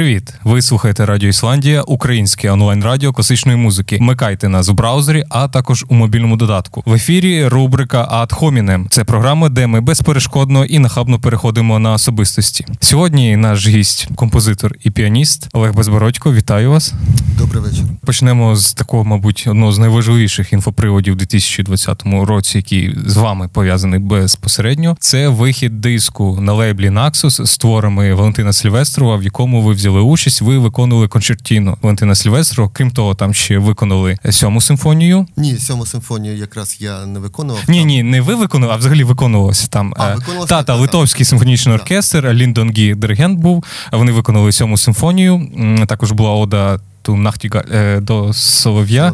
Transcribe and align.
Привіт! 0.00 0.34
Ви 0.44 0.62
слухаєте 0.62 1.06
Радіо 1.06 1.28
Ісландія, 1.28 1.82
українське 1.82 2.50
онлайн-радіо 2.50 3.12
класичної 3.12 3.58
музики. 3.58 3.96
Вмикайте 3.96 4.48
нас 4.48 4.68
у 4.68 4.72
браузері, 4.72 5.24
а 5.28 5.48
також 5.48 5.84
у 5.88 5.94
мобільному 5.94 6.36
додатку. 6.36 6.82
В 6.86 6.94
ефірі 6.94 7.48
рубрика 7.48 8.08
Ад 8.10 8.32
Хомінем. 8.32 8.86
Це 8.90 9.04
програма, 9.04 9.48
де 9.48 9.66
ми 9.66 9.80
безперешкодно 9.80 10.64
і 10.64 10.78
нахабно 10.78 11.18
переходимо 11.18 11.78
на 11.78 11.92
особистості. 11.92 12.66
Сьогодні 12.80 13.36
наш 13.36 13.68
гість, 13.68 14.08
композитор 14.14 14.74
і 14.84 14.90
піаніст 14.90 15.48
Олег 15.52 15.74
Безбородько. 15.74 16.34
Вітаю 16.34 16.70
вас. 16.70 16.94
Добрий 17.38 17.62
вечір. 17.62 17.84
Почнемо 18.06 18.56
з 18.56 18.74
такого, 18.74 19.04
мабуть, 19.04 19.44
одного 19.48 19.72
з 19.72 19.78
найважливіших 19.78 20.52
інфоприводів 20.52 21.14
у 21.14 21.16
2020 21.16 22.02
році, 22.22 22.58
який 22.58 22.96
з 23.06 23.16
вами 23.16 23.48
пов'язаний 23.48 24.00
безпосередньо. 24.00 24.96
Це 25.00 25.28
вихід 25.28 25.80
диску 25.80 26.38
на 26.40 26.52
лейблі 26.52 26.90
Naxos 26.90 27.46
з 27.46 27.58
творами 27.58 28.14
Валентина 28.14 28.52
Сільвестрова, 28.52 29.16
в 29.16 29.22
якому 29.22 29.62
ви 29.62 29.72
взяли 29.72 29.89
участь. 29.98 30.40
Ви 30.40 30.58
виконували 30.58 31.08
концертіну 31.08 31.76
Валентина 31.82 32.14
Сільвестро. 32.14 32.68
Крім 32.68 32.90
того, 32.90 33.14
там 33.14 33.34
ще 33.34 33.58
виконали 33.58 34.18
сьому 34.30 34.60
симфонію. 34.60 35.26
Ні, 35.36 35.56
сьому 35.56 35.86
симфонію 35.86 36.36
якраз 36.36 36.76
я 36.80 37.06
не 37.06 37.18
виконував. 37.18 37.62
Ні, 37.68 37.84
ні, 37.84 38.02
не 38.02 38.20
ви 38.20 38.34
виконували, 38.34 38.74
а 38.74 38.78
взагалі 38.78 39.04
виконувалося 39.04 39.66
там. 39.66 39.86
А, 39.96 40.14
виконувалося 40.14 40.20
виконувався, 40.20 40.54
та, 40.54 40.62
та, 40.62 40.74
Литовський 40.74 41.24
симфонічний 41.24 41.74
оркестр, 41.74 42.32
Ліндон 42.32 42.70
Гі 42.70 42.94
диригент 42.94 43.38
був. 43.40 43.64
Вони 43.92 44.12
виконали 44.12 44.52
сьому 44.52 44.78
симфонію. 44.78 45.48
Також 45.86 46.12
була 46.12 46.30
ода 46.30 46.80
ту 47.02 47.16
Нахтіга 47.16 47.64
е, 47.72 48.00
до 48.00 48.32
Солов'я. 48.32 48.80
Солов'я. 48.90 49.12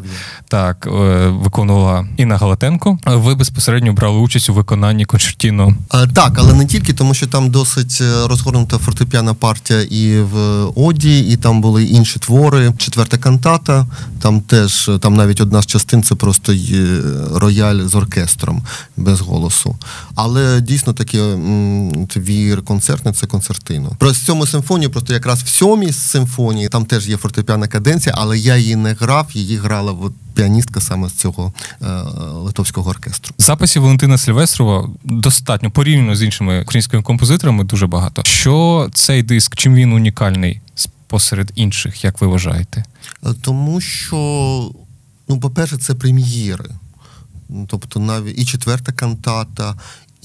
Так, 0.49 0.87
е, 0.87 0.91
виконувала 1.29 2.07
Інна 2.17 2.37
Галатенко. 2.37 2.99
Ви 3.07 3.35
безпосередньо 3.35 3.93
брали 3.93 4.19
участь 4.19 4.51
у 4.51 4.55
виконанні 4.55 5.05
концертіно. 5.05 5.75
А, 5.89 6.07
так, 6.07 6.33
але 6.39 6.55
не 6.55 6.67
тільки, 6.67 6.93
тому 6.93 7.15
що 7.15 7.27
там 7.27 7.51
досить 7.51 7.99
е, 8.01 8.29
розгорнута 8.29 8.79
фортепіана 8.79 9.35
партія 9.35 9.83
і 9.83 10.21
в 10.21 10.65
Оді, 10.75 11.21
і 11.21 11.37
там 11.37 11.61
були 11.61 11.85
інші 11.85 12.19
твори. 12.19 12.73
Четверта 12.79 13.19
кантата. 13.19 13.87
Там 14.21 14.41
теж 14.41 14.89
е, 14.89 14.98
там 14.98 15.15
навіть 15.15 15.41
одна 15.41 15.62
з 15.62 15.67
частин 15.67 16.03
це 16.03 16.15
просто 16.15 16.53
рояль 17.34 17.81
з 17.81 17.95
оркестром 17.95 18.62
без 18.97 19.21
голосу. 19.21 19.77
Але 20.15 20.61
дійсно 20.61 20.93
таке 20.93 21.19
твір 22.09 22.62
концертний 22.62 23.15
це 23.15 23.27
концертино. 23.27 23.93
Про 23.98 24.15
сьому 24.15 24.47
симфонію, 24.47 24.91
просто 24.91 25.12
якраз 25.12 25.43
в 25.43 25.48
сьомій 25.48 25.93
симфонії 25.93 26.69
там 26.69 26.84
теж 26.84 27.09
є 27.09 27.17
фортепіана 27.17 27.67
каденція, 27.77 28.14
але 28.19 28.38
я 28.38 28.56
її 28.56 28.77
не 28.77 28.92
грав, 28.92 29.28
її 29.32 29.56
грала 29.56 29.92
от 29.92 30.12
піаністка 30.34 30.80
саме 30.80 31.08
з 31.08 31.12
цього 31.12 31.52
е, 31.82 31.86
литовського 32.32 32.91
оркестру. 32.91 33.34
Записів 33.38 33.82
Валентина 33.82 34.19
Сильвестрова 34.19 34.91
достатньо 35.05 35.70
порівняно 35.70 36.16
з 36.16 36.22
іншими 36.22 36.62
українськими 36.62 37.02
композиторами 37.02 37.64
дуже 37.64 37.86
багато. 37.86 38.22
Що 38.24 38.88
цей 38.94 39.22
диск, 39.22 39.56
чим 39.56 39.74
він 39.74 39.92
унікальний 39.92 40.60
посеред 41.06 41.52
інших, 41.54 42.04
як 42.04 42.20
ви 42.20 42.27
вважаєте? 42.27 42.84
Е, 43.24 43.28
Тому 43.42 43.80
що, 43.80 44.16
ну, 45.28 45.41
по-перше, 45.41 45.77
це 45.77 45.94
прем'єри. 45.94 46.70
Тобто 47.66 48.00
навіть 48.00 48.38
і 48.38 48.44
четверта 48.44 48.92
кантата, 48.92 49.74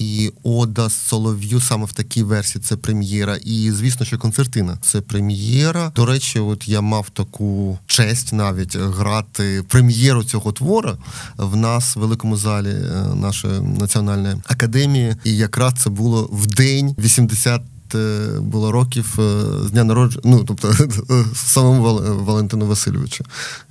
і 0.02 0.32
Ода 0.44 0.90
з 0.90 1.08
Солов'ю 1.08 1.62
саме 1.62 1.86
в 1.86 1.94
такій 1.94 2.24
версії 2.24 2.64
це 2.64 2.78
прем'єра. 2.78 3.36
І 3.36 3.72
звісно, 3.72 4.06
що 4.06 4.18
концертина 4.18 4.78
це 4.82 5.02
прем'єра. 5.02 5.92
До 5.96 6.06
речі, 6.06 6.40
от 6.40 6.68
я 6.68 6.82
мав 6.82 7.10
таку 7.10 7.80
честь 7.88 8.34
навіть 8.34 8.76
грати 8.76 9.64
прем'єру 9.68 10.24
цього 10.24 10.52
твора 10.52 10.98
в 11.38 11.56
нас 11.56 11.96
в 11.96 12.00
великому 12.00 12.38
залі 12.38 12.70
е, 12.70 13.16
нашої 13.16 13.62
національної 13.62 14.36
академії. 14.48 15.16
І 15.24 15.38
якраз 15.38 15.74
це 15.78 15.90
було 15.90 16.30
в 16.32 16.48
день 16.48 16.96
80 17.00 17.62
е, 17.62 17.64
було 18.40 18.72
років 18.72 19.20
е, 19.20 19.44
з 19.68 19.72
дня 19.72 19.84
народження, 19.84 20.22
ну 20.26 20.44
тобто 20.44 20.74
самому 21.36 21.84
Валентину 22.26 22.66
Васильовичу. 22.66 23.26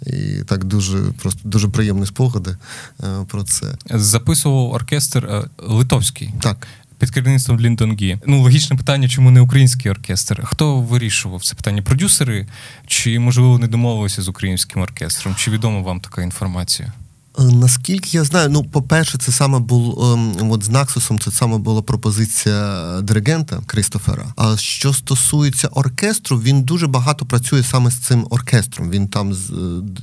І 0.07 0.43
так 0.47 0.65
дуже 0.65 0.99
просто 0.99 1.41
дуже 1.45 1.69
приємні 1.69 2.07
спогади 2.07 2.57
е, 3.03 3.07
про 3.29 3.43
це. 3.43 3.67
Записував 3.91 4.71
оркестр 4.73 5.27
е, 5.27 5.45
литовський. 5.59 6.35
Так. 6.41 6.67
Під 6.99 7.11
керівництвом 7.11 7.61
Ліндон 7.61 7.97
Гі. 7.97 8.19
Ну, 8.27 8.43
логічне 8.43 8.77
питання, 8.77 9.09
чому 9.09 9.31
не 9.31 9.41
український 9.41 9.91
оркестр? 9.91 10.43
Хто 10.45 10.81
вирішував 10.81 11.45
це 11.45 11.55
питання? 11.55 11.83
Продюсери? 11.83 12.47
Чи, 12.87 13.19
можливо, 13.19 13.59
не 13.59 13.69
домовилися 13.69 14.23
з 14.23 14.29
українським 14.29 14.83
оркестром? 14.83 15.35
Чи 15.35 15.51
відома 15.51 15.81
вам 15.81 16.01
така 16.01 16.23
інформація? 16.23 16.93
Е, 17.39 17.43
Наскільки 17.43 18.17
я 18.17 18.25
знаю, 18.25 18.49
ну, 18.49 18.65
по-перше, 18.65 19.19
це 19.19 19.33
саме 19.33 19.59
був 19.59 20.05
ем, 20.05 20.51
от 20.51 20.65
з 20.65 20.69
Наксусом, 20.69 21.19
це 21.21 21.31
саме 21.31 21.59
була 21.59 21.83
пропозиція 21.83 23.01
диригента 23.03 23.61
Кристофера. 23.67 24.27
А 24.37 24.57
що 24.57 24.93
стосується 24.93 25.69
оркестру, 25.69 26.41
він 26.41 26.63
дуже 26.63 26.87
багато 26.87 27.27
працює 27.27 27.63
саме 27.63 27.91
з 27.91 27.99
цим 27.99 28.27
оркестром. 28.31 28.91
Він 28.91 29.09
там 29.09 29.35
з- 29.35 29.51
е, 29.51 29.55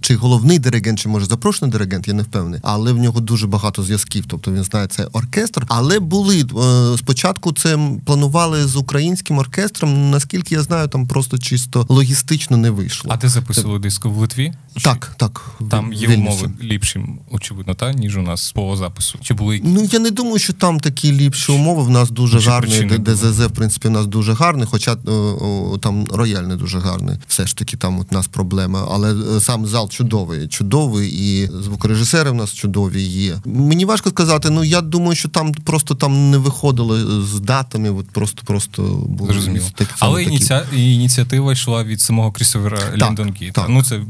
чи 0.01 0.15
головний 0.15 0.59
диригент, 0.59 0.99
чи 0.99 1.09
може 1.09 1.25
запрошений 1.25 1.71
диригент, 1.71 2.07
я 2.07 2.13
не 2.13 2.23
впевнений, 2.23 2.59
але 2.63 2.91
в 2.93 2.97
нього 2.97 3.19
дуже 3.19 3.47
багато 3.47 3.83
зв'язків. 3.83 4.25
Тобто 4.27 4.51
він 4.51 4.63
знає 4.63 4.87
цей 4.87 5.05
оркестр. 5.05 5.63
Але 5.67 5.99
були 5.99 6.39
е, 6.41 6.97
спочатку 6.97 7.51
це 7.53 7.79
планували 8.05 8.65
з 8.67 8.75
українським 8.75 9.37
оркестром. 9.37 10.11
Наскільки 10.11 10.55
я 10.55 10.61
знаю, 10.63 10.87
там 10.87 11.07
просто 11.07 11.37
чисто 11.37 11.85
логістично 11.89 12.57
не 12.57 12.69
вийшло. 12.69 13.11
А 13.13 13.17
де 13.17 13.29
записували 13.29 13.79
диск 13.79 14.05
в 14.05 14.17
Литві? 14.17 14.53
Чи 14.77 14.83
Так, 14.83 15.13
так. 15.17 15.41
Там 15.71 15.93
є 15.93 16.07
умови 16.15 16.49
ліпші, 16.61 17.05
очевидно, 17.31 17.73
та, 17.73 17.93
ніж 17.93 18.17
у 18.17 18.21
нас 18.21 18.51
по 18.51 18.75
запису. 18.77 19.19
Чи 19.21 19.33
були 19.33 19.61
Ну 19.63 19.87
я 19.91 19.99
не 19.99 20.11
думаю, 20.11 20.39
що 20.39 20.53
там 20.53 20.79
такі 20.79 21.11
ліпші 21.11 21.51
умови. 21.51 21.83
В 21.83 21.89
нас 21.89 22.11
дуже 22.11 22.41
Чи 22.41 22.49
гарний 22.49 22.99
ДЗЗ, 22.99 23.39
в 23.39 23.51
принципі, 23.51 23.87
в 23.87 23.91
нас 23.91 24.05
дуже 24.07 24.33
гарний, 24.33 24.67
хоча 24.71 24.97
о, 25.05 25.11
о, 25.11 25.77
там 25.77 26.07
рояль 26.11 26.43
не 26.43 26.55
дуже 26.55 26.79
гарний. 26.79 27.15
Все 27.27 27.47
ж 27.47 27.57
таки, 27.57 27.77
там 27.77 27.99
от 27.99 28.07
у 28.11 28.15
нас 28.15 28.27
проблема. 28.27 28.87
Але 28.91 29.37
е, 29.37 29.41
сам 29.41 29.65
зал 29.65 29.89
чудовий, 29.89 30.47
чудовий, 30.47 31.09
і 31.09 31.47
звукорежисери 31.63 32.31
в 32.31 32.35
нас 32.35 32.53
чудові 32.53 33.01
є. 33.01 33.37
Мені 33.45 33.85
важко 33.85 34.09
сказати. 34.09 34.49
Ну 34.49 34.63
я 34.63 34.81
думаю, 34.81 35.15
що 35.15 35.29
там 35.29 35.51
просто 35.53 35.95
там 35.95 36.31
не 36.31 36.37
виходили 36.37 37.21
з 37.25 37.39
датами. 37.39 37.89
От 37.89 38.09
просто 38.09 38.41
просто 38.45 38.81
були 39.09 39.33
Зрозуміло. 39.33 39.65
так- 39.75 39.87
Але 39.99 40.19
такі- 40.19 40.29
ініція... 40.29 40.63
ініціатива 40.75 41.51
йшла 41.53 41.83
від 41.83 42.01
самого 42.01 42.31
Крістофера 42.31 42.77
Так, 42.77 43.09
Ліндон 43.09 43.33
Гі. 43.41 43.51
так. 43.51 43.65
Ну, 43.69 43.83
це 43.83 44.01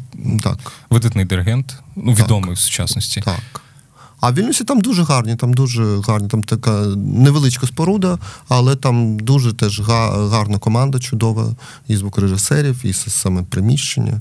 так. 0.44 0.58
видатний 0.90 1.26
диригент, 1.26 1.76
ну, 2.04 2.16
Так. 2.16 2.26
відомий 2.26 2.56
в 2.56 2.60
сучасності. 2.60 3.22
Так. 3.22 3.62
А 4.22 4.30
в 4.32 4.34
Вільнюсі 4.34 4.64
там 4.64 4.82
дуже 4.82 5.04
гарні, 5.04 5.36
там 5.36 5.54
дуже 5.54 6.00
гарні, 6.08 6.28
там 6.28 6.44
така 6.44 6.72
невеличка 6.96 7.68
споруда, 7.68 8.20
але 8.48 8.76
там 8.76 9.20
дуже 9.20 9.54
теж 9.54 9.80
га- 9.82 10.30
гарна 10.30 10.58
команда, 10.58 11.00
чудова, 11.00 11.56
і 11.88 11.98
звукорежисерів, 11.98 12.86
і 12.86 12.94
саме 12.94 13.44
приміщення. 13.44 14.20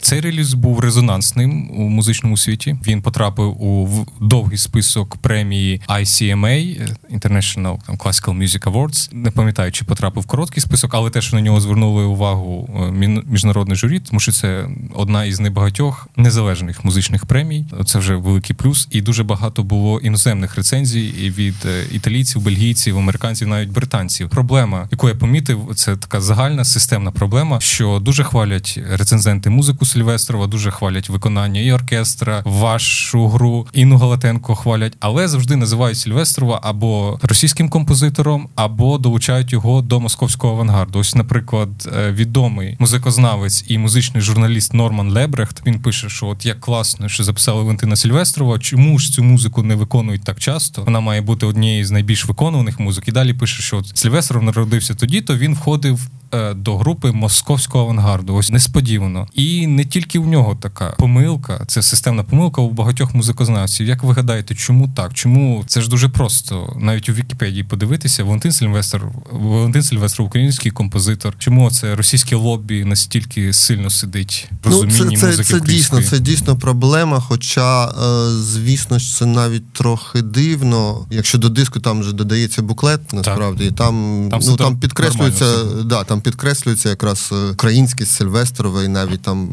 Цей 0.00 0.20
реліз 0.20 0.54
був 0.54 0.80
резонансним 0.80 1.70
у 1.70 1.88
музичному 1.88 2.36
світі. 2.36 2.76
Він 2.86 3.02
потрапив 3.02 3.62
у 3.62 4.06
довгий 4.20 4.58
список 4.58 5.16
премії 5.16 5.82
ICMA 5.88 6.82
е, 6.82 6.96
International 7.16 7.78
Classical 7.88 8.38
Music 8.38 8.62
Awards. 8.72 9.08
Не 9.12 9.30
пам'ятаю, 9.30 9.72
чи 9.72 9.84
потрапив 9.84 10.22
в 10.22 10.26
короткий 10.26 10.60
список, 10.60 10.94
але 10.94 11.10
те, 11.10 11.22
що 11.22 11.36
на 11.36 11.42
нього 11.42 11.60
звернули 11.60 12.04
увагу 12.04 12.68
е, 12.76 12.90
міжнародне 13.26 13.74
журі, 13.74 14.00
тому 14.00 14.20
що 14.20 14.32
це 14.32 14.68
одна 14.94 15.24
із 15.24 15.40
небагатьох 15.40 16.08
незалежних 16.16 16.84
музичних 16.84 17.26
премій. 17.26 17.66
Це 17.86 17.98
вже 17.98 18.16
великий 18.16 18.56
плюс. 18.56 18.88
І 18.90 19.00
дуже 19.00 19.24
багато 19.24 19.62
було 19.62 20.00
іноземних 20.00 20.56
рецензій 20.56 21.32
від 21.36 21.54
е, 21.66 21.84
італійців, 21.92 22.42
бельгійців, 22.42 22.98
американців, 22.98 23.48
навіть 23.48 23.70
британців. 23.70 24.28
Проблема, 24.28 24.88
яку 24.90 25.08
я 25.08 25.14
помітив, 25.14 25.72
це 25.74 25.96
така 25.96 26.20
загальна 26.20 26.64
системна 26.64 27.10
проблема, 27.10 27.60
що 27.60 27.98
дуже 28.02 28.24
хвалять 28.24 28.80
рецензенти 28.90 29.50
музику 29.64 29.84
Сильвестрова, 29.86 30.46
дуже 30.46 30.70
хвалять 30.70 31.08
виконання 31.08 31.60
і 31.60 31.72
оркестра, 31.72 32.42
вашу 32.44 33.28
гру, 33.28 33.66
Інну 33.72 33.96
Галатенко 33.98 34.54
хвалять, 34.54 34.92
але 35.00 35.28
завжди 35.28 35.56
називають 35.56 35.98
Сильвестрова 35.98 36.60
або 36.62 37.18
російським 37.22 37.68
композитором, 37.68 38.48
або 38.54 38.98
долучають 38.98 39.52
його 39.52 39.82
до 39.82 40.00
московського 40.00 40.52
авангарду. 40.54 40.98
Ось, 40.98 41.14
наприклад, 41.14 41.68
е, 41.98 42.12
відомий 42.12 42.76
музикознавець 42.78 43.64
і 43.68 43.78
музичний 43.78 44.22
журналіст 44.22 44.74
Норман 44.74 45.10
Лебрехт. 45.10 45.62
Він 45.66 45.80
пише, 45.80 46.08
що 46.08 46.26
от 46.26 46.46
як 46.46 46.60
класно, 46.60 47.08
що 47.08 47.24
записали 47.24 47.62
Валентина 47.62 47.96
Сильвестрова. 47.96 48.58
Чому 48.58 48.98
ж 48.98 49.12
цю 49.12 49.22
музику 49.24 49.62
не 49.62 49.74
виконують 49.74 50.24
так 50.24 50.40
часто? 50.40 50.82
Вона 50.82 51.00
має 51.00 51.20
бути 51.20 51.46
однією 51.46 51.84
з 51.86 51.90
найбільш 51.90 52.24
виконуваних 52.26 52.80
музик. 52.80 53.08
І 53.08 53.12
далі 53.12 53.34
пише, 53.34 53.62
що 53.62 53.76
от 53.76 53.96
Сильвестров 53.98 54.42
народився 54.42 54.94
тоді, 54.94 55.20
то 55.20 55.36
він 55.36 55.54
входив. 55.54 56.00
е, 56.34 56.54
До 56.54 56.76
групи 56.76 57.12
московського 57.12 57.84
авангарду, 57.84 58.34
ось 58.34 58.50
несподівано, 58.50 59.26
і 59.34 59.53
не 59.66 59.84
тільки 59.84 60.18
в 60.18 60.26
нього 60.26 60.58
така 60.60 60.94
помилка, 60.98 61.64
це 61.66 61.82
системна 61.82 62.22
помилка 62.22 62.62
у 62.62 62.70
багатьох 62.70 63.14
музикознавців. 63.14 63.86
Як 63.86 64.02
ви 64.02 64.14
гадаєте, 64.14 64.54
чому 64.54 64.88
так? 64.96 65.14
Чому 65.14 65.64
це 65.66 65.82
ж 65.82 65.88
дуже 65.88 66.08
просто 66.08 66.76
навіть 66.80 67.08
у 67.08 67.12
Вікіпедії 67.12 67.64
подивитися? 67.64 68.24
Валентин 68.24 68.52
Сильвестр, 68.52 69.00
Валентин 69.30 69.82
Сильвестр, 69.82 70.22
український 70.22 70.70
композитор. 70.70 71.34
Чому 71.38 71.70
це 71.70 71.94
російське 71.96 72.36
лобі 72.36 72.84
настільки 72.84 73.52
сильно 73.52 73.90
сидить 73.90 74.48
в 74.64 74.66
розумінні 74.66 74.98
ну, 75.00 75.16
це, 75.16 75.20
це, 75.20 75.26
музики 75.26 75.44
це 75.44 75.60
дійсно, 75.60 76.02
це 76.02 76.18
дійсно 76.18 76.56
проблема. 76.56 77.20
Хоча, 77.20 77.86
е, 77.86 78.30
звісно, 78.30 79.00
це 79.00 79.26
навіть 79.26 79.72
трохи 79.72 80.22
дивно. 80.22 81.06
Якщо 81.10 81.38
до 81.38 81.48
диску 81.48 81.80
там 81.80 82.00
вже 82.00 82.12
додається 82.12 82.62
буклет, 82.62 83.12
насправді 83.12 83.64
так. 83.64 83.74
там 83.74 84.28
там, 84.30 84.40
ну, 84.46 84.56
там 84.56 84.78
підкреслюється 84.78 85.64
да, 85.84 86.04
там 86.04 86.20
підкреслюється 86.20 86.88
якраз 86.88 87.30
е, 87.32 87.50
українськість 87.50 88.10
Сильвестрова 88.10 88.82
і 88.82 88.88
навіть 88.88 89.22
там 89.22 89.43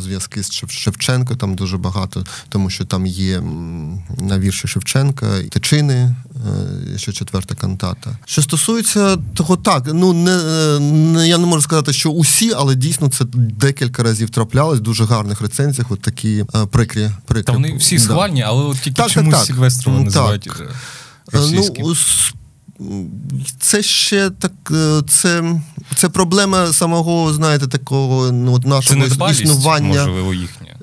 зв'язки 0.00 0.42
з 0.42 0.50
Шевченко 0.68 1.34
там 1.34 1.54
дуже 1.54 1.76
багато, 1.76 2.24
тому 2.48 2.70
що 2.70 2.84
там 2.84 3.06
є 3.06 3.42
на 4.20 4.38
вірші 4.38 4.68
Шевченка 4.68 5.26
Тичини, 5.50 5.94
е, 5.94 6.98
що 6.98 7.12
четверта 7.12 7.54
кантата. 7.54 8.18
Що 8.24 8.42
стосується 8.42 9.16
того, 9.34 9.56
так 9.56 9.90
ну 9.92 10.12
не, 10.12 10.36
не 10.80 11.28
я 11.28 11.38
не 11.38 11.46
можу 11.46 11.62
сказати, 11.62 11.92
що 11.92 12.10
усі, 12.10 12.52
але 12.56 12.74
дійсно 12.74 13.08
це 13.08 13.24
декілька 13.34 14.02
разів 14.02 14.30
траплялось 14.30 14.80
дуже 14.80 15.04
гарних 15.04 15.40
рецензіях. 15.40 15.90
От 15.90 16.00
такі 16.00 16.44
е, 16.54 16.66
прикрі 16.66 17.10
прикрі. 17.26 17.46
Та 17.46 17.52
вони 17.52 17.76
всі 17.76 17.98
схвальні, 17.98 18.42
але 18.42 18.62
от 18.62 18.76
тільки 18.76 19.02
так, 19.02 19.10
чомусь 19.10 19.34
так, 19.34 19.46
Сільвестрова 19.46 20.00
називають 20.00 20.42
так. 20.42 20.70
російським. 21.32 21.84
Ну, 21.86 21.94
це 23.60 23.82
ще 23.82 24.30
так, 24.30 24.52
е, 24.70 25.02
це 25.08 25.60
це 25.96 26.08
проблема 26.08 26.72
самого, 26.72 27.32
знаєте, 27.32 27.66
такого 27.66 28.32
ну, 28.32 28.54
от 28.54 28.66
нашого 28.66 29.08
це 29.08 29.42
існування. 29.42 30.06
Можливо, 30.06 30.34
їхня. 30.34 30.75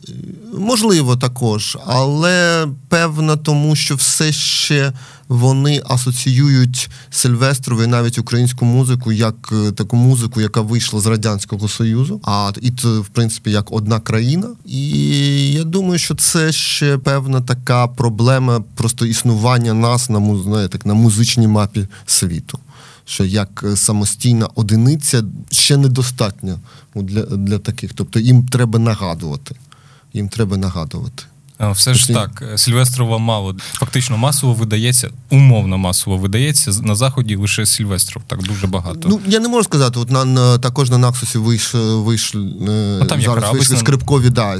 Можливо, 0.58 1.18
також, 1.18 1.78
але 1.86 2.68
певно, 2.90 3.38
тому 3.38 3.76
що 3.76 3.96
все 3.96 4.32
ще 4.32 4.94
вони 5.28 5.82
асоціюють 5.90 6.90
Сильвестрову 7.12 7.84
і 7.84 7.88
навіть 7.88 8.18
українську 8.18 8.66
музику 8.66 9.12
як 9.12 9.54
е, 9.68 9.72
таку 9.72 9.96
музику, 9.96 10.42
яка 10.42 10.62
вийшла 10.62 11.00
з 11.00 11.06
радянського 11.06 11.68
союзу, 11.68 12.22
а 12.24 12.52
і 12.62 12.72
це, 12.72 12.88
в 12.88 13.08
принципі 13.08 13.52
як 13.52 13.72
одна 13.72 14.00
країна. 14.00 14.48
І 14.66 15.52
я 15.52 15.64
думаю, 15.64 16.00
що 16.00 16.16
це 16.16 16.52
ще 16.52 16.98
певна 16.98 17.42
така 17.42 17.88
проблема 17.88 18.64
просто 18.76 19.06
існування 19.06 19.74
нас 19.74 20.10
на 20.10 20.44
знаєте, 20.44 20.80
на 20.86 20.94
музичній 20.94 21.48
мапі 21.48 21.88
світу. 22.06 22.60
Що 23.06 23.26
як 23.26 23.64
е, 23.68 23.76
самостійна 23.78 24.48
одиниця 24.56 25.24
ще 25.52 25.78
недостатньо 25.78 26.60
для, 26.96 27.22
для 27.22 27.60
таких, 27.60 27.92
тобто 27.94 28.20
їм 28.20 28.46
треба 28.48 28.80
нагадувати 28.80 29.56
їм 30.13 30.30
треба 30.30 30.57
нагадувати. 30.57 31.24
Все 31.60 31.94
ж 31.94 32.08
так, 32.08 32.44
Сільвестрова 32.56 33.18
мало 33.18 33.56
фактично 33.74 34.18
масово 34.18 34.54
видається, 34.54 35.10
умовно 35.30 35.78
масово 35.78 36.18
видається 36.18 36.72
на 36.82 36.96
заході 36.96 37.36
лише 37.36 37.66
Сільвестров. 37.66 38.24
Так 38.28 38.44
дуже 38.44 38.68
багато. 38.68 39.10
Ну 39.10 39.20
я 39.28 39.40
не 39.40 39.48
можу 39.48 39.64
сказати. 39.64 40.00
От 40.00 40.12
на, 40.12 40.26
на 40.26 40.58
також 40.58 40.90
на 40.90 40.98
Наксусі 40.98 41.38
вийшли 41.38 41.96
вийшли 41.96 42.42
ну, 43.00 43.06
там 43.06 43.22
зараз 43.22 43.52
вийшли 43.54 43.78
скрипкові 43.78 44.30
да, 44.30 44.60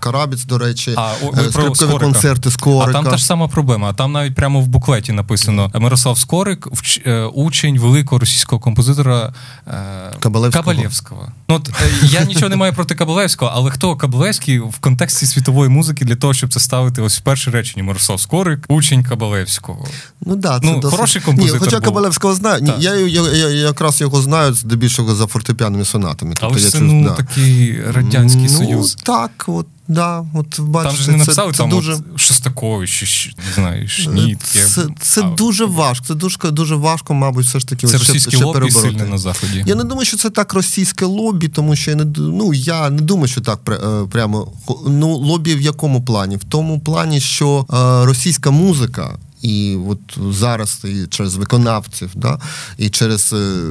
Карабіць, 0.00 0.44
до 0.44 0.58
речі, 0.58 0.94
а, 0.96 1.12
е, 1.12 1.50
скрипкові 1.50 1.74
Скорика. 1.74 1.98
концерти 1.98 2.50
Скорика. 2.50 2.90
А 2.90 2.92
там 2.92 3.04
та 3.04 3.16
ж 3.16 3.24
сама 3.24 3.48
проблема. 3.48 3.90
А 3.90 3.92
там 3.92 4.12
навіть 4.12 4.34
прямо 4.34 4.60
в 4.60 4.66
буклеті 4.66 5.12
написано 5.12 5.70
Мирослав 5.74 6.18
Скорик, 6.18 6.68
е, 7.06 7.24
учень 7.24 7.78
великого 7.78 8.18
російського 8.18 8.60
композитора 8.60 9.32
е, 9.66 9.72
Кабалевського. 10.20 10.64
Кабалевського. 10.64 11.28
Ну 11.48 11.54
от 11.54 11.70
я 12.02 12.24
нічого 12.24 12.48
не 12.48 12.56
маю 12.56 12.72
проти 12.72 12.94
Кабалевського, 12.94 13.52
але 13.54 13.70
хто 13.70 13.96
Кабалевський 13.96 14.58
в 14.58 14.78
контексті 14.78 15.26
світової 15.26 15.70
музики 15.70 16.04
для 16.04 16.13
того, 16.16 16.34
щоб 16.34 16.52
це 16.52 16.60
ставити 16.60 17.02
ось 17.02 17.18
в 17.18 17.20
перше 17.20 17.50
речення 17.50 17.84
Мирослав 17.84 18.20
Скорик, 18.20 18.64
учень 18.68 19.04
Кабалевського. 19.04 19.86
Ну 20.20 20.36
да, 20.36 20.60
це 20.60 20.66
ну, 20.66 20.80
досить... 20.80 20.96
хороший 20.96 21.22
композитор. 21.22 21.60
Ні, 21.60 21.64
Хоча 21.64 21.76
був. 21.76 21.84
Кабалевського 21.84 22.34
знаю. 22.34 22.62
Ні, 22.62 22.72
я, 22.78 22.94
я, 22.94 23.22
я, 23.22 23.32
я 23.32 23.48
якраз 23.48 24.00
його 24.00 24.22
знаю 24.22 24.54
здебільшого 24.54 25.14
за 25.14 25.26
фортепіаними 25.26 25.84
сонатами. 25.84 26.34
Тобто 26.34 26.46
Але 26.46 26.64
я 26.64 26.70
це 26.70 26.78
чув, 26.78 26.86
ну, 26.86 27.04
да. 27.04 27.14
такий 27.14 27.82
Радянський 27.90 28.42
ну, 28.42 28.48
Союз. 28.48 28.94
Так, 28.94 29.44
от 29.46 29.66
Да, 29.88 30.24
от 30.34 30.60
бачите, 30.60 30.96
Там 30.96 31.04
же 31.04 31.10
не 31.12 31.16
написали 31.16 31.52
це, 31.52 31.58
там 31.58 31.70
дуже... 31.70 31.92
от 31.92 32.20
Шостакович, 32.20 33.36
не 33.48 33.54
знаю, 33.54 33.88
Шнітки. 33.88 34.60
Це 34.60 34.86
це 35.00 35.20
а... 35.20 35.30
дуже 35.30 35.64
важко. 35.64 36.06
Це 36.06 36.14
дуже 36.14 36.38
дуже 36.50 36.74
важко, 36.74 37.14
мабуть, 37.14 37.46
все 37.46 37.60
ж 37.60 37.68
таки 37.68 37.86
Це 37.86 37.98
російське 37.98 38.36
лобі 38.36 38.70
сильне 38.70 39.04
на 39.04 39.18
заході. 39.18 39.64
Я 39.66 39.74
не 39.74 39.84
думаю, 39.84 40.06
що 40.06 40.16
це 40.16 40.30
так 40.30 40.54
російське 40.54 41.04
лобі, 41.04 41.48
тому 41.48 41.76
що 41.76 41.90
я 41.90 41.96
не 41.96 42.04
ну 42.16 42.54
я 42.54 42.90
не 42.90 43.02
думаю, 43.02 43.28
що 43.28 43.40
так 43.40 43.60
е, 43.68 44.06
прямо 44.10 44.52
ну 44.86 45.16
лобі 45.16 45.54
в 45.54 45.60
якому 45.60 46.04
плані? 46.04 46.36
В 46.36 46.44
тому 46.44 46.80
плані, 46.80 47.20
що 47.20 47.66
е, 47.70 48.06
російська 48.06 48.50
музика. 48.50 49.18
І 49.42 49.76
от 49.88 50.34
зараз 50.34 50.80
і 50.84 51.06
через 51.06 51.34
виконавців, 51.34 52.10
да, 52.14 52.38
і 52.78 52.90
через 52.90 53.32
е, 53.32 53.62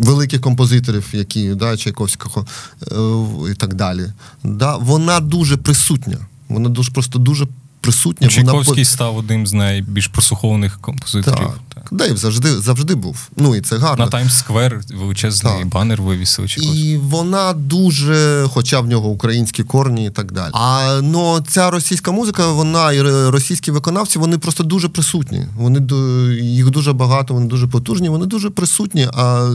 великих 0.00 0.40
композиторів, 0.40 1.08
які 1.12 1.54
да, 1.54 1.76
Чайковського 1.76 2.46
е, 3.46 3.52
і 3.52 3.54
так 3.54 3.74
далі. 3.74 4.12
Да, 4.44 4.76
Вона 4.76 5.20
дуже 5.20 5.56
присутня. 5.56 6.18
Вона 6.48 6.68
дуже 6.68 6.92
просто 6.92 7.18
дуже 7.18 7.46
присутня. 7.80 8.28
Чайковський 8.28 8.74
вона... 8.74 8.84
став 8.84 9.16
одним 9.16 9.46
з 9.46 9.52
найбільш 9.52 10.06
прослухованих 10.06 10.78
композиторів. 10.80 11.38
Так, 11.38 11.58
так. 11.74 11.88
Да, 11.90 12.16
завжди 12.16 12.60
завжди 12.60 12.94
був. 12.94 13.28
Ну 13.36 13.56
і 13.56 13.60
це 13.60 13.76
гарно. 13.76 14.04
На 14.04 14.10
Таймс 14.10 14.34
Сквер 14.34 14.80
величезний 14.90 15.58
так. 15.58 15.68
банер 15.68 16.02
вивісили. 16.02 16.48
І 16.58 16.96
вона 16.96 17.52
дуже, 17.52 18.46
хоча 18.50 18.80
в 18.80 18.86
нього 18.86 19.08
українські 19.08 19.64
корні 19.64 20.06
і 20.06 20.10
так 20.10 20.32
далі. 20.32 20.50
А 20.54 21.00
ну 21.02 21.40
ця 21.48 21.70
російська 21.70 22.12
музика, 22.12 22.46
вона 22.52 22.92
і 22.92 23.02
російські 23.30 23.70
виконавці, 23.70 24.18
вони 24.18 24.38
просто 24.38 24.64
дуже 24.64 24.88
присутні. 24.88 25.46
Вони 25.56 25.80
їх 26.42 26.70
дуже 26.70 26.92
багато, 26.92 27.34
вони 27.34 27.46
дуже 27.46 27.66
потужні, 27.66 28.08
вони 28.08 28.26
дуже 28.26 28.50
присутні. 28.50 29.08
а 29.14 29.50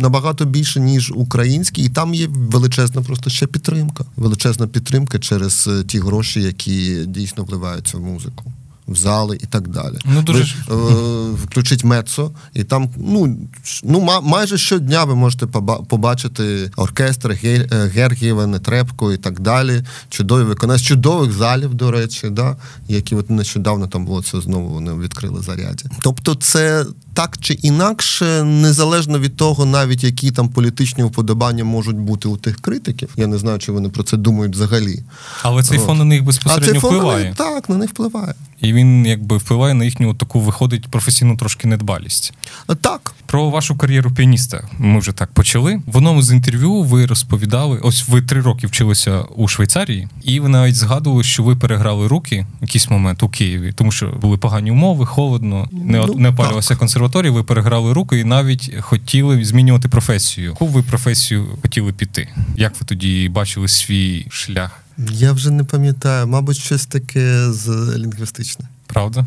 Набагато 0.00 0.44
більше, 0.44 0.80
ніж 0.80 1.12
українські, 1.16 1.82
і 1.82 1.88
там 1.88 2.14
є 2.14 2.28
величезна 2.30 3.02
просто 3.02 3.30
ще 3.30 3.46
підтримка. 3.46 4.04
Величезна 4.16 4.66
підтримка 4.66 5.18
через 5.18 5.68
е, 5.68 5.84
ті 5.84 5.98
гроші, 5.98 6.42
які 6.42 6.73
дійсно 7.06 7.44
вливаються 7.44 7.98
в 7.98 8.00
музику 8.00 8.52
в 8.88 8.96
зали 8.96 9.38
і 9.42 9.46
так 9.46 9.68
далі. 9.68 9.94
Ну, 10.04 10.22
дуже... 10.22 10.56
Ви, 10.68 10.92
е, 10.92 11.30
Включіть 11.44 11.84
Мецо, 11.84 12.30
і 12.54 12.64
там 12.64 12.90
ну, 12.96 13.36
ну 13.82 14.20
майже 14.22 14.58
щодня 14.58 15.04
ви 15.04 15.14
можете 15.14 15.46
побачити 15.88 16.70
оркестр 16.76 17.38
е, 17.44 17.66
Гергієва, 17.94 18.46
Нетребко 18.46 19.12
і 19.12 19.16
так 19.16 19.40
далі. 19.40 19.82
Чудові 20.08 20.44
виконання, 20.44 20.80
чудових 20.80 21.32
залів, 21.32 21.74
до 21.74 21.90
речі, 21.90 22.30
да, 22.30 22.56
які 22.88 23.14
от 23.14 23.30
нещодавно 23.30 23.86
там 23.86 24.04
було 24.04 24.22
це 24.22 24.40
знову 24.40 24.68
вони 24.68 24.94
відкрили 24.94 25.42
заряді. 25.42 25.84
Тобто, 26.02 26.34
це 26.34 26.86
так 27.14 27.38
чи 27.40 27.54
інакше, 27.54 28.42
незалежно 28.44 29.18
від 29.18 29.36
того, 29.36 29.66
навіть 29.66 30.04
які 30.04 30.30
там 30.30 30.48
політичні 30.48 31.04
вподобання 31.04 31.64
можуть 31.64 31.96
бути 31.96 32.28
у 32.28 32.36
тих 32.36 32.60
критиків. 32.60 33.08
Я 33.16 33.26
не 33.26 33.38
знаю, 33.38 33.58
чи 33.58 33.72
вони 33.72 33.88
про 33.88 34.02
це 34.02 34.16
думають 34.16 34.52
взагалі. 34.52 35.02
Але 35.42 35.62
цей 35.62 35.78
фон 35.78 35.98
на 35.98 36.04
них 36.04 36.24
безпосередньо 36.24 36.68
а 36.68 36.72
цей 36.72 36.80
фон 36.80 36.90
впливає. 36.90 37.18
На 37.18 37.28
них, 37.28 37.36
так, 37.36 37.68
на 37.68 37.76
них 37.76 37.90
впливає. 37.90 38.34
І 38.60 38.72
він 38.72 39.06
якби 39.06 39.36
впливає 39.36 39.74
на 39.74 39.84
їхню 39.84 40.14
таку 40.14 40.40
виходить 40.40 40.88
професійну 40.88 41.36
трошки 41.36 41.68
недбалість. 41.68 42.32
Так. 42.80 43.14
Про 43.26 43.50
вашу 43.50 43.76
кар'єру 43.76 44.10
піаніста 44.10 44.68
ми 44.78 44.98
вже 44.98 45.12
так 45.12 45.32
почали. 45.32 45.80
В 45.86 45.96
одному 45.96 46.22
з 46.22 46.32
інтерв'ю 46.32 46.82
ви 46.82 47.06
розповідали, 47.06 47.78
ось 47.82 48.08
ви 48.08 48.22
три 48.22 48.40
роки 48.40 48.66
вчилися 48.66 49.20
у 49.20 49.48
Швейцарії, 49.48 50.08
і 50.22 50.40
ви 50.40 50.48
навіть 50.48 50.76
згадували, 50.76 51.24
що 51.24 51.42
ви 51.42 51.56
переграли 51.56 52.08
руки 52.08 52.46
в 52.60 52.62
якийсь 52.62 52.90
момент 52.90 53.22
у 53.22 53.28
Києві, 53.28 53.72
тому 53.72 53.92
що 53.92 54.06
були 54.06 54.38
погані 54.38 54.70
умови, 54.70 55.06
холодно, 55.06 55.68
не 55.72 55.98
ну, 56.06 56.14
не 56.14 56.28
опалювалася 56.28 56.76
консерваторія. 57.04 57.32
Ви 57.32 57.42
переграли 57.42 57.92
руки 57.92 58.20
і 58.20 58.24
навіть 58.24 58.74
хотіли 58.80 59.44
змінювати 59.44 59.88
професію. 59.88 60.50
Яку 60.50 60.66
ви 60.66 60.82
професію 60.82 61.46
хотіли 61.62 61.92
піти? 61.92 62.28
Як 62.56 62.72
ви 62.80 62.86
тоді 62.86 63.28
бачили 63.28 63.68
свій 63.68 64.26
шлях? 64.30 64.80
Я 65.10 65.32
вже 65.32 65.50
не 65.50 65.64
пам'ятаю, 65.64 66.26
мабуть, 66.26 66.56
щось 66.56 66.86
таке 66.86 67.52
з 67.52 67.68
лінгвістичне. 67.96 68.68
Правда? 68.86 69.26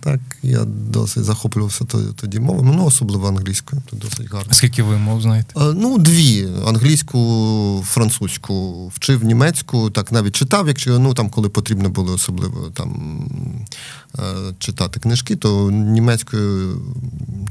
Так, 0.00 0.20
я 0.42 0.64
досить 0.64 1.24
захоплювався 1.24 1.84
тоді 2.16 2.40
мовами, 2.40 2.74
ну 2.76 2.84
особливо 2.84 3.28
англійською. 3.28 3.82
Це 3.90 3.96
досить 3.96 4.32
гарно. 4.32 4.52
Скільки 4.52 4.82
ви 4.82 4.98
мов 4.98 5.22
знаєте? 5.22 5.54
Ну, 5.56 5.98
дві: 5.98 6.48
англійську, 6.66 7.84
французьку, 7.86 8.88
вчив 8.94 9.24
німецьку, 9.24 9.90
так 9.90 10.12
навіть 10.12 10.36
читав, 10.36 10.68
якщо 10.68 10.98
ну 10.98 11.14
там, 11.14 11.30
коли 11.30 11.48
потрібно 11.48 11.88
було 11.88 12.12
особливо 12.12 12.70
там 12.70 13.20
е, 14.18 14.22
читати 14.58 15.00
книжки, 15.00 15.36
то 15.36 15.70
німецькою 15.70 16.82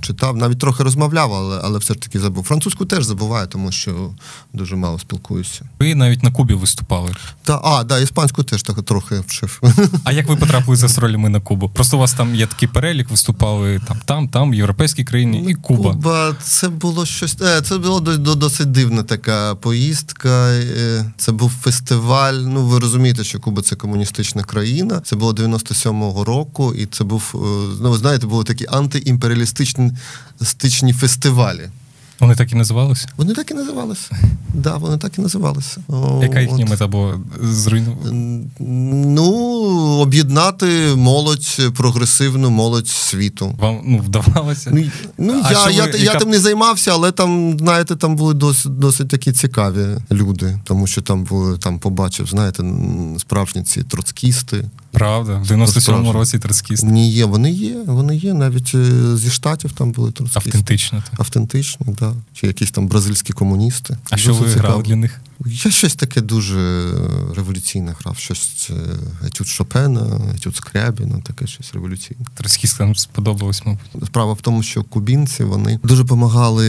читав, 0.07 0.37
навіть 0.37 0.59
трохи 0.59 0.83
розмовляв, 0.83 1.33
але 1.33 1.61
але 1.63 1.79
все 1.79 1.93
ж 1.93 1.99
таки 1.99 2.19
забув. 2.19 2.43
Французьку 2.43 2.85
теж 2.85 3.05
забуваю, 3.05 3.47
тому 3.47 3.71
що 3.71 4.09
дуже 4.53 4.75
мало 4.75 4.99
спілкуюся. 4.99 5.65
Ви 5.79 5.95
навіть 5.95 6.23
на 6.23 6.31
Кубі 6.31 6.53
виступали. 6.53 7.15
Та, 7.43 7.61
А, 7.63 7.83
да, 7.83 7.99
іспанську 7.99 8.43
теж 8.43 8.63
так 8.63 8.83
трохи 8.83 9.19
вчив. 9.27 9.61
А 10.03 10.11
як 10.11 10.27
ви 10.27 10.35
потрапили 10.35 10.77
за 10.77 11.01
ролями 11.01 11.29
на 11.29 11.39
Кубу? 11.39 11.69
Просто 11.69 11.97
у 11.97 11.99
вас 11.99 12.13
там 12.13 12.35
є 12.35 12.47
такий 12.47 12.69
перелік, 12.69 13.09
виступали 13.11 13.81
там, 13.87 13.97
там, 14.05 14.27
там, 14.27 14.51
в 14.51 14.55
європейській 14.55 15.03
країні 15.03 15.45
і 15.49 15.53
Куба. 15.53 15.91
Куба, 15.91 16.35
це 16.43 16.69
було 16.69 17.05
щось. 17.05 17.37
Е, 17.41 17.61
це 17.61 17.77
було 17.77 17.99
досить 18.35 18.71
дивна 18.71 19.03
така 19.03 19.55
поїздка. 19.55 20.49
Е, 20.49 21.05
це 21.17 21.31
був 21.31 21.51
фестиваль. 21.61 22.33
Ну, 22.33 22.65
ви 22.65 22.79
розумієте, 22.79 23.23
що 23.23 23.39
Куба 23.39 23.61
це 23.61 23.75
комуністична 23.75 24.43
країна. 24.43 25.01
Це 25.05 25.15
було 25.15 25.33
97-го 25.33 26.23
року, 26.23 26.73
і 26.73 26.85
це 26.85 27.03
був, 27.03 27.31
е, 27.35 27.37
ну, 27.81 27.91
ви 27.91 27.97
знаєте, 27.97 28.27
були 28.27 28.43
такі 28.43 28.65
антиімперіалістичні 28.69 29.91
фестивалі. 30.93 31.69
Вони 32.19 32.35
так 32.35 32.51
і 32.51 32.55
називалися? 32.55 33.07
Вони 33.17 33.33
так 33.33 33.51
і 33.51 33.53
називалися. 33.53 34.09
Да, 34.53 34.77
вони 34.77 34.97
так 34.97 35.17
і 35.17 35.21
називалися. 35.21 35.77
Яка 36.21 36.39
їхня 36.39 36.65
мета 36.65 36.87
була 36.87 37.19
зруйнувати? 37.41 38.09
Ну, 38.59 39.23
об'єднати 39.99 40.95
молодь, 40.95 41.61
прогресивну 41.75 42.49
молодь 42.49 42.87
світу. 42.87 43.55
Вам 43.59 43.81
ну, 43.85 43.97
вдавалося? 43.97 44.71
Ну, 44.73 44.91
ну 45.17 45.43
я 45.51 45.69
я, 45.69 45.85
ви, 45.85 45.91
я 45.91 46.03
яка... 46.03 46.19
тим 46.19 46.29
не 46.29 46.39
займався, 46.39 46.91
але 46.93 47.11
там, 47.11 47.59
знаєте, 47.59 47.95
там 47.95 48.15
були 48.15 48.33
досить 48.33 48.79
досить 48.79 49.07
такі 49.07 49.31
цікаві 49.31 49.85
люди, 50.11 50.59
тому 50.63 50.87
що 50.87 51.01
там 51.01 51.23
були, 51.23 51.57
там 51.57 51.79
побачив, 51.79 52.27
знаєте, 52.27 52.63
справжні 53.17 53.63
ці 53.63 53.83
троцкісти. 53.83 54.65
Правда, 54.97 55.37
в 55.37 55.51
97-му 55.51 56.11
році 56.11 56.39
троцкісти. 56.39 56.87
Ні, 56.87 57.11
є, 57.11 57.25
вони 57.25 57.51
є, 57.51 57.75
вони 57.85 58.15
є. 58.15 58.33
Навіть 58.33 58.71
е, 58.75 59.17
зі 59.17 59.29
штатів 59.29 59.71
там 59.71 59.91
були 59.91 60.11
троцкісти. 60.11 60.49
Автентично. 60.49 61.03
Так. 61.11 61.19
Автентично, 61.19 61.85
так. 61.85 61.95
Да. 61.95 62.13
Чи 62.33 62.47
якісь 62.47 62.71
там 62.71 62.87
бразильські 62.87 63.33
комуністи. 63.33 63.97
А 64.09 64.17
що 64.17 64.33
ви 64.33 64.47
грали 64.47 64.83
для 64.83 64.95
них? 64.95 65.21
Я 65.45 65.71
щось 65.71 65.95
таке 65.95 66.21
дуже 66.21 66.91
революційне 67.35 67.95
грав. 67.99 68.17
Щось 68.17 68.69
е, 68.69 68.73
етюд 69.27 69.47
Шопена, 69.47 70.21
етюд 70.35 70.55
Скрябіна, 70.55 71.21
таке 71.23 71.47
щось 71.47 71.73
революційне. 71.73 72.25
Троцкістам 72.33 72.95
сподобалось, 72.95 73.65
мабуть. 73.65 74.05
Справа 74.05 74.33
в 74.33 74.41
тому, 74.41 74.63
що 74.63 74.83
кубінці 74.83 75.43
вони 75.43 75.79
дуже 75.83 76.03
допомагали 76.03 76.67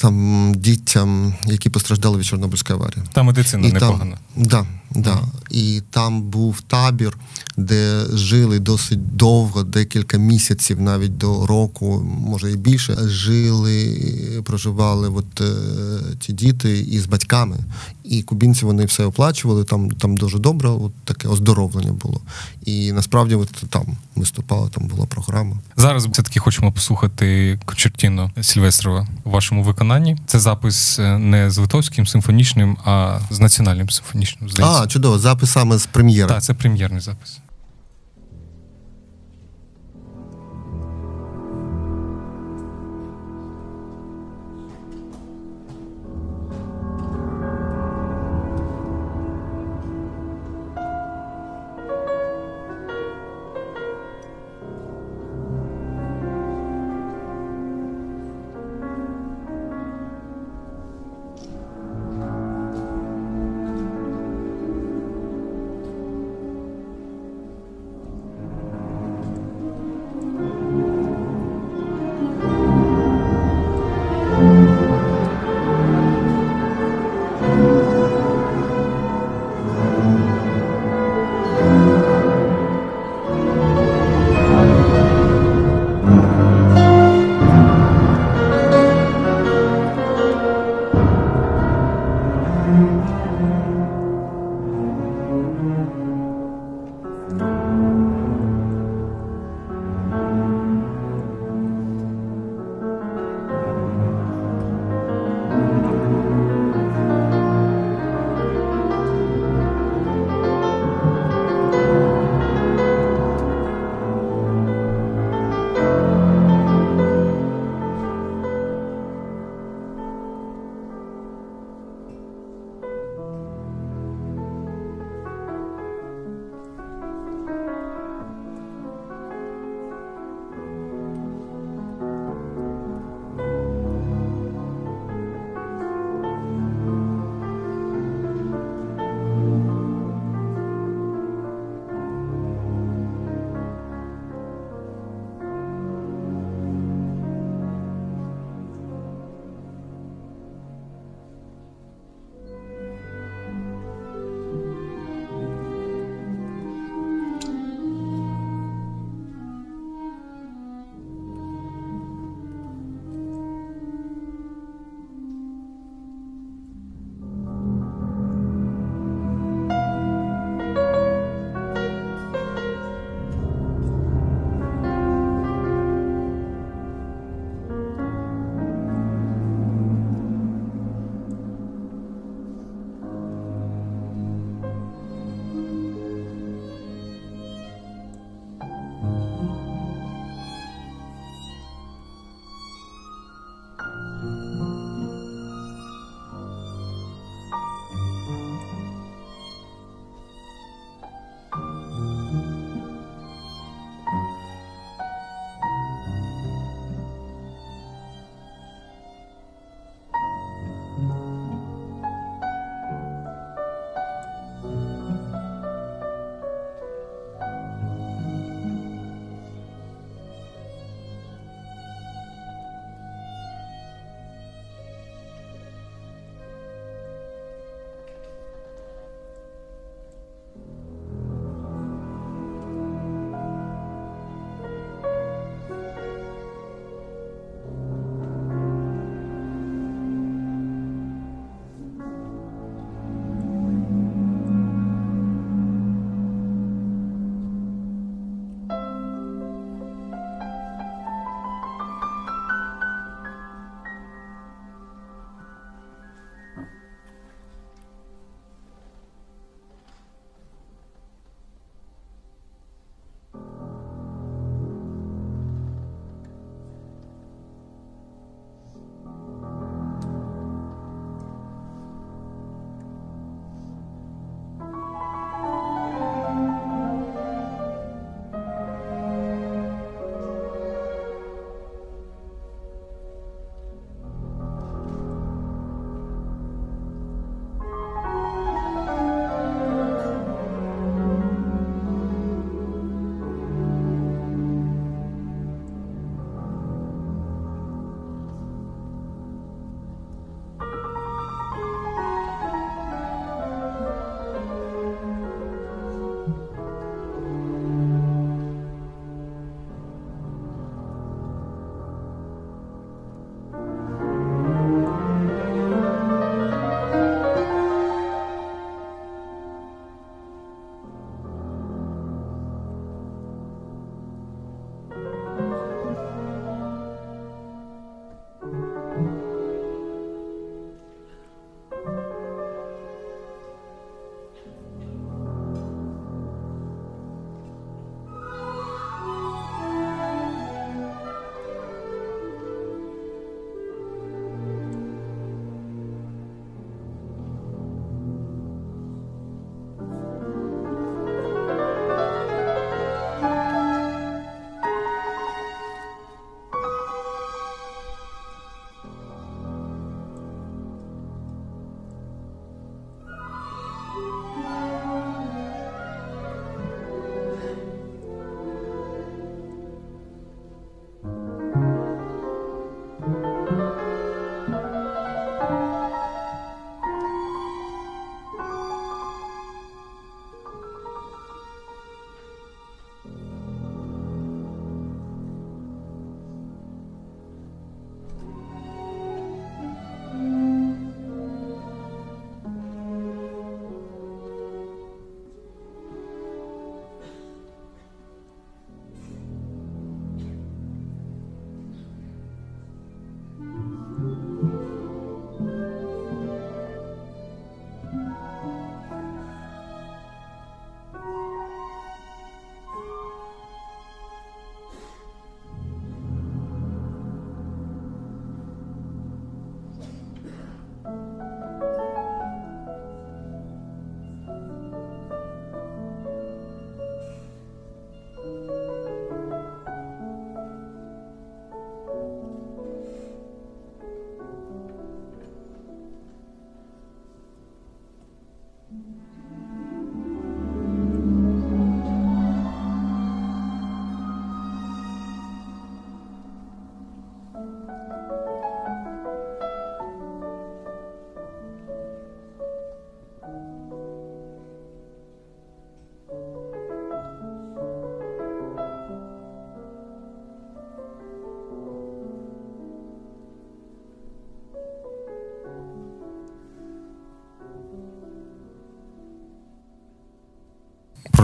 там 0.00 0.52
дітям, 0.56 1.34
які 1.46 1.70
постраждали 1.70 2.18
від 2.18 2.26
Чорнобильської 2.26 2.78
аварії. 2.78 3.02
Та 3.12 3.22
медицина 3.22 3.68
непогана. 3.68 4.18
Так, 4.36 4.44
да, 4.44 4.66
да. 4.90 5.20
І 5.50 5.82
там 5.90 6.22
був 6.22 6.60
табір, 6.60 7.16
де 7.56 8.04
жили 8.12 8.58
досить 8.58 9.16
довго, 9.16 9.62
декілька 9.62 10.16
місяців, 10.16 10.80
навіть 10.80 11.16
до 11.16 11.46
року, 11.46 12.06
може 12.20 12.52
і 12.52 12.56
більше. 12.56 12.96
Жили, 13.08 13.98
проживали 14.44 15.08
от 15.08 15.40
е, 15.40 15.54
ті 16.20 16.32
діти 16.32 16.78
із 16.78 17.06
батьками. 17.06 17.56
І 18.04 18.22
кубінці 18.22 18.64
вони 18.64 18.84
все 18.84 19.04
оплачували. 19.04 19.64
Там 19.64 19.90
там 19.90 20.16
дуже 20.16 20.38
добре, 20.38 20.68
от 20.68 20.92
таке 21.04 21.28
оздоровлення 21.28 21.92
було. 21.92 22.20
І 22.64 22.92
насправді, 22.92 23.34
от 23.34 23.48
там 23.70 23.86
виступала, 24.16 24.68
там 24.68 24.86
була 24.86 25.06
програма. 25.06 25.56
Зараз 25.76 26.06
все 26.06 26.22
таки 26.22 26.40
хочемо 26.40 26.72
послухати 26.72 27.58
Кочертіно 27.64 28.30
Сільвестрова 28.40 29.06
у 29.24 29.30
вашому 29.30 29.62
виконанні. 29.62 30.16
Це 30.26 30.40
запис 30.40 30.98
е, 30.98 31.18
не 31.18 31.50
з 31.50 31.58
Литовським 31.58 32.06
симфонічним, 32.06 32.76
а 32.84 33.18
з 33.30 33.40
національним 33.40 33.90
симфонічним. 33.90 34.50
Здається. 34.50 34.82
А, 34.82 34.86
чудово, 34.86 35.18
запис 35.18 35.50
саме 35.50 35.78
з 35.78 35.86
прем'єри. 35.86 36.28
Так, 36.28 36.42
це 36.42 36.54
прем'єрний 36.54 37.00
запис. 37.00 37.40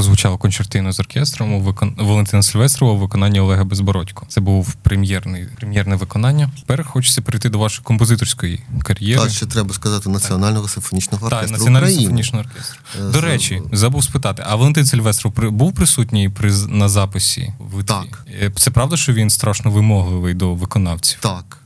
Прозвучало 0.01 0.39
концертино 0.39 0.93
з 0.93 1.01
оркестром 1.01 1.53
у 1.55 1.61
викон... 1.61 1.95
Валентина 1.99 2.43
Сильвестрова 2.43 2.93
у 2.93 2.97
виконанні 2.97 3.41
Олега 3.41 3.65
Безбородько. 3.65 4.27
Це 4.29 4.41
був 4.41 4.75
прем'єрний 4.75 5.47
прем'єрне 5.57 5.97
виконання. 5.97 6.51
Тепер 6.61 6.85
хочеться 6.85 7.23
перейти 7.23 7.49
до 7.49 7.59
вашої 7.59 7.85
композиторської 7.85 8.61
кар'єри. 8.83 9.23
Так, 9.23 9.31
ще 9.31 9.47
треба 9.47 9.75
сказати 9.75 10.09
Національного 10.09 10.69
симфонічного 10.69 11.27
оркестру 11.27 11.49
Так, 11.49 11.59
Національного 11.59 11.93
України. 11.93 12.03
симфонічного 12.03 12.45
оркестру. 12.45 12.81
До 13.13 13.21
речі, 13.21 13.63
забув 13.73 14.05
спитати, 14.05 14.43
а 14.47 14.57
Валентин 14.57 14.87
Сильвестров 14.87 15.33
при- 15.35 15.51
був 15.51 15.73
присутній 15.75 16.29
при 16.29 16.53
на 16.69 16.89
записі 16.89 17.53
в 17.61 17.85
Так. 17.85 18.25
Е, 18.43 18.53
Це 18.57 18.71
правда, 18.71 18.97
що 18.97 19.13
він 19.13 19.31
страшно 19.31 19.71
вимогливий 19.71 20.35
до 20.35 20.55
виконавців? 20.55 21.19
Так. 21.21 21.59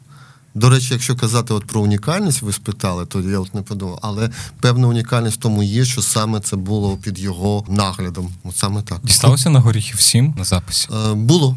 До 0.54 0.70
речі, 0.70 0.88
якщо 0.90 1.16
казати 1.16 1.54
от 1.54 1.64
про 1.64 1.80
унікальність, 1.80 2.42
ви 2.42 2.52
спитали, 2.52 3.06
то 3.06 3.20
я 3.20 3.38
от 3.38 3.54
не 3.54 3.62
подумав. 3.62 3.98
Але 4.02 4.30
певна 4.60 4.86
унікальність 4.86 5.36
в 5.36 5.40
тому 5.40 5.62
є, 5.62 5.84
що 5.84 6.02
саме 6.02 6.40
це 6.40 6.56
було 6.56 6.96
під 6.96 7.18
його 7.18 7.64
наглядом. 7.68 8.28
От 8.44 8.56
саме 8.56 8.82
так. 8.82 8.98
Дісталося 9.02 9.50
на 9.50 9.60
горіхів 9.60 10.00
7 10.00 10.34
на 10.38 10.44
записі. 10.44 10.88
Е, 11.10 11.14
Було. 11.14 11.56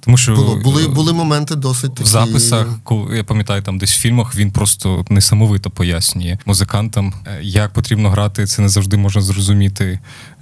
Тому 0.00 0.16
що 0.16 0.34
Було. 0.34 0.56
Були, 0.56 0.84
е, 0.84 0.88
були 0.88 1.12
моменти 1.12 1.54
досить 1.54 1.90
такі. 1.94 2.02
в 2.02 2.06
записах, 2.06 2.66
коли 2.82 3.16
я 3.16 3.24
пам'ятаю, 3.24 3.62
там 3.62 3.78
десь 3.78 3.92
в 3.92 4.00
фільмах 4.00 4.36
він 4.36 4.50
просто 4.50 5.04
несамовито 5.10 5.70
пояснює 5.70 6.38
музикантам, 6.46 7.14
е, 7.26 7.38
як 7.42 7.72
потрібно 7.72 8.10
грати. 8.10 8.46
Це 8.46 8.62
не 8.62 8.68
завжди 8.68 8.96
можна 8.96 9.22
зрозуміти 9.22 9.98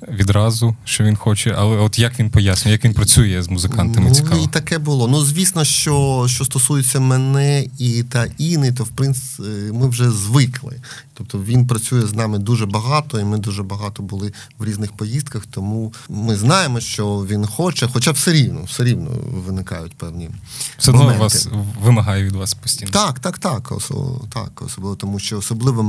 відразу, 0.09 0.77
що 0.85 1.05
він 1.05 1.17
хоче. 1.17 1.55
Але 1.59 1.77
от 1.77 1.99
як 1.99 2.21
він 2.21 2.31
пояснює, 2.31 2.73
як 2.73 2.85
він 2.85 2.95
працює 2.95 3.43
з 3.43 3.49
музикантами, 3.49 4.09
ну, 4.09 4.15
цікаво. 4.15 4.45
І 4.45 4.47
таке 4.47 4.79
було. 4.79 5.09
Ну, 5.09 5.25
звісно, 5.25 5.65
що, 5.65 6.27
що 6.29 6.45
стосується 6.45 7.01
мене 7.01 7.65
і 7.79 8.03
та 8.03 8.27
Іни, 8.39 8.73
то 8.73 8.85
в 8.85 8.89
принципі 8.89 9.49
ми 9.73 9.89
вже 9.89 10.11
звикли. 10.11 10.81
Тобто 11.15 11.39
він 11.39 11.67
працює 11.67 12.07
з 12.07 12.15
нами 12.15 12.39
дуже 12.39 12.67
багато, 12.67 13.21
і 13.21 13.25
ми 13.25 13.39
дуже 13.39 13.63
багато 13.63 14.03
були 14.03 14.33
в 14.59 14.65
різних 14.65 14.93
поїздках, 14.93 15.47
тому 15.51 15.95
ми 16.09 16.37
знаємо, 16.37 16.81
що 16.81 17.27
він 17.31 17.47
хоче, 17.47 17.89
хоча 17.93 18.11
все 18.11 18.33
рівно, 18.33 18.63
все 18.63 18.85
рівно 18.85 19.11
виникають 19.47 19.93
певні. 19.93 20.31
Все 20.79 20.91
одно 20.91 21.15
вас 21.19 21.49
вимагає 21.83 22.25
від 22.25 22.33
вас 22.33 22.55
постійно. 22.55 22.91
Так, 22.91 23.19
так, 23.19 23.39
так. 23.39 23.73
Осо, 23.73 24.21
так 24.33 24.63
особливо, 24.63 24.97
тому 24.97 25.19
що 25.19 25.39
особливо 25.39 25.83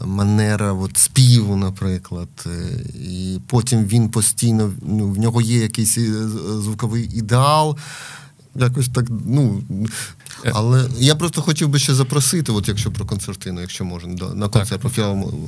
манера 0.00 0.72
от, 0.72 0.96
співу, 0.96 1.56
наприклад. 1.56 2.28
е, 2.46 2.50
І 2.94 3.40
потім 3.46 3.84
він 3.84 4.08
постійно, 4.10 4.72
ну, 4.82 5.08
в 5.08 5.18
нього 5.18 5.40
є 5.40 5.58
якийсь 5.58 5.98
е, 5.98 6.28
звуковий 6.62 7.10
ідеал. 7.18 7.76
Якось 8.56 8.88
так, 8.88 9.04
ну. 9.26 9.62
Але 10.52 10.88
я 10.98 11.14
просто 11.14 11.42
хотів 11.42 11.68
би 11.68 11.78
ще 11.78 11.94
запросити, 11.94 12.52
от 12.52 12.68
якщо 12.68 12.90
про 12.90 13.04
концертину, 13.04 13.60
якщо 13.60 13.84
можна, 13.84 14.28
на 14.34 14.48
концерт 14.48 14.82
по 14.82 14.88
філармонії, 14.88 15.42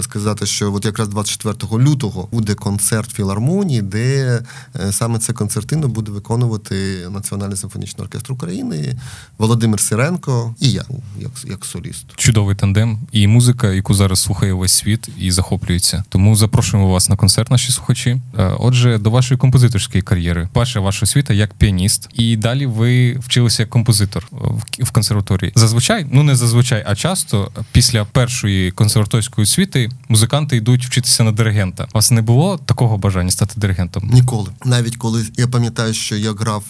сказати, 0.00 0.46
що 0.46 0.74
от 0.74 0.84
якраз 0.84 1.08
24 1.08 1.84
лютого 1.84 2.28
буде 2.32 2.54
концерт 2.54 3.10
філармонії, 3.10 3.82
де 3.82 4.40
е, 4.80 4.92
саме 4.92 5.18
це 5.18 5.32
концертину 5.32 5.88
буде 5.88 6.10
виконувати 6.10 7.08
Національний 7.10 7.56
симфонічний 7.56 8.04
оркестр 8.04 8.32
України, 8.32 8.96
Володимир 9.38 9.80
Сиренко 9.80 10.54
і 10.60 10.70
я, 10.70 10.84
як, 11.20 11.30
як 11.44 11.64
соліст. 11.64 12.04
Чудовий 12.16 12.56
тандем 12.56 12.98
і 13.12 13.26
музика, 13.26 13.72
яку 13.72 13.94
зараз 13.94 14.20
слухає 14.20 14.52
весь 14.52 14.72
світ 14.72 15.08
і 15.18 15.30
захоплюється. 15.30 16.04
Тому 16.08 16.36
запрошуємо 16.36 16.92
вас 16.92 17.08
на 17.08 17.16
концерт, 17.16 17.50
наші 17.50 17.72
слухачі. 17.72 18.20
Е, 18.38 18.52
Отже, 18.58 18.98
до 18.98 19.10
вашої 19.10 19.38
композиторської 19.38 20.02
кар'єри. 20.02 20.48
Перша 20.52 20.80
ваша 20.80 21.04
освіта 21.04 21.34
як 21.34 21.54
піаніст, 21.54 22.08
і 22.14 22.35
далі 22.36 22.66
ви 22.66 23.12
вчилися 23.12 23.62
як 23.62 23.70
композитор 23.70 24.28
в 24.30 24.62
в 24.78 24.90
консерваторії. 24.90 25.52
Зазвичай, 25.54 26.06
ну 26.10 26.22
не 26.22 26.36
зазвичай, 26.36 26.84
а 26.86 26.94
часто 26.94 27.50
після 27.72 28.04
першої 28.04 28.70
консерваторської 28.70 29.42
освіти 29.42 29.90
музиканти 30.08 30.56
йдуть 30.56 30.86
вчитися 30.86 31.24
на 31.24 31.32
диригента. 31.32 31.84
У 31.84 31.88
вас 31.94 32.10
не 32.10 32.22
було 32.22 32.58
такого 32.58 32.98
бажання 32.98 33.30
стати 33.30 33.60
диригентом? 33.60 34.10
Ніколи. 34.12 34.50
Навіть 34.64 34.96
коли 34.96 35.26
я 35.36 35.48
пам'ятаю, 35.48 35.94
що 35.94 36.16
я 36.16 36.32
грав, 36.32 36.64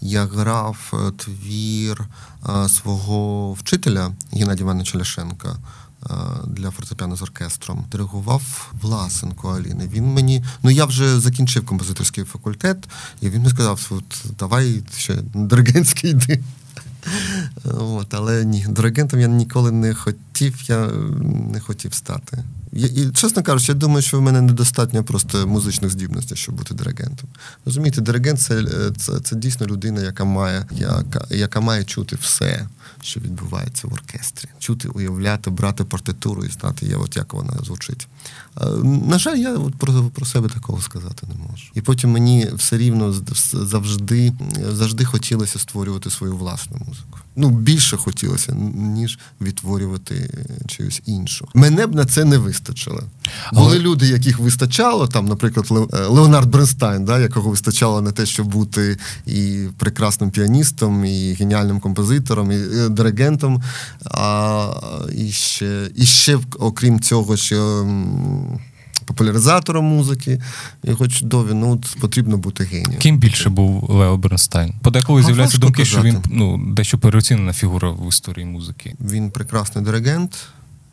я 0.00 0.24
грав 0.24 0.92
е, 0.94 1.12
твір 1.16 2.00
е, 2.48 2.68
свого 2.68 3.52
вчителя 3.52 4.10
Геннадія 4.32 4.64
Івановича 4.64 4.98
Ляшенка. 4.98 5.56
Е, 6.10 6.14
Для 6.46 6.70
фортепіано 6.70 7.16
з 7.16 7.22
оркестром 7.22 7.84
диригував 7.92 8.72
Власенко 8.82 9.48
Аліни. 9.50 9.88
Він 9.92 10.04
мені, 10.04 10.44
ну 10.62 10.70
я 10.70 10.84
вже 10.84 11.20
закінчив 11.20 11.66
композиторський 11.66 12.24
факультет, 12.24 12.88
і 13.20 13.30
він 13.30 13.38
мені 13.38 13.50
сказав: 13.50 13.86
от 13.90 14.24
давай 14.38 14.82
ще 14.96 15.14
диригентський 15.34 16.10
йди. 16.10 16.42
От, 17.64 18.14
але 18.14 18.44
ні, 18.44 18.66
диригентом 18.68 19.20
я 19.20 19.28
ніколи 19.28 19.72
не 19.72 19.94
хотів, 19.94 20.70
я 20.70 20.86
не 21.52 21.60
хотів 21.60 21.94
стати. 21.94 22.44
Я, 22.72 22.86
і, 22.86 23.10
чесно 23.14 23.42
кажучи, 23.42 23.72
я 23.72 23.78
думаю, 23.78 24.02
що 24.02 24.18
в 24.18 24.22
мене 24.22 24.40
недостатньо 24.40 25.04
просто 25.04 25.46
музичних 25.46 25.90
здібностей, 25.90 26.36
щоб 26.36 26.54
бути 26.54 26.74
диригентом. 26.74 27.28
Розумієте, 27.64 28.00
диригент 28.00 28.40
це, 28.40 28.64
це, 28.96 29.20
це 29.20 29.36
дійсно 29.36 29.66
людина, 29.66 30.02
яка 30.02 30.24
має, 30.24 30.66
яка, 30.70 31.26
яка 31.30 31.60
має 31.60 31.84
чути 31.84 32.16
все, 32.20 32.66
що 33.02 33.20
відбувається 33.20 33.88
в 33.88 33.92
оркестрі. 33.92 34.48
Чути, 34.58 34.88
уявляти, 34.88 35.50
брати 35.50 35.84
партитуру 35.84 36.44
і 36.44 36.48
знати, 36.48 36.86
я, 36.86 36.96
от 36.96 37.16
як 37.16 37.34
вона 37.34 37.52
звучить. 37.64 38.08
А, 38.54 38.66
На 39.08 39.18
жаль, 39.18 39.36
я 39.36 39.54
от 39.54 39.74
про, 39.74 39.92
про 40.14 40.26
себе 40.26 40.48
такого 40.48 40.80
сказати 40.80 41.26
не 41.28 41.34
можу. 41.50 41.64
І 41.74 41.80
потім 41.80 42.10
мені 42.10 42.48
все 42.54 42.78
рівно 42.78 43.14
завжди, 43.52 44.32
завжди 44.72 45.04
хотілося 45.04 45.58
створювати 45.58 46.10
свою 46.10 46.36
власну 46.36 46.76
музику. 46.88 47.18
Ну, 47.36 47.50
більше 47.50 47.96
хотілося, 47.96 48.52
ніж 48.74 49.18
відтворювати 49.40 50.30
чиюсь 50.66 51.02
іншу. 51.06 51.48
Мене 51.54 51.86
б 51.86 51.94
на 51.94 52.04
це 52.04 52.24
не 52.24 52.38
вистачило. 52.38 53.02
Але- 53.52 53.60
Були 53.64 53.78
люди, 53.78 54.06
яких 54.06 54.38
вистачало, 54.38 55.06
там, 55.06 55.26
наприклад, 55.26 55.66
е, 55.94 55.98
Леонард 56.06 56.50
Бернстайн, 56.50 57.04
да, 57.04 57.18
якого 57.18 57.50
вистачало 57.50 58.00
на 58.00 58.12
те, 58.12 58.26
щоб 58.26 58.46
бути 58.46 58.98
і 59.26 59.64
прекрасним 59.78 60.30
піаністом, 60.30 61.04
і 61.04 61.32
геніальним 61.32 61.80
композитором, 61.80 62.52
і 62.52 62.54
е, 62.56 62.88
диригентом. 62.88 63.62
А 64.04 64.70
і 65.16 65.30
ще, 65.30 65.90
і 65.94 66.06
ще 66.06 66.38
окрім 66.58 67.00
цього, 67.00 67.36
ще. 67.36 67.56
Популяризатором 69.04 69.84
музики, 69.84 70.42
і 70.84 70.92
хоч 70.92 71.22
до 71.22 71.42
ну 71.42 71.80
потрібно 72.00 72.36
бути 72.36 72.64
генієм. 72.64 73.00
Ким 73.00 73.18
більше 73.18 73.50
був 73.50 73.90
Лео 73.90 74.16
Бернстайн? 74.16 74.74
Подеколи 74.82 75.22
з'являються 75.22 75.58
думки, 75.58 75.76
думки, 75.76 75.84
що 75.84 76.02
він 76.02 76.16
ну 76.30 76.74
дещо 76.74 76.98
переоцінена 76.98 77.52
фігура 77.52 77.90
в 77.90 78.08
історії 78.08 78.46
музики. 78.46 78.94
Він 79.00 79.30
прекрасний 79.30 79.84
диригент, 79.84 80.46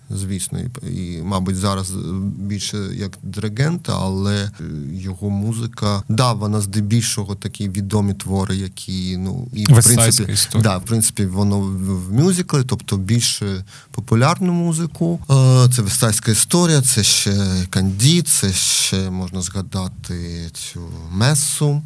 звісно, 0.09 0.59
і, 0.59 0.87
і 0.87 1.21
мабуть, 1.23 1.55
зараз 1.55 1.91
більше 2.37 2.77
як 2.93 3.17
диригент, 3.23 3.89
але 3.89 4.35
е, 4.43 4.51
його 4.93 5.29
музика, 5.29 6.03
да, 6.09 6.33
вона 6.33 6.61
здебільшого 6.61 7.35
такі 7.35 7.69
відомі 7.69 8.13
твори, 8.13 8.55
які 8.55 9.17
ну 9.17 9.47
і 9.53 9.65
в 9.65 9.83
принципі, 9.83 10.35
да, 10.61 10.77
в 10.77 10.85
принципі, 10.85 11.25
воно 11.25 11.59
в, 11.59 12.13
мюзикли, 12.13 12.63
тобто 12.63 12.97
більше 12.97 13.65
популярну 13.91 14.53
музику. 14.53 15.19
Е, 15.29 15.69
Це 15.75 15.81
вестайська 15.81 16.31
історія, 16.31 16.81
це 16.81 17.03
ще 17.03 17.65
Кандід, 17.69 18.27
це 18.27 18.53
ще 18.53 19.09
можна 19.09 19.41
згадати 19.41 20.49
цю 20.53 20.81
месу. 21.11 21.81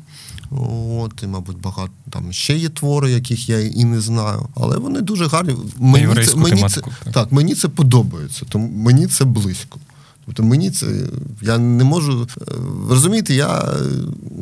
От, 1.00 1.24
і, 1.24 1.28
мабуть, 1.28 1.62
багато 1.62 1.92
там 2.10 2.34
ще 2.34 2.58
є 2.58 2.70
твори, 2.70 3.12
яких 3.12 3.50
я 3.50 3.60
і 3.60 3.84
не 3.84 4.02
знаю. 4.02 4.48
Але 4.56 4.78
вони 4.78 5.02
дуже 5.02 5.28
гарні. 5.28 5.56
Мені 5.78 6.26
це, 6.26 6.36
мені 6.36 6.70
це, 6.70 6.82
так. 6.82 7.14
так, 7.14 7.32
мені 7.32 7.56
це 7.56 7.68
подобається, 7.68 8.46
тому 8.50 8.68
мені 8.68 9.08
це 9.08 9.26
близько. 9.26 9.80
Тобто 10.26 10.44
мені 10.44 10.72
це 10.72 10.88
я 11.42 11.58
не 11.58 11.84
можу 11.84 12.28
е, 12.42 12.46
розумієте, 12.90 13.34
я 13.34 13.60
е, 13.60 13.76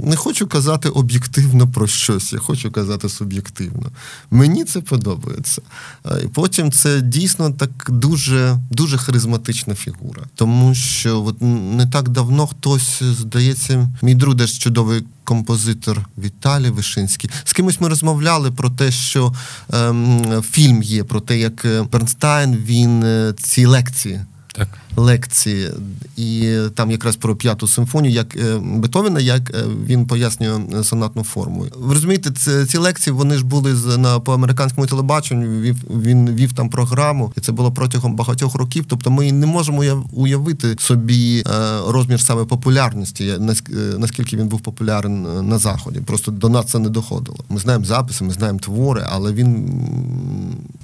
не 0.05 0.15
хочу 0.15 0.47
казати 0.47 0.89
об'єктивно 0.89 1.67
про 1.67 1.87
щось, 1.87 2.33
я 2.33 2.39
хочу 2.39 2.71
казати 2.71 3.09
суб'єктивно. 3.09 3.91
Мені 4.31 4.63
це 4.63 4.81
подобається. 4.81 5.61
Е, 6.05 6.21
І 6.23 6.27
потім 6.27 6.71
це 6.71 7.01
дійсно 7.01 7.51
так 7.51 7.89
дуже, 7.89 8.57
дуже 8.69 8.97
харизматична 8.97 9.75
фігура. 9.75 10.21
Тому 10.35 10.75
що 10.75 11.23
от 11.23 11.41
не 11.75 11.87
так 11.87 12.09
давно 12.09 12.47
хтось, 12.47 13.03
здається, 13.03 13.89
мій 14.01 14.15
друг 14.15 14.37
теж 14.37 14.57
чудовий 14.57 15.03
композитор 15.23 16.05
Віталій 16.17 16.69
Вишинський. 16.69 17.29
З 17.43 17.53
кимось 17.53 17.81
ми 17.81 17.89
розмовляли 17.89 18.51
про 18.51 18.69
те, 18.69 18.91
що 18.91 19.33
ем, 19.73 20.43
фільм 20.51 20.83
є, 20.83 21.03
про 21.03 21.19
те, 21.19 21.37
як 21.39 21.67
Бернстайн 21.91 22.55
він 22.55 23.03
ці 23.37 23.65
лекції 23.65 24.21
Так. 24.53 24.80
Лекції, 24.95 25.69
і 26.17 26.57
там 26.75 26.91
якраз 26.91 27.15
про 27.15 27.35
п'яту 27.35 27.67
симфонію, 27.67 28.13
як 28.13 28.35
е, 28.35 28.57
Бетовена, 28.57 29.19
як 29.19 29.49
е, 29.49 29.63
він 29.85 30.07
пояснює 30.07 30.59
е, 30.79 30.83
сонатну 30.83 31.23
форму. 31.23 31.65
Ви 31.77 31.93
розумієте, 31.93 32.31
це, 32.31 32.65
ці 32.65 32.77
лекції 32.77 33.13
вони 33.13 33.37
ж 33.37 33.45
були 33.45 33.75
з, 33.75 33.97
на 33.97 34.19
по 34.19 34.33
американському 34.33 34.87
телебаченню. 34.87 35.61
Вів, 35.61 35.75
він 36.03 36.29
вів 36.29 36.53
там 36.53 36.69
програму, 36.69 37.33
і 37.37 37.41
це 37.41 37.51
було 37.51 37.71
протягом 37.71 38.15
багатьох 38.15 38.55
років. 38.55 38.85
Тобто 38.87 39.11
ми 39.11 39.31
не 39.31 39.45
можемо 39.45 40.03
уявити 40.11 40.75
собі 40.79 41.43
розмір 41.87 42.21
саме 42.21 42.45
популярності, 42.45 43.23
наск- 43.23 43.97
наскільки 43.97 44.37
він 44.37 44.47
був 44.47 44.61
популярен 44.61 45.47
на 45.49 45.57
заході. 45.57 45.99
Просто 45.99 46.31
до 46.31 46.49
нас 46.49 46.65
це 46.65 46.79
не 46.79 46.89
доходило. 46.89 47.37
Ми 47.49 47.59
знаємо 47.59 47.85
записи, 47.85 48.23
ми 48.23 48.33
знаємо 48.33 48.59
твори, 48.59 49.05
але 49.09 49.33
він 49.33 49.71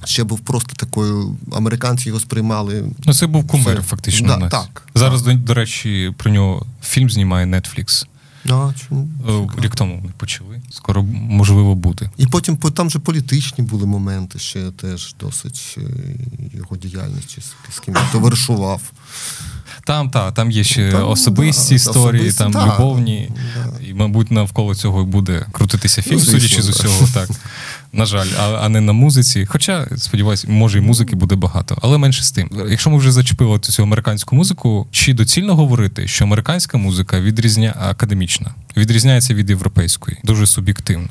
ще 0.06 0.24
був 0.24 0.40
просто 0.40 0.74
такою. 0.76 1.36
Американці 1.52 2.10
його 2.10 2.20
сприймали 2.20 2.84
Ну, 3.06 3.14
це 3.14 3.28
був 3.28 3.48
кумир, 3.48 3.84
фактично. 3.98 4.28
Да, 4.28 4.36
у 4.36 4.40
нас. 4.40 4.52
так, 4.52 4.84
Зараз, 4.96 5.22
До, 5.22 5.34
до 5.34 5.54
речі, 5.54 6.14
про 6.18 6.32
нього 6.32 6.66
фільм 6.82 7.10
знімає 7.10 7.46
Netflix. 7.46 8.06
А, 8.50 8.74
чому? 8.88 9.08
Е, 9.58 9.62
Рік 9.62 9.76
тому 9.76 10.02
ми 10.06 10.12
почали. 10.18 10.62
Скоро 10.72 11.04
можливо 11.04 11.76
буде. 11.76 12.10
І 12.18 12.28
потім 12.28 12.58
там 12.58 12.90
же 12.90 13.00
політичні 13.00 13.64
були 13.64 13.86
моменти, 13.86 14.40
ще 14.40 14.72
теж 14.72 15.16
досить 15.20 15.76
е, 15.78 15.82
його 16.54 16.78
діяльності, 16.78 17.42
з, 17.72 17.80
ким 17.80 17.96
товаришував. 18.12 18.82
Там, 19.86 20.10
та, 20.10 20.32
там 20.32 20.52
є 20.52 20.64
ще 20.64 20.92
Там, 20.92 21.08
особисті 21.10 21.70
да, 21.70 21.76
історії, 21.76 22.30
особисті, 22.30 22.38
там 22.38 22.52
да, 22.52 22.76
любовні. 22.76 23.30
да. 23.56 23.86
І, 23.86 23.94
мабуть, 23.94 24.32
навколо 24.32 24.76
цього 24.76 25.02
і 25.02 25.06
буде 25.06 25.46
крутитися 25.52 26.02
фільм, 26.02 26.20
Ну, 26.20 26.26
судячи 26.26 26.62
з 26.62 26.70
усього, 26.70 27.08
так. 27.14 27.30
На 27.94 28.06
жаль, 28.06 28.28
а, 28.40 28.44
а 28.44 28.70
не 28.70 28.82
на 28.82 28.94
музиці. 28.94 29.46
Хоча, 29.46 29.88
сподіваюсь, 29.98 30.46
може, 30.48 30.78
і 30.78 30.82
музики 30.82 31.16
буде 31.16 31.36
багато, 31.36 31.78
але 31.82 31.98
менше 31.98 32.24
з 32.24 32.32
тим. 32.32 32.50
Якщо 32.70 32.90
ми 32.90 32.98
вже 32.98 33.12
зачепили 33.12 33.60
цю 33.60 33.84
американську 33.84 34.36
музику, 34.36 34.88
чи 34.92 35.14
доцільно 35.14 35.56
говорити, 35.56 36.08
що 36.08 36.26
американська 36.26 36.78
музика 36.78 37.20
відрізня 37.20 37.76
академічна, 37.80 38.54
відрізняється 38.78 39.34
від 39.34 39.50
європейської, 39.50 40.18
дуже 40.24 40.48
суб'єктивно. 40.48 41.10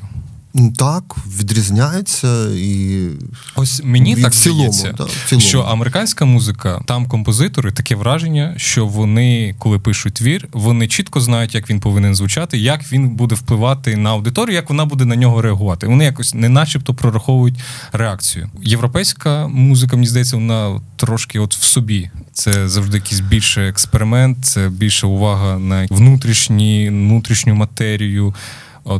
Так, 0.77 1.03
відрізняється 1.39 2.45
і 2.55 3.07
Ось 3.55 3.81
мені 3.83 4.15
В 4.15 4.21
так 4.21 4.33
цілому, 4.33 4.73
здається, 4.73 4.97
да, 4.97 5.03
в 5.03 5.29
цілому. 5.29 5.47
що 5.47 5.61
американська 5.61 6.25
музика, 6.25 6.81
там 6.85 7.05
композитори 7.05 7.71
таке 7.71 7.95
враження, 7.95 8.53
що 8.57 8.85
вони, 8.85 9.55
коли 9.59 9.79
пишуть 9.79 10.13
твір, 10.13 10.47
вони 10.51 10.87
чітко 10.87 11.21
знають, 11.21 11.55
як 11.55 11.69
він 11.69 11.79
повинен 11.79 12.15
звучати, 12.15 12.57
як 12.57 12.91
він 12.91 13.09
буде 13.09 13.35
впливати 13.35 13.97
на 13.97 14.09
аудиторію, 14.09 14.55
як 14.55 14.69
вона 14.69 14.85
буде 14.85 15.05
на 15.05 15.15
нього 15.15 15.41
реагувати. 15.41 15.87
Вони 15.87 16.03
якось 16.03 16.33
не 16.33 16.49
начебто 16.49 16.93
прораховують 16.93 17.55
реакцію. 17.91 18.49
Європейська 18.61 19.47
музика, 19.47 19.95
мені 19.95 20.07
здається, 20.07 20.35
вона 20.35 20.81
трошки 20.95 21.39
от 21.39 21.55
в 21.55 21.63
собі. 21.63 22.09
Це 22.33 22.69
завжди 22.69 22.97
якийсь 22.97 23.19
більше 23.19 23.69
експеримент, 23.69 24.45
це 24.45 24.69
більше 24.69 25.07
увага 25.07 25.59
на 25.59 25.87
внутрішні, 25.89 26.89
внутрішню 26.89 27.55
матерію, 27.55 28.33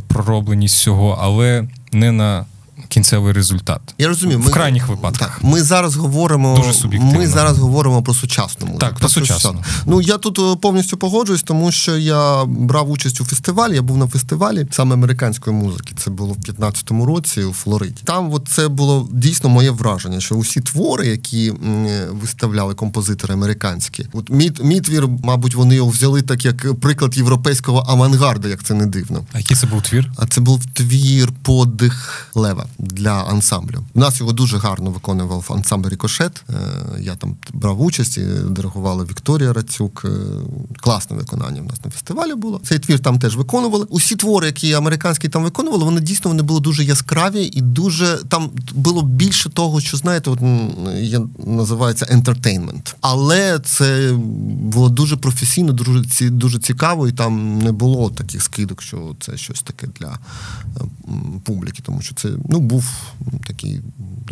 проробленість 0.08 0.76
всього, 0.76 1.18
але 1.20 1.64
не 1.92 2.12
на 2.12 2.46
кінцевий 2.98 3.32
результат. 3.32 3.80
Я 3.98 4.08
розумію, 4.08 4.38
Ми, 4.38 4.46
В 4.46 4.50
крайніх 4.50 4.88
випадках. 4.88 5.28
Так, 5.28 5.44
ми 5.44 5.62
зараз 5.62 5.96
говоримо. 5.96 6.56
Дуже 6.56 6.72
суб'єктивно. 6.72 7.18
Ми 7.18 7.26
зараз 7.26 7.58
говоримо 7.58 8.02
про 8.02 8.14
сучасну 8.14 8.66
музику. 8.66 8.80
Так, 8.80 8.98
про 8.98 9.08
сучасну. 9.08 9.62
Ну 9.86 10.00
я 10.00 10.18
тут 10.18 10.38
е, 10.38 10.56
повністю 10.62 10.96
погоджуюсь, 10.96 11.42
тому 11.42 11.72
що 11.72 11.96
я 11.96 12.44
брав 12.44 12.90
участь 12.90 13.20
у 13.20 13.24
фестивалі. 13.24 13.74
Я 13.74 13.82
був 13.82 13.98
на 13.98 14.06
фестивалі 14.06 14.66
саме 14.70 14.94
американської 14.94 15.56
музики. 15.56 15.94
Це 16.04 16.10
було 16.10 16.32
в 16.32 16.36
15-му 16.36 17.06
році 17.06 17.42
у 17.42 17.52
Флориді. 17.52 18.02
Там 18.04 18.32
от 18.32 18.48
це 18.48 18.68
було 18.68 19.08
дійсно 19.12 19.50
моє 19.50 19.70
враження, 19.70 20.20
що 20.20 20.34
усі 20.34 20.60
твори, 20.60 21.06
які 21.06 21.52
виставляли 22.10 22.74
композитори 22.74 23.34
американські, 23.34 24.06
от 24.12 24.30
мій, 24.30 24.52
мій 24.62 24.80
твір, 24.80 25.08
мабуть, 25.24 25.54
вони 25.54 25.74
його 25.74 25.90
взяли 25.90 26.22
так 26.22 26.44
як 26.44 26.80
приклад 26.80 27.16
європейського 27.16 27.84
авангарду, 27.88 28.48
як 28.48 28.62
це 28.62 28.74
не 28.74 28.86
дивно. 28.86 29.24
А 29.32 29.38
який 29.38 29.56
це 29.56 29.66
був 29.66 29.82
твір? 29.82 30.10
А 30.16 30.26
це 30.26 30.40
був 30.40 30.66
твір 30.66 31.32
подих 31.42 32.28
лева 32.34 32.66
для 32.92 33.10
ансамблю. 33.22 33.84
У 33.94 34.00
нас 34.00 34.20
його 34.20 34.32
дуже 34.32 34.58
гарно 34.58 34.90
виконував 34.90 35.46
ансамбль 35.56 35.88
Рікошет. 35.88 36.42
Е, 36.50 36.54
Я 37.00 37.14
там 37.16 37.36
брав 37.52 37.82
участь 37.82 38.18
і 38.18 38.24
диригувала 38.50 39.04
Вікторія 39.04 39.52
Рацюк. 39.52 40.02
Е, 40.04 40.08
Класне 40.80 41.16
виконання 41.16 41.62
в 41.62 41.64
нас 41.64 41.84
на 41.84 41.90
фестивалі 41.90 42.34
було. 42.34 42.60
Цей 42.64 42.78
твір 42.78 42.98
там 43.00 43.18
теж 43.18 43.36
виконували. 43.36 43.86
Усі 43.90 44.16
твори, 44.16 44.46
які 44.46 44.72
американські 44.72 45.28
там 45.28 45.42
виконували, 45.44 45.84
вони 45.84 46.00
дійсно 46.00 46.30
вони 46.30 46.42
були 46.42 46.60
дуже 46.60 46.84
яскраві 46.84 47.50
і 47.52 47.60
дуже 47.60 48.18
там 48.28 48.50
було 48.74 49.02
більше 49.02 49.50
того, 49.50 49.80
що 49.80 49.96
знаєте, 49.96 50.30
от 50.30 50.38
є 51.00 51.20
називається 51.46 52.06
ентертейнмент. 52.08 52.96
Але 53.00 53.58
це 53.64 54.12
було 54.62 54.88
дуже 54.88 55.16
професійно, 55.16 55.72
дуже 55.72 56.04
ці- 56.04 56.30
дуже 56.30 56.58
цікаво, 56.58 57.08
і 57.08 57.12
там 57.12 57.58
не 57.58 57.72
було 57.72 58.10
таких 58.10 58.42
скидок, 58.42 58.82
що 58.82 59.16
це 59.20 59.36
щось 59.36 59.62
таке 59.62 59.86
для 60.00 60.18
е, 60.76 60.80
публіки, 61.44 61.82
тому 61.86 62.00
що 62.00 62.14
це 62.14 62.28
ну 62.48 62.60
був 62.68 63.12
такий 63.46 63.80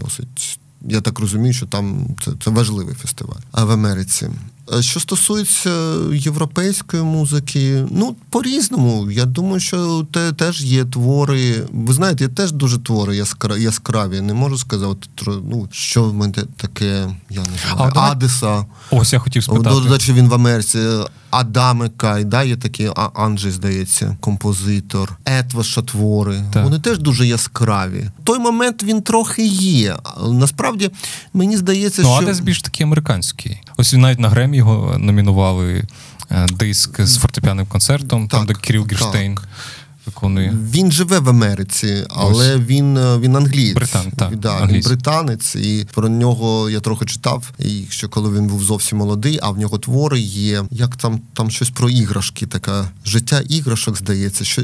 досить. 0.01 0.59
Я 0.83 1.01
так 1.01 1.19
розумію, 1.19 1.53
що 1.53 1.67
там 1.67 2.17
це, 2.25 2.33
це 2.45 2.51
важливий 2.51 2.95
фестиваль. 2.95 3.41
А 3.53 3.65
в 3.65 3.71
Америці. 3.71 4.31
Е, 4.75 4.83
Що 4.83 5.01
стосується 5.01 5.71
європейської 6.13 7.03
музики, 7.03 7.87
ну 7.91 8.17
по-різному. 8.31 9.11
Я 9.11 9.25
думаю, 9.25 9.61
що 9.61 10.07
те 10.13 10.33
теж 10.33 10.65
є 10.65 10.85
твори. 10.85 11.67
Ви 11.73 11.95
знаєте, 11.95 12.25
є 12.25 12.31
теж 12.31 12.53
дуже 12.53 12.79
твори 12.79 13.17
яскра, 13.17 13.57
яскраві. 13.57 14.21
Не 14.21 14.35
можу 14.35 14.59
сказати, 14.59 15.09
ну 15.27 15.69
що 15.73 16.05
в 16.05 16.15
мене 16.15 16.33
таке, 16.57 17.09
я 17.31 17.41
не 17.41 17.75
знаю, 17.75 17.93
А, 17.95 18.01
Адеса. 18.11 18.65
Ось 18.91 19.13
я 19.13 19.19
хотів 19.19 19.45
спитати. 19.45 19.81
До 19.81 19.93
речі, 19.93 20.13
він 20.13 20.29
в 20.29 20.35
Америці. 20.35 20.79
Адаме 21.31 21.89
Кай, 21.97 22.25
да, 22.25 22.43
є 22.43 22.57
такий 22.57 22.87
А- 22.97 23.11
Анджей, 23.15 23.53
здається, 23.53 24.17
композитор, 24.21 25.19
Етваша 25.25 25.83
твори. 25.83 26.45
Так. 26.53 26.65
Вони 26.65 26.79
теж 26.79 26.99
дуже 26.99 27.27
яскраві. 27.27 28.11
Той 28.25 28.39
момент 28.39 28.83
він 28.83 29.03
трохи 29.03 29.47
є. 29.47 29.97
Насправді, 30.31 30.91
мені 31.35 31.57
здається, 31.57 32.03
Ну, 32.03 32.09
що. 32.09 32.17
Адес 32.23 32.41
більш 32.41 32.63
такий 32.63 32.85
американський. 32.85 33.59
Ось 33.77 33.95
він 33.95 34.01
навіть 34.01 34.19
на 34.19 34.29
Гремі 34.29 34.57
його 34.57 34.99
номінували 34.99 35.85
е, 36.31 36.47
диск 36.47 37.01
з 37.01 37.19
фортепіаним 37.19 37.67
концертом, 37.67 38.29
там, 38.29 38.47
де 38.47 38.53
Так, 38.53 38.63
Кирил 38.63 38.87
Гірштейн 38.91 39.39
виконує. 40.07 40.55
Він 40.73 40.93
живе 40.93 41.19
в 41.19 41.29
Америці, 41.29 42.05
але 42.09 42.57
він, 42.57 42.97
е, 42.97 43.19
він 43.19 43.37
англієць. 43.37 43.75
Британ, 43.75 44.13
так, 44.17 44.37
да, 44.37 44.57
він 44.57 44.63
англійський. 44.63 44.97
британець, 44.97 45.55
і 45.57 45.87
про 45.95 46.09
нього 46.09 46.71
я 46.71 46.81
трохи 46.81 47.05
читав. 47.05 47.51
І 47.59 47.83
що 47.89 48.09
коли 48.09 48.39
він 48.39 48.47
був 48.47 48.63
зовсім 48.63 48.99
молодий, 48.99 49.39
а 49.43 49.51
в 49.51 49.59
нього 49.59 49.79
твори 49.79 50.21
є. 50.21 50.65
Як 50.71 50.97
там, 50.97 51.21
там 51.35 51.51
щось 51.51 51.71
про 51.71 51.91
іграшки, 51.91 52.47
така 52.47 52.91
життя 53.05 53.41
іграшок, 53.49 53.97
здається. 53.97 54.45
Що 54.45 54.63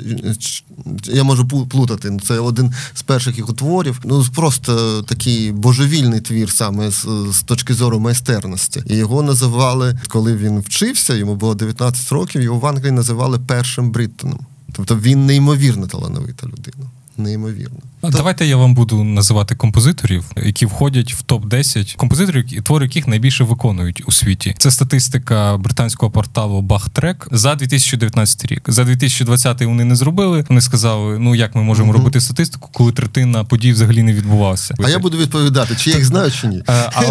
я 1.05 1.25
можу 1.25 1.49
плутати. 1.49 2.19
Це 2.25 2.39
один 2.39 2.73
з 2.95 3.03
перших 3.03 3.39
його 3.39 3.53
творів. 3.53 4.01
Ну 4.05 4.25
просто 4.35 5.03
такий 5.03 5.53
божевільний 5.53 6.21
твір, 6.21 6.51
саме 6.51 6.91
з, 6.91 7.07
з 7.31 7.43
точки 7.43 7.75
зору 7.75 8.01
майстерності. 8.01 8.83
І 8.87 8.97
його 8.97 9.23
називали, 9.23 9.99
коли 10.09 10.37
він 10.37 10.61
вчився, 10.61 11.15
йому 11.15 11.35
було 11.35 11.55
19 11.55 12.13
років. 12.13 12.43
Його 12.43 12.59
в 12.59 12.67
Англії 12.67 12.93
називали 12.93 13.39
першим 13.39 13.91
Бриттоном. 13.91 14.47
Тобто 14.73 14.97
він 14.97 15.27
неймовірно 15.27 15.87
талановита 15.87 16.47
людина. 16.47 16.91
Неймовірно. 17.17 17.81
А 18.03 18.11
Давайте 18.11 18.47
я 18.47 18.57
вам 18.57 18.75
буду 18.75 19.05
називати 19.05 19.55
композиторів, 19.55 20.25
які 20.37 20.67
входять 20.67 21.15
в 21.15 21.23
топ 21.23 21.47
10 21.47 21.95
композиторів, 21.95 22.37
які- 22.45 22.61
твори 22.61 22.87
яких 22.87 23.09
найбільше 23.09 23.45
виконують 23.45 24.03
у 24.07 24.13
світі. 24.13 24.55
Це 24.59 24.71
статистика 24.71 25.57
британського 25.57 26.13
порталу 26.13 26.63
Bachtrack 26.63 27.15
за 27.31 27.55
2019 27.55 28.47
рік. 28.47 28.63
За 28.69 28.85
2020 28.85 29.67
вони 29.67 29.85
не 29.85 29.97
зробили. 29.97 30.45
Вони 30.49 30.61
сказали: 30.61 31.19
ну 31.19 31.35
як 31.35 31.55
ми 31.55 31.63
можемо 31.63 31.89
Мгм. 31.89 31.97
робити 31.99 32.21
статистику, 32.21 32.69
коли 32.73 32.93
третина 32.93 33.45
подій 33.45 33.73
взагалі 33.73 34.03
не 34.03 34.13
відбувалася. 34.13 34.75
А 34.85 34.89
я 34.89 34.99
буду 34.99 35.19
відповідати, 35.19 35.77
чи 35.77 35.91
я 35.91 35.97
їх 35.97 36.05
знаю, 36.05 36.31
чи 36.31 36.47
ні. 36.47 36.63
Е, 36.69 36.91
а- 36.95 37.03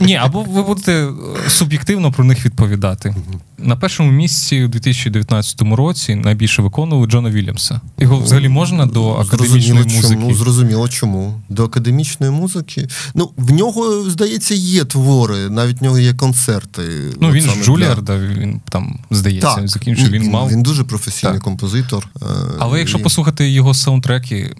Ні, 0.04 0.16
або 0.16 0.42
ви 0.42 0.62
будете 0.62 0.92
е, 0.92 1.10
суб'єктивно 1.48 2.12
про 2.12 2.24
них 2.24 2.44
відповідати. 2.46 3.14
На 3.58 3.76
першому 3.76 4.10
місці 4.10 4.64
у 4.64 4.68
2019 4.68 5.62
році 5.76 6.14
найбільше 6.14 6.62
виконували 6.62 7.06
Джона 7.06 7.30
Вільямса. 7.30 7.80
Його 7.98 8.18
взагалі 8.18 8.48
можна 8.48 8.86
до 8.86 9.12
академічної 9.14 9.82
Зрозуміло, 9.82 10.07
музики. 10.16 10.32
Ну, 10.38 10.44
зрозуміло, 10.44 10.88
чому. 10.88 11.40
До 11.48 11.64
академічної 11.64 12.32
музики. 12.32 12.88
Ну, 13.14 13.30
в 13.36 13.52
нього, 13.52 14.10
здається, 14.10 14.54
є 14.54 14.84
твори, 14.84 15.48
навіть 15.50 15.80
в 15.80 15.84
нього 15.84 15.98
є 15.98 16.14
концерти. 16.14 16.82
Ну 17.20 17.30
він 17.32 17.42
ж 17.42 17.54
для- 17.54 17.62
Джуліар, 17.64 18.02
да, 18.02 18.18
він 18.18 18.60
там 18.70 18.98
здається, 19.10 19.54
Так, 19.54 19.68
закінчив. 19.68 20.10
Він, 20.10 20.22
він, 20.22 20.30
мав. 20.30 20.48
він 20.50 20.62
дуже 20.62 20.84
професійний 20.84 21.34
Так. 21.36 21.42
композитор. 21.44 22.08
Але 22.20 22.34
Але 22.58 22.78
якщо 22.78 22.98
послухати 22.98 23.50
його 23.50 23.74
саундтреки, 23.74 24.54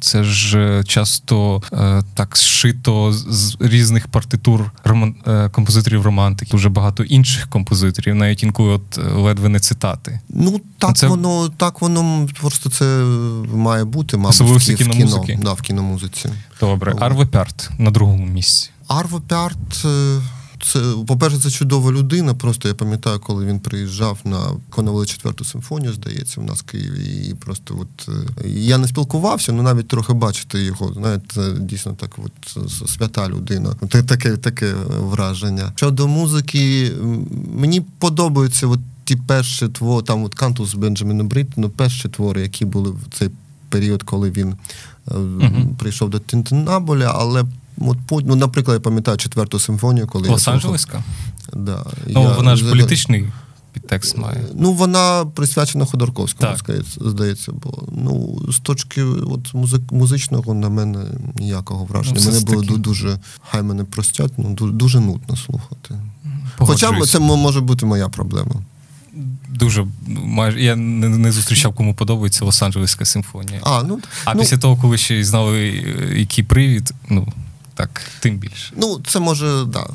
це 0.00 0.24
ж 0.24 0.58
е, 0.58 0.84
часто 0.84 1.62
е, 1.72 2.02
так 2.14 2.36
зшито 2.36 3.12
з, 3.12 3.56
різних 3.60 4.08
партитур 4.08 4.70
роман, 4.84 5.14
е, 5.26 5.48
композиторів 5.48 6.02
романтики, 6.02 6.50
дуже 6.50 6.68
багато 6.68 7.04
інших 7.04 7.48
композиторів, 7.48 8.14
навіть 8.14 8.42
інколи 8.42 8.68
от 8.68 8.98
ледве 9.16 9.48
не 9.48 9.60
цитати. 9.60 10.20
Ну, 10.28 10.60
так 10.78 10.96
Це- 10.96 11.06
воно, 11.06 11.48
так 11.48 11.80
воно 11.80 12.28
просто 12.40 12.70
це 12.70 12.84
має 13.54 13.84
бути, 13.84 14.16
мабуть, 14.16 14.30
Особливо 14.30 14.58
в, 14.58 14.62
в 14.62 14.90
кіно. 14.90 15.24
Да, 15.38 15.52
в 15.52 15.60
кіномузиці. 15.60 16.28
Добре. 16.60 16.94
Арве 17.00 17.26
Пярт 17.26 17.70
на 17.78 17.90
другому 17.90 18.26
місці. 18.26 18.70
Арво 18.88 19.20
Пярт, 19.20 19.86
це, 20.66 20.94
по-перше, 21.06 21.38
це 21.38 21.50
чудова 21.50 21.92
людина. 21.92 22.34
Просто 22.34 22.68
я 22.68 22.74
пам'ятаю, 22.74 23.20
коли 23.20 23.46
він 23.46 23.60
приїжджав 23.60 24.18
на 24.24 24.38
виконували 24.38 25.06
четверту 25.06 25.44
симфонію, 25.44 25.92
здається, 25.92 26.40
в 26.40 26.44
нас 26.44 26.58
в 26.58 26.62
Києві. 26.62 27.28
І 27.30 27.34
просто 27.34 27.78
от 27.80 28.08
е, 28.44 28.48
я 28.48 28.78
не 28.78 28.88
спілкувався, 28.88 29.52
ну 29.52 29.62
навіть 29.62 29.88
трохи 29.88 30.12
бачити 30.12 30.62
його. 30.62 30.92
Знаєте, 30.92 31.52
дійсно 31.60 31.92
так, 31.92 32.10
от 32.24 32.58
свята 32.90 33.28
людина. 33.28 33.74
Таке, 33.88 34.36
таке 34.36 34.74
враження. 35.00 35.72
Щодо 35.76 36.08
музики, 36.08 36.92
мені 37.54 37.80
подобаються 37.98 38.66
от 38.66 38.80
ті 39.04 39.16
перші 39.16 39.68
твори, 39.68 40.02
там 40.06 40.24
от 40.24 40.34
Кантус 40.34 40.74
Бенджаміна 40.74 41.24
Бриттону, 41.24 41.70
перші 41.70 42.08
твори, 42.08 42.42
які 42.42 42.64
були 42.64 42.90
в 42.90 43.18
цей 43.18 43.30
період, 43.68 44.02
коли 44.02 44.30
він 44.30 44.54
е, 45.10 45.14
Мгм. 45.18 45.76
прийшов 45.78 46.10
до 46.10 46.18
Тінтинаболя, 46.18 47.12
але 47.14 47.44
ну, 48.10 48.34
наприклад, 48.34 48.74
я 48.74 48.80
пам'ятаю 48.80 49.16
четверту 49.18 49.58
симфонію, 49.58 50.06
коли. 50.06 50.28
Лос-Анджелеска? 50.28 51.02
Да. 51.52 51.84
Ну, 52.06 52.22
Я 52.22 52.32
вона 52.32 52.56
ж 52.56 52.64
політичний 52.70 53.28
підтекст 53.72 54.18
має. 54.18 54.40
Ну, 54.54 54.72
вона 54.72 55.24
присвячена 55.34 55.84
Ходорковському, 55.84 56.52
Так. 56.66 56.84
здається, 57.00 57.52
було. 57.52 57.88
Ну, 57.92 58.40
з 58.52 58.58
точки 58.58 59.02
от, 59.02 59.54
музик, 59.54 59.80
музичного 59.92 60.54
на 60.54 60.68
мене 60.68 61.04
ніякого 61.38 61.84
враження. 61.84 62.20
Ну, 62.24 62.26
мене 62.26 62.40
було 62.44 62.62
таки. 62.62 62.74
ду- 62.74 62.78
дуже, 62.78 63.18
хай 63.50 63.62
мене 63.62 63.84
простять, 63.84 64.32
ну, 64.36 64.54
дуже, 64.54 65.00
нудно 65.00 65.36
слухати. 65.36 65.94
Хоча 66.58 66.86
Погоджуюсь. 66.86 67.10
це 67.10 67.18
може 67.18 67.60
бути 67.60 67.86
моя 67.86 68.08
проблема. 68.08 68.54
Дуже 69.48 69.86
майже 70.06 70.62
я 70.62 70.76
не, 70.76 71.08
не 71.08 71.32
зустрічав, 71.32 71.74
кому 71.74 71.94
подобається 71.94 72.44
Лос-Анджелеська 72.44 73.04
симфонія. 73.04 73.60
А, 73.62 73.82
ну, 73.82 73.98
А 74.24 74.34
ну, 74.34 74.40
після 74.40 74.58
того, 74.58 74.76
коли 74.76 74.98
ще 74.98 75.14
й 75.14 75.24
знали, 75.24 75.68
е, 75.68 76.18
який 76.18 76.44
привід, 76.44 76.92
ну 77.10 77.28
так, 77.74 78.00
тим 78.20 78.38
більше. 78.38 78.72
ну, 78.76 79.00
це 79.06 79.20
може, 79.20 79.64
да. 79.64 79.86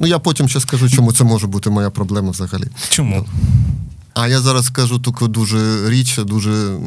Ну, 0.00 0.06
я 0.06 0.18
потім 0.18 0.48
ще 0.48 0.60
скажу, 0.60 0.90
чому 0.90 1.12
це 1.12 1.24
може 1.24 1.46
бути 1.46 1.70
моя 1.70 1.90
проблема 1.90 2.30
взагалі. 2.30 2.64
Чому? 2.88 3.26
А 4.14 4.28
я 4.28 4.40
зараз 4.40 4.64
скажу 4.66 4.98
таку 4.98 5.28
дуже 5.28 5.90
річ, 5.90 6.18
дуже 6.18 6.78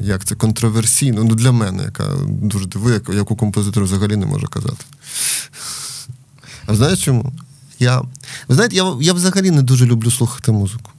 як 0.00 0.24
це 0.24 0.34
контроверсійну, 0.34 1.24
ну 1.24 1.34
для 1.34 1.52
мене, 1.52 1.82
яка 1.82 2.04
дуже 2.26 2.66
яку- 2.92 3.12
яку 3.12 3.36
композитор 3.36 3.84
взагалі 3.84 4.16
не 4.16 4.26
може 4.26 4.46
казати. 4.46 4.84
А 6.66 6.74
знаєш 6.74 7.04
чому? 7.04 7.32
Я, 7.78 8.00
ви 8.48 8.54
знаєте, 8.54 8.76
я, 8.76 8.94
я 9.00 9.12
взагалі 9.12 9.50
не 9.50 9.62
дуже 9.62 9.86
люблю 9.86 10.10
слухати 10.10 10.52
музику. 10.52 10.90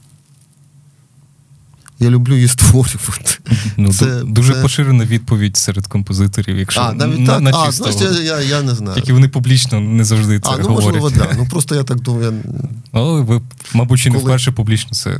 Я 1.98 2.10
люблю 2.10 2.34
її 2.34 2.48
створювати. 2.48 3.38
Ну, 3.76 3.92
Це- 3.92 4.22
дуже 4.24 4.52
це- 4.52 4.62
поширена 4.62 5.04
відповідь 5.04 5.56
серед 5.56 5.86
композиторів, 5.86 6.58
якщо 6.58 6.80
А, 6.80 6.92
навіть 6.92 7.18
на, 7.18 7.26
так? 7.26 7.40
на 7.42 7.50
а, 7.54 7.72
значить, 7.72 8.00
я, 8.00 8.20
я, 8.20 8.40
я 8.40 8.62
не 8.62 8.74
знаю. 8.74 8.94
Тільки 8.94 9.12
вони 9.12 9.28
публічно 9.28 9.80
не 9.80 10.04
завжди 10.04 10.40
це 10.40 10.50
а, 10.50 10.56
ну 10.56 10.68
говорять. 10.68 10.84
можливо, 11.02 11.10
да. 11.10 11.34
Ну 11.38 11.46
просто 11.50 11.74
я 11.74 11.82
так 11.82 12.00
думаю. 12.00 12.32
Я... 12.46 12.52
Але 12.92 13.20
ви, 13.20 13.42
мабуть, 13.74 14.06
і 14.06 14.10
не 14.10 14.14
Коли- 14.14 14.24
вперше 14.30 14.52
публічно 14.52 14.90
це 14.92 15.18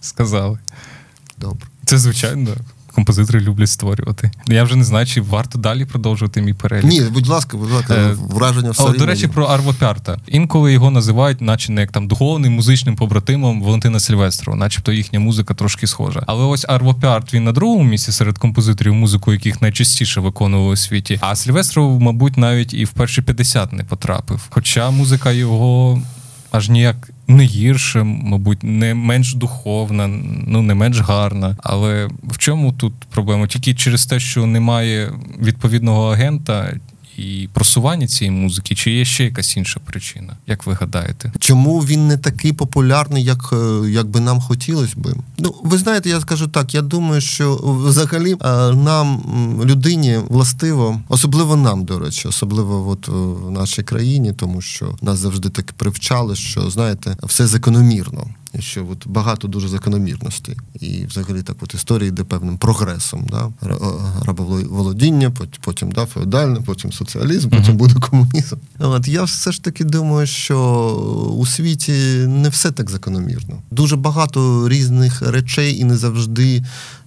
сказали. 0.00 0.58
Добре. 1.38 1.66
Це 1.84 1.98
звичайно. 1.98 2.50
Композитори 2.96 3.40
люблять 3.40 3.70
створювати. 3.70 4.30
Я 4.48 4.64
вже 4.64 4.76
не 4.76 4.84
знаю, 4.84 5.06
чи 5.06 5.20
варто 5.20 5.58
далі 5.58 5.84
продовжувати 5.84 6.42
мій 6.42 6.52
перелік. 6.52 6.84
Ні, 6.84 7.00
будь 7.00 7.26
ласка, 7.26 7.56
будь 7.56 7.70
ласка, 7.70 7.94
Е, 7.94 8.16
враження 8.30 8.70
все 8.70 8.82
О, 8.82 8.88
до 8.88 9.06
речі, 9.06 9.22
є. 9.22 9.28
про 9.28 9.44
Арво 9.44 9.74
Пярта. 9.74 10.18
Інколи 10.26 10.72
його 10.72 10.90
називають, 10.90 11.40
наче 11.40 11.72
не 11.72 11.80
як 11.80 11.92
там 11.92 12.08
духовним 12.08 12.52
музичним 12.52 12.96
побратимом 12.96 13.62
Валентина 13.62 14.00
Сильвестрова, 14.00 14.58
начебто 14.58 14.92
їхня 14.92 15.20
музика 15.20 15.54
трошки 15.54 15.86
схожа. 15.86 16.22
Але 16.26 16.44
ось 16.44 16.64
Арво 16.68 16.94
Пярт 16.94 17.34
він 17.34 17.44
на 17.44 17.52
другому 17.52 17.84
місці 17.84 18.12
серед 18.12 18.38
композиторів, 18.38 18.94
музику 18.94 19.32
яких 19.32 19.62
найчастіше 19.62 20.20
виконували 20.20 20.72
у 20.72 20.76
світі. 20.76 21.18
А 21.20 21.36
Сильвестров, 21.36 22.00
мабуть, 22.00 22.36
навіть 22.36 22.74
і 22.74 22.84
в 22.84 22.90
перші 22.90 23.22
50 23.22 23.72
не 23.72 23.84
потрапив. 23.84 24.46
Хоча 24.50 24.90
музика 24.90 25.32
його 25.32 26.02
аж 26.50 26.68
ніяк. 26.68 27.10
Не 27.28 27.44
гірше, 27.44 28.02
мабуть, 28.02 28.62
не 28.62 28.94
менш 28.94 29.34
духовна, 29.34 30.08
ну 30.46 30.62
не 30.62 30.74
менш 30.74 31.00
гарна. 31.00 31.56
Але 31.62 32.08
в 32.22 32.38
чому 32.38 32.72
тут 32.72 32.94
проблема? 33.10 33.46
Тільки 33.46 33.74
через 33.74 34.06
те, 34.06 34.20
що 34.20 34.46
немає 34.46 35.12
відповідного 35.42 36.12
агента 36.12 36.72
і 37.18 37.48
просування 37.52 38.06
цієї 38.06 38.36
музики, 38.36 38.74
чи 38.74 38.90
є 38.90 39.04
ще 39.04 39.24
якась 39.24 39.56
інша 39.56 39.80
причина? 39.80 40.36
Як 40.46 40.66
ви 40.66 40.72
гадаєте? 40.72 41.32
Чому 41.38 41.80
він 41.80 42.06
не 42.06 42.16
такий 42.16 42.52
популярний, 42.52 43.24
як, 43.24 43.50
е, 43.52 43.90
як 43.90 44.06
би 44.06 44.20
нам 44.20 44.40
хотілося 44.40 44.94
би? 44.96 45.14
Ну, 45.38 45.54
ви 45.62 45.78
знаєте, 45.78 46.08
я 46.08 46.20
скажу 46.20 46.48
так. 46.48 46.74
Я 46.74 46.82
думаю, 46.82 47.20
що 47.20 47.56
взагалі 47.86 48.32
е, 48.32 48.36
нам, 48.74 49.22
людині, 49.64 50.18
властиво, 50.28 51.00
особливо 51.08 51.56
нам, 51.56 51.84
до 51.84 51.98
речі, 51.98 52.28
особливо 52.28 52.88
от 52.88 53.08
е, 53.08 53.12
в 53.46 53.50
нашій 53.50 53.82
країні, 53.82 54.32
тому 54.32 54.60
що 54.60 54.96
нас 55.02 55.18
завжди 55.18 55.48
так 55.48 55.72
привчали, 55.72 56.36
що 56.36 56.70
знаєте, 56.70 57.16
все 57.22 57.46
закономірно. 57.46 58.26
Що 58.58 58.86
от 58.92 59.08
багато 59.08 59.48
дуже 59.48 59.68
закономірностей. 59.68 60.56
І 60.80 61.06
взагалі 61.06 61.42
так 61.42 61.56
от 61.60 61.74
історія 61.74 62.08
йде 62.08 62.24
певним 62.24 62.58
прогресом. 62.58 63.26
Да? 63.30 63.48
Рабоволодіння, 64.24 65.32
потім 65.60 65.92
да, 65.92 66.06
феодальне, 66.06 66.60
потім 66.60 66.92
соціалізм, 66.92 67.50
потім 67.50 67.76
буде 67.76 67.94
комунізм. 67.94 68.56
От 68.78 69.08
я 69.08 69.24
все 69.24 69.52
ж 69.52 69.64
таки 69.64 69.84
думаю, 69.84 70.26
що 70.26 70.58
у 71.38 71.46
світі 71.46 71.92
не 72.26 72.48
все 72.48 72.72
так 72.72 72.90
закономірно. 72.90 73.62
Дуже 73.70 73.96
багато 73.96 74.68
різних 74.68 75.22
речей, 75.22 75.78
і 75.78 75.84
не 75.84 75.96
завжди 75.96 76.64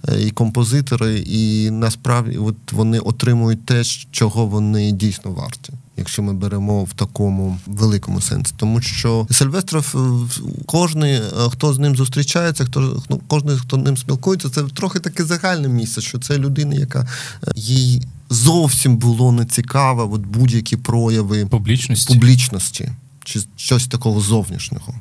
е, 0.08 0.22
і 0.22 0.30
композитори, 0.30 1.18
і 1.18 1.70
насправді 1.70 2.38
от 2.38 2.72
вони 2.72 2.98
отримують 2.98 3.66
те, 3.66 3.84
чого 4.10 4.46
вони 4.46 4.92
дійсно 4.92 5.30
варті. 5.30 5.72
Якщо 6.00 6.22
ми 6.22 6.32
беремо 6.32 6.84
в 6.84 6.92
такому 6.92 7.58
великому 7.66 8.20
сенсі, 8.20 8.52
тому 8.56 8.80
що 8.80 9.26
Сильвестров, 9.30 9.94
е, 9.94 11.06
е, 11.06 11.50
хто 11.50 11.72
з 11.74 11.78
ним 11.78 11.96
зустрічається, 11.96 12.64
хто 12.64 13.02
ну, 13.10 13.20
кожен, 13.26 13.58
хто 13.58 13.76
з 13.76 13.80
ним 13.80 13.96
спілкується, 13.96 14.48
це 14.50 14.62
трохи 14.62 14.98
таке 14.98 15.24
загальне 15.24 15.68
місце, 15.68 16.00
що 16.00 16.18
це 16.18 16.38
людина, 16.38 16.74
яка 16.74 17.00
е, 17.00 17.52
їй 17.56 18.02
зовсім 18.30 18.96
було 18.96 19.32
не 19.32 19.44
цікаво, 19.44 20.10
от 20.12 20.20
будь-які 20.20 20.76
прояви 20.76 21.46
Публічності? 21.46 22.14
публічності 22.14 22.90
чи 23.24 23.40
щось 23.56 23.86
такого 23.86 24.20
зовнішнього. 24.20 24.94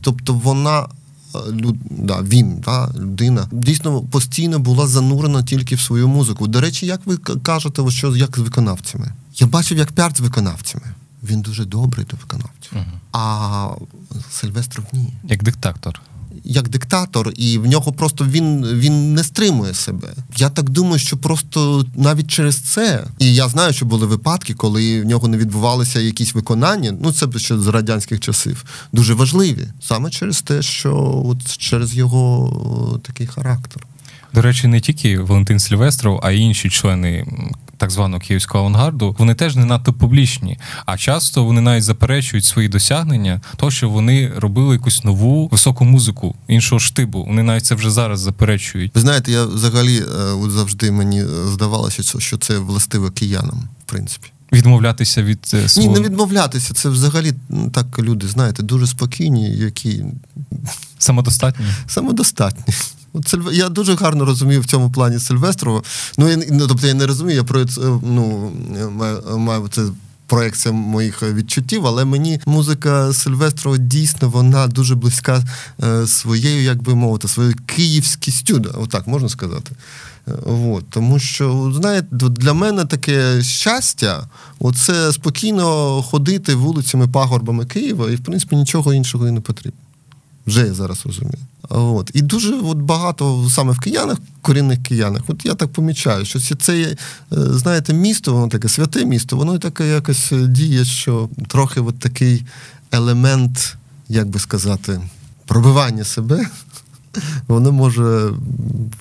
Тобто 0.00 0.34
вона. 0.34 0.80
е, 0.80 0.88
Люд, 1.52 1.76
да, 1.90 2.22
він, 2.22 2.60
да, 2.64 2.90
людина, 2.98 3.48
дійсно 3.52 4.00
постійно 4.00 4.58
була 4.58 4.86
занурена 4.86 5.42
тільки 5.42 5.74
в 5.74 5.80
свою 5.80 6.08
музику. 6.08 6.46
До 6.46 6.60
речі, 6.60 6.86
як 6.86 7.00
ви 7.06 7.16
кажете, 7.16 7.90
що 7.90 8.16
як 8.16 8.36
з 8.36 8.40
виконавцями? 8.40 9.12
Я 9.38 9.46
бачив, 9.46 9.78
як 9.78 9.92
піарт 9.92 10.16
з 10.16 10.20
виконавцями. 10.20 10.84
Він 11.22 11.40
дуже 11.40 11.64
добрий 11.64 12.06
до 12.10 12.16
виконавців. 12.16 12.72
Мгм. 12.72 13.00
А 13.12 13.68
Сильвестров 14.30 14.86
ні. 14.92 15.12
Як 15.24 15.42
диктатор. 15.42 16.00
Як 16.44 16.68
диктатор, 16.68 17.32
і 17.36 17.58
в 17.58 17.66
нього 17.66 17.92
просто 17.92 18.24
він, 18.24 18.66
він 18.66 19.14
не 19.14 19.24
стримує 19.24 19.74
себе. 19.74 20.08
Я 20.36 20.50
так 20.50 20.70
думаю, 20.70 20.98
що 20.98 21.16
просто 21.16 21.86
навіть 21.94 22.28
через 22.28 22.56
це, 22.56 23.04
і 23.18 23.34
я 23.34 23.48
знаю, 23.48 23.72
що 23.72 23.86
були 23.86 24.06
випадки, 24.06 24.54
коли 24.54 25.02
в 25.02 25.04
нього 25.04 25.28
не 25.28 25.36
відбувалися 25.36 26.00
якісь 26.00 26.34
виконання. 26.34 26.96
Ну 27.00 27.12
це 27.12 27.38
ще 27.38 27.58
з 27.58 27.66
радянських 27.66 28.20
часів, 28.20 28.64
дуже 28.92 29.14
важливі 29.14 29.68
саме 29.82 30.10
через 30.10 30.42
те, 30.42 30.62
що 30.62 31.22
от 31.26 31.56
через 31.56 31.94
його 31.94 33.00
такий 33.06 33.26
характер. 33.26 33.86
До 34.34 34.42
речі, 34.42 34.66
не 34.66 34.80
тільки 34.80 35.18
Валентин 35.18 35.58
Сильвестров, 35.58 36.20
а 36.22 36.30
й 36.30 36.40
інші 36.40 36.70
члени 36.70 37.26
так 37.78 37.90
званого 37.90 38.20
київського 38.20 38.64
авангарду, 38.64 39.16
вони 39.18 39.34
теж 39.34 39.56
не 39.56 39.64
надто 39.64 39.92
публічні. 39.92 40.58
А 40.86 40.96
часто 40.96 41.44
вони 41.44 41.60
навіть 41.60 41.84
заперечують 41.84 42.44
свої 42.44 42.68
досягнення, 42.68 43.40
того, 43.56 43.70
що 43.70 43.88
вони 43.88 44.32
робили 44.36 44.74
якусь 44.74 45.04
нову 45.04 45.48
високу 45.48 45.84
музику 45.84 46.34
іншого 46.48 46.78
штибу. 46.78 47.24
Вони 47.24 47.42
навіть 47.42 47.64
це 47.66 47.74
вже 47.74 47.90
зараз 47.90 48.20
заперечують. 48.20 48.94
Ви 48.94 49.00
знаєте, 49.00 49.32
я 49.32 49.44
взагалі 49.44 49.98
е, 49.98 50.04
от 50.22 50.50
завжди 50.50 50.90
мені 50.90 51.22
е, 51.22 51.26
здавалося, 51.46 52.02
що- 52.20 52.38
це 52.38 52.58
властиво 52.58 53.10
киянам, 53.10 53.68
в 53.86 53.90
принципі. 53.90 54.28
Відмовлятися 54.52 55.22
від 55.22 55.50
е, 55.54 55.66
Ні, 55.76 55.88
не 55.88 56.00
відмовлятися. 56.00 56.74
Це 56.74 56.88
взагалі 56.88 57.32
так 57.72 57.98
люди, 57.98 58.28
знаєте, 58.28 58.62
дуже 58.62 58.86
спокійні, 58.86 59.50
які 59.50 60.04
самодостатні. 60.98 61.66
самодостатні. 61.86 62.74
Я 63.52 63.68
дуже 63.68 63.94
гарно 63.94 64.24
розумію 64.24 64.60
в 64.60 64.66
цьому 64.66 64.90
плані 64.90 65.18
Сильвестрова. 65.18 65.82
Ну, 66.18 66.28
я, 66.28 66.36
ну, 66.50 66.66
тобто 66.66 66.86
я 66.86 66.94
не 66.94 67.06
розумію, 67.06 67.36
я 67.36 67.44
про 67.44 67.64
це, 67.64 67.80
ну, 68.02 68.52
маю, 69.36 69.68
це 69.70 69.82
проекція 70.28 70.74
моїх 70.74 71.22
відчуттів, 71.22 71.86
але 71.86 72.04
мені 72.04 72.40
музика 72.46 73.12
Сильвестрова 73.12 73.78
дійсно 73.78 74.28
вона 74.28 74.66
дуже 74.66 74.94
близька 74.94 75.44
е, 75.82 76.06
своєю, 76.06 76.62
як 76.62 76.82
би 76.82 76.94
мовити, 76.94 77.28
своєю 77.28 77.54
київськістю, 77.66 78.64
отак 78.82 79.06
можна 79.06 79.28
сказати. 79.28 79.72
Е, 80.28 80.32
От, 80.46 80.90
тому 80.90 81.18
що, 81.18 81.72
знаєте, 81.76 82.08
для 82.12 82.52
мене 82.52 82.84
таке 82.84 83.42
щастя 83.42 84.28
це 84.74 85.12
спокійно 85.12 86.02
ходити 86.02 86.54
вулицями, 86.54 87.08
пагорбами 87.08 87.66
Києва, 87.66 88.10
і 88.10 88.16
в 88.16 88.24
принципі 88.24 88.56
нічого 88.56 88.94
іншого 88.94 89.28
і 89.28 89.30
не 89.30 89.40
потрібно. 89.40 89.80
Вже 90.48 90.66
я 90.66 90.74
зараз 90.74 91.06
розумію. 91.06 91.38
От. 91.68 92.10
І 92.14 92.22
дуже 92.22 92.54
от 92.54 92.78
багато 92.78 93.48
саме 93.50 93.72
в 93.72 93.78
киянах, 93.78 94.18
корінних 94.42 94.82
киянах, 94.82 95.22
от 95.28 95.44
я 95.44 95.54
так 95.54 95.72
помічаю, 95.72 96.24
що 96.24 96.56
це, 96.56 96.80
е, 96.82 96.96
знаєте, 97.30 97.92
місто, 97.92 98.34
воно 98.34 98.48
таке 98.48 98.68
святе 98.68 99.04
місто, 99.04 99.36
воно 99.36 99.58
таке 99.58 99.88
якось 99.88 100.32
е, 100.32 100.46
діє, 100.46 100.84
що 100.84 101.28
трохи 101.48 101.80
от 101.80 101.98
такий 101.98 102.44
елемент, 102.92 103.76
як 104.08 104.28
би 104.28 104.38
сказати, 104.38 105.00
пробивання 105.46 106.04
себе, 106.04 106.46
воно 107.48 107.72
може, 107.72 108.30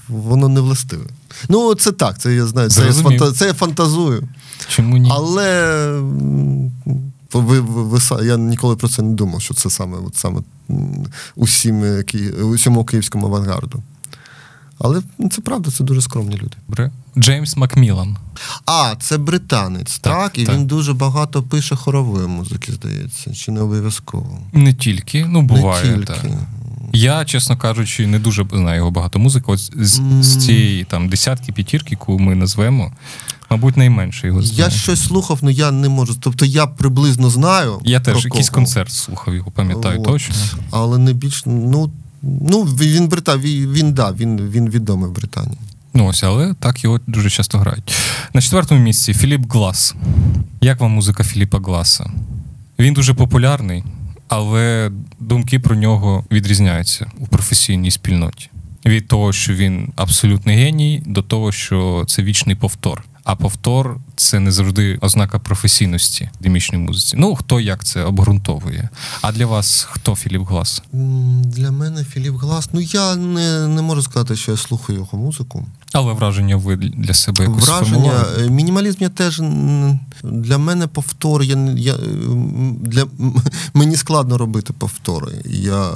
воно 0.07 0.47
не 0.47 0.61
властиве. 0.61 1.05
Ну, 1.49 1.75
це 1.75 1.91
так, 1.91 2.19
це 2.19 2.35
я 2.35 2.45
знаю, 2.45 2.69
це 2.69 2.85
я, 2.85 2.93
фанта, 2.93 3.31
це 3.31 3.45
я 3.45 3.53
фантазую. 3.53 4.27
Чому 4.67 4.97
ні? 4.97 5.09
Але 5.13 6.01
ви, 7.33 7.59
ви, 7.59 7.83
ви, 7.83 8.25
я 8.25 8.37
ніколи 8.37 8.75
про 8.75 8.89
це 8.89 9.01
не 9.01 9.13
думав, 9.13 9.41
що 9.41 9.53
це 9.53 9.69
саме, 9.69 9.97
от 9.97 10.15
саме 10.15 10.41
усім, 11.35 11.83
е, 11.83 12.03
усьому 12.43 12.85
київському 12.85 13.25
авангарду. 13.25 13.83
Але 14.79 15.01
ну, 15.17 15.29
це 15.29 15.41
правда, 15.41 15.71
це 15.71 15.83
дуже 15.83 16.01
скромні 16.01 16.35
люди. 16.35 16.57
Добре. 16.67 16.91
Джеймс 17.17 17.57
Макмілан. 17.57 18.17
А, 18.65 18.95
це 18.99 19.17
британець, 19.17 19.99
так? 19.99 20.13
Так, 20.13 20.37
І 20.37 20.45
так. 20.45 20.55
він 20.55 20.65
дуже 20.65 20.93
багато 20.93 21.43
пише 21.43 21.75
хорової 21.75 22.27
музики, 22.27 22.71
здається, 22.71 23.33
чи 23.33 23.51
не 23.51 23.61
обов'язково. 23.61 24.39
Не 24.53 24.73
тільки, 24.73 25.25
ну 25.25 25.41
буває. 25.41 25.85
не 25.85 25.97
тільки. 25.97 26.13
Так. 26.13 26.25
Я, 26.93 27.25
чесно 27.25 27.57
кажучи, 27.57 28.07
не 28.07 28.19
дуже 28.19 28.45
знаю 28.51 28.77
його 28.77 28.91
багато 28.91 29.19
музики. 29.19 29.45
От 29.47 29.59
з, 29.59 30.01
з 30.21 30.45
цієї 30.45 30.83
там 30.83 31.09
десятки 31.09 31.51
п'ятірки, 31.51 31.87
яку 31.91 32.19
ми 32.19 32.35
назвемо, 32.35 32.91
мабуть, 33.49 33.77
найменше 33.77 34.27
його 34.27 34.41
знаю. 34.41 34.71
Я 34.71 34.77
щось 34.77 35.03
слухав, 35.03 35.39
але 35.41 35.53
я 35.53 35.71
не 35.71 35.89
можу. 35.89 36.15
Тобто 36.19 36.45
я 36.45 36.67
приблизно 36.67 37.29
знаю. 37.29 37.81
Я 37.83 37.99
теж 37.99 38.13
про 38.13 38.21
якийсь 38.23 38.49
кого. 38.49 38.55
концерт 38.55 38.91
слухав 38.91 39.35
його, 39.35 39.51
пам'ятаю 39.51 39.99
От. 39.99 40.05
точно. 40.05 40.35
Але 40.71 40.97
не 40.97 41.13
більш. 41.13 41.43
Ну, 41.45 41.91
ну 42.21 42.63
він 42.63 43.07
брита, 43.07 43.37
він, 43.37 43.71
він, 43.73 43.93
да, 43.93 44.11
він, 44.11 44.37
він 44.37 44.69
відомий 44.69 45.09
в 45.09 45.13
Британії. 45.13 45.57
Ну 45.93 46.05
ось, 46.05 46.23
але 46.23 46.53
так 46.53 46.83
його 46.83 46.99
дуже 47.07 47.29
часто 47.29 47.57
грають. 47.57 47.95
На 48.33 48.41
четвертому 48.41 48.81
місці 48.81 49.13
Філіп 49.13 49.53
Глас. 49.53 49.95
Як 50.61 50.79
вам 50.79 50.91
музика 50.91 51.23
Філіпа 51.23 51.59
Гласа? 51.59 52.11
Він 52.79 52.93
дуже 52.93 53.13
популярний, 53.13 53.83
але 54.27 54.91
думки 55.19 55.59
про 55.59 55.75
нього 55.75 56.25
відрізняються 56.31 57.11
у 57.19 57.27
професійній 57.27 57.91
спільноті. 57.91 58.49
Від 58.85 59.07
того, 59.07 59.33
що 59.33 59.53
він 59.53 59.93
абсолютний 59.95 60.57
геній, 60.57 61.03
до 61.05 61.21
того, 61.21 61.51
що 61.51 62.03
це 62.07 62.23
вічний 62.23 62.55
повтор. 62.55 63.03
А 63.27 63.35
повтор 63.35 63.97
це 64.15 64.39
не 64.39 64.51
завжди 64.51 64.97
ознака 65.01 65.39
професійності 65.39 66.23
в 66.23 66.27
академічній 66.35 66.77
музиці. 66.77 67.15
Ну, 67.19 67.35
хто 67.35 67.59
як 67.59 67.83
це 67.83 68.03
обґрунтовує. 68.03 68.89
А 69.21 69.31
для 69.31 69.45
вас 69.45 69.87
хто 69.91 70.15
Філіп 70.15 70.41
Глас? 70.47 70.81
Для 71.43 71.71
мене 71.71 72.03
Філіп 72.03 72.35
Глас. 72.35 72.69
Ну 72.73 72.81
я 72.81 73.15
не, 73.15 73.67
не 73.67 73.81
можу 73.81 74.01
сказати, 74.01 74.35
що 74.35 74.51
я 74.51 74.57
слухаю 74.57 74.99
його 74.99 75.17
музику. 75.17 75.65
Але 75.93 76.13
враження 76.13 76.55
ви 76.55 76.75
для 76.75 77.13
себе 77.13 77.43
якось 77.43 77.67
Враження, 77.67 77.97
сформували? 77.97 78.45
е, 78.45 78.49
мінімалізм 78.49 78.97
я 78.99 79.09
теж 79.09 79.41
для 80.23 80.57
мене 80.57 80.87
повтор. 80.87 81.43
Я, 81.43 81.57
я, 81.77 81.95
для, 82.79 83.05
мені 83.73 83.95
складно 83.95 84.37
робити 84.37 84.73
повтори. 84.73 85.31
Я 85.45 85.89
е, 85.89 85.93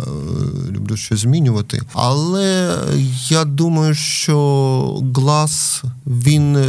люблю 0.72 0.98
щось 0.98 1.20
змінювати. 1.20 1.82
Але 1.94 2.78
я 3.30 3.46
думаю, 3.46 3.96
що 3.96 5.04
Глас, 5.16 5.84
він, 6.08 6.56
е, 6.56 6.68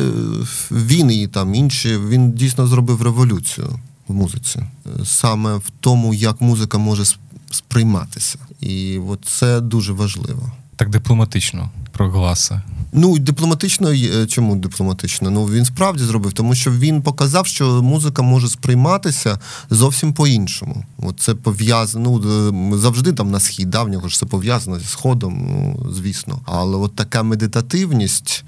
він 0.70 1.10
і 1.10 1.26
там 1.26 1.54
інші, 1.54 1.98
він 1.98 2.32
дійсно 2.32 2.66
зробив 2.66 3.02
революцію 3.02 3.68
в 4.08 4.14
музиці. 4.14 4.60
Саме 5.04 5.56
в 5.56 5.70
тому, 5.80 6.14
як 6.14 6.40
музика 6.40 6.78
може 6.78 7.04
сприйматися. 7.50 8.38
І 8.60 8.98
от 9.08 9.24
це 9.24 9.60
дуже 9.60 9.92
важливо. 9.92 10.52
Так 10.76 10.90
дипломатично 10.90 11.70
про 11.92 12.10
Гласа. 12.10 12.62
Ну, 12.92 13.18
дипломатично, 13.18 13.90
е, 13.92 14.26
чому 14.26 14.56
дипломатично? 14.56 15.30
Ну 15.30 15.44
він 15.44 15.64
справді 15.64 16.04
зробив, 16.04 16.32
тому 16.32 16.54
що 16.54 16.70
він 16.70 17.02
показав, 17.02 17.46
що 17.46 17.82
музика 17.82 18.22
може 18.22 18.48
сприйматися 18.48 19.38
зовсім 19.70 20.12
по-іншому. 20.12 20.84
От 20.98 21.20
це 21.20 21.34
пов'язано. 21.34 22.20
Ну, 22.22 22.74
е, 22.74 22.78
завжди 22.78 23.12
там 23.12 23.30
на 23.30 23.40
схід, 23.40 23.70
да, 23.70 23.82
в 23.82 23.88
нього 23.88 24.08
ж 24.08 24.18
це 24.18 24.26
пов'язано 24.26 24.78
зі 24.78 24.86
сходом, 24.86 25.46
ну, 25.50 25.92
звісно. 25.92 26.40
Але 26.44 26.76
от 26.76 26.96
така 26.96 27.22
медитативність. 27.22 28.44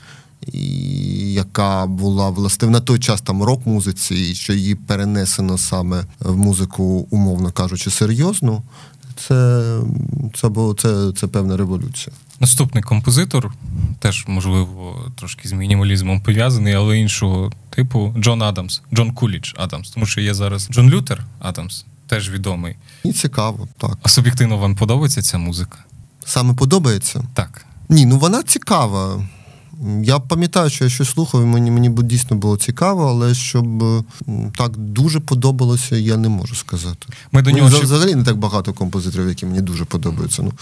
І 0.53 1.33
яка 1.33 1.87
була 1.87 2.31
власне 2.31 2.71
на 2.71 2.81
той 2.81 2.99
час 2.99 3.21
там 3.21 3.43
рок-музиці, 3.43 4.15
і 4.15 4.35
що 4.35 4.53
її 4.53 4.75
перенесено 4.75 5.59
саме 5.59 6.05
в 6.21 6.37
музику, 6.37 7.07
умовно 7.11 7.53
кажучи, 7.53 7.91
серйозну, 7.91 8.63
це, 9.17 9.79
це 10.35 10.49
було 10.49 10.75
це, 10.75 11.13
це 11.17 11.27
певна 11.27 11.57
революція. 11.57 12.17
Наступний 12.41 12.83
композитор, 12.83 13.53
теж, 13.99 14.25
можливо, 14.29 15.11
трошки 15.17 15.49
з 15.49 15.53
мінімалізмом 15.53 16.21
пов'язаний, 16.21 16.75
але 16.75 16.99
іншого 16.99 17.53
типу 17.71 18.15
Джон 18.19 18.43
Адамс, 18.43 18.83
Джон 18.95 19.13
Кулідж 19.13 19.53
Адамс. 19.57 19.91
Тому 19.91 20.07
що 20.07 20.21
є 20.21 20.35
зараз 20.35 20.69
Джон 20.73 20.91
Лютер 20.91 21.25
Адамс, 21.39 21.85
теж 22.07 22.31
відомий. 22.31 22.77
І 23.05 23.13
цікаво, 23.13 23.69
так. 23.79 23.99
А 24.03 24.09
суб'єктивно 24.09 24.59
вам 24.59 24.77
подобається 24.77 25.23
ця 25.23 25.39
музика? 25.39 25.79
Саме 26.25 26.55
подобається? 26.55 27.25
Так. 27.35 27.67
Ні, 27.89 28.07
ну 28.07 28.19
вона 28.19 28.43
цікава. 28.43 29.27
Я 30.03 30.19
пам'ятаю, 30.19 30.71
що 30.71 30.85
я 30.85 30.91
щось 30.91 31.11
слухав, 31.11 31.43
і 31.43 31.45
мені, 31.45 31.71
мені 31.71 31.89
дійсно 32.03 32.37
було 32.37 32.57
цікаво, 32.57 33.09
але 33.09 33.35
щоб 33.35 33.83
так 34.57 34.77
дуже 34.77 35.21
подобалося, 35.21 35.97
я 35.97 36.17
не 36.17 36.29
можу 36.29 36.55
сказати. 36.55 37.07
Ми 37.33 37.43
до 37.43 37.51
Ну, 37.51 37.57
нього 37.57 37.71
за- 37.71 37.77
ще- 37.77 37.85
взагалі 37.87 38.15
не 38.15 38.25
так 38.25 38.37
багато 38.37 38.73
композиторів, 38.73 39.29
які 39.29 39.47
мені 39.47 39.61
дуже 39.61 39.85
подобаються. 39.85 40.43
Ну, 40.43 40.53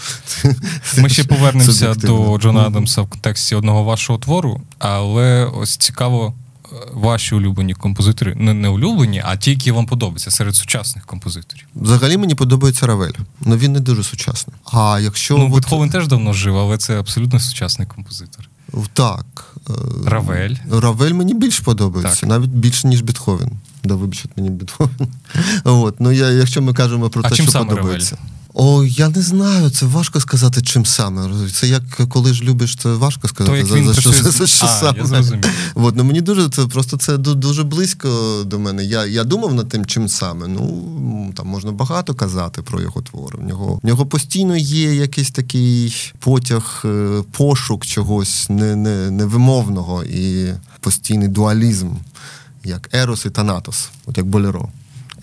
Ми 0.97 1.09
ще 1.09 1.23
повернемося 1.33 1.93
до 1.93 2.37
Джона. 2.37 2.59
Адамса 2.61 3.01
в 3.01 3.09
контексті 3.09 3.55
одного 3.55 3.83
вашого 3.83 4.19
твору, 4.19 4.61
але 4.79 5.45
ось 5.45 5.77
цікаво. 5.77 6.33
е, 6.65 6.75
Ваші 6.93 7.35
улюблені 7.35 7.73
композитори, 7.73 8.35
не, 8.35 8.53
не 8.53 8.69
улюблені, 8.69 9.21
а 9.25 9.37
ті, 9.37 9.51
які 9.51 9.71
вам 9.71 9.85
подобаються 9.85 10.31
серед 10.31 10.55
сучасних 10.55 11.05
композиторів. 11.05 11.65
Взагалі 11.75 12.17
мені 12.17 12.35
подобається 12.35 12.87
Равель, 12.87 13.11
але 13.45 13.57
він 13.57 13.71
не 13.73 13.79
дуже 13.79 14.03
сучасний. 14.03 14.55
А 14.71 14.99
якщо 15.03 15.37
Ну, 15.37 15.45
от- 15.45 15.51
Бетховен 15.51 15.89
теж 15.89 16.07
давно 16.07 16.33
жив, 16.33 16.57
але 16.57 16.77
це 16.77 16.99
абсолютно 16.99 17.39
сучасний 17.39 17.87
композитор. 17.87 18.49
Так. 18.93 19.25
е, 19.69 19.73
Равель. 20.05 20.55
Равель 20.71 21.13
мені 21.13 21.33
більш 21.33 21.59
подобається, 21.59 22.19
Так. 22.19 22.29
навіть 22.29 22.49
більше, 22.49 22.87
ніж 22.87 23.01
Бетховен. 23.01 23.51
Да, 23.83 23.95
вибачте 23.95 24.29
мені 24.37 24.49
Бетховен. 24.49 25.07
От, 25.63 25.99
ну 25.99 26.11
я, 26.11 26.29
якщо 26.29 26.61
ми 26.61 26.73
кажемо 26.73 27.09
про 27.09 27.21
А 27.25 27.29
те, 27.29 27.35
чим 27.35 27.45
що 27.45 27.51
саме 27.51 27.69
подобається. 27.69 28.17
О, 28.55 28.83
я 28.83 29.09
не 29.09 29.21
знаю, 29.21 29.69
це 29.69 29.85
важко 29.85 30.19
сказати, 30.19 30.61
чим 30.61 30.85
саме. 30.85 31.29
Це 31.53 31.67
як 31.67 31.83
коли 32.09 32.33
ж 32.33 32.43
любиш, 32.43 32.75
це 32.75 32.89
важко 32.89 33.27
сказати. 33.27 33.61
То, 33.61 33.67
за, 33.67 33.93
за, 33.93 34.01
що, 34.01 34.31
за 34.31 34.47
що 34.47 34.65
А, 34.65 34.79
саме. 34.79 34.99
я. 35.43 35.51
От, 35.75 35.95
ну, 35.95 36.03
мені 36.03 36.21
дуже 36.21 36.49
це 36.49 36.65
просто 36.67 36.97
це 36.97 37.15
ду- 37.15 37.35
дуже 37.35 37.63
близько 37.63 38.43
до 38.45 38.59
мене. 38.59 38.85
Я, 38.85 39.05
я 39.05 39.23
думав 39.23 39.53
над 39.53 39.69
тим, 39.69 39.85
чим 39.85 40.09
саме. 40.09 40.47
Ну 40.47 41.33
там 41.35 41.47
можна 41.47 41.71
багато 41.71 42.13
казати 42.13 42.61
про 42.61 42.81
його 42.81 43.01
твори. 43.01 43.37
В 43.37 43.43
нього, 43.43 43.79
в 43.83 43.87
нього 43.87 44.05
постійно 44.05 44.57
є 44.57 44.95
якийсь 44.95 45.31
такий 45.31 45.95
потяг, 46.19 46.81
е, 46.85 47.23
пошук 47.31 47.85
чогось 47.85 48.49
не, 48.49 48.75
не, 48.75 49.11
невимовного 49.11 50.03
і 50.03 50.53
постійний 50.79 51.27
дуалізм, 51.27 51.89
як 52.63 52.89
Ерос 52.93 53.25
і 53.25 53.29
Танатос, 53.29 53.89
от 54.05 54.17
як 54.17 54.25
Болеро. 54.27 54.69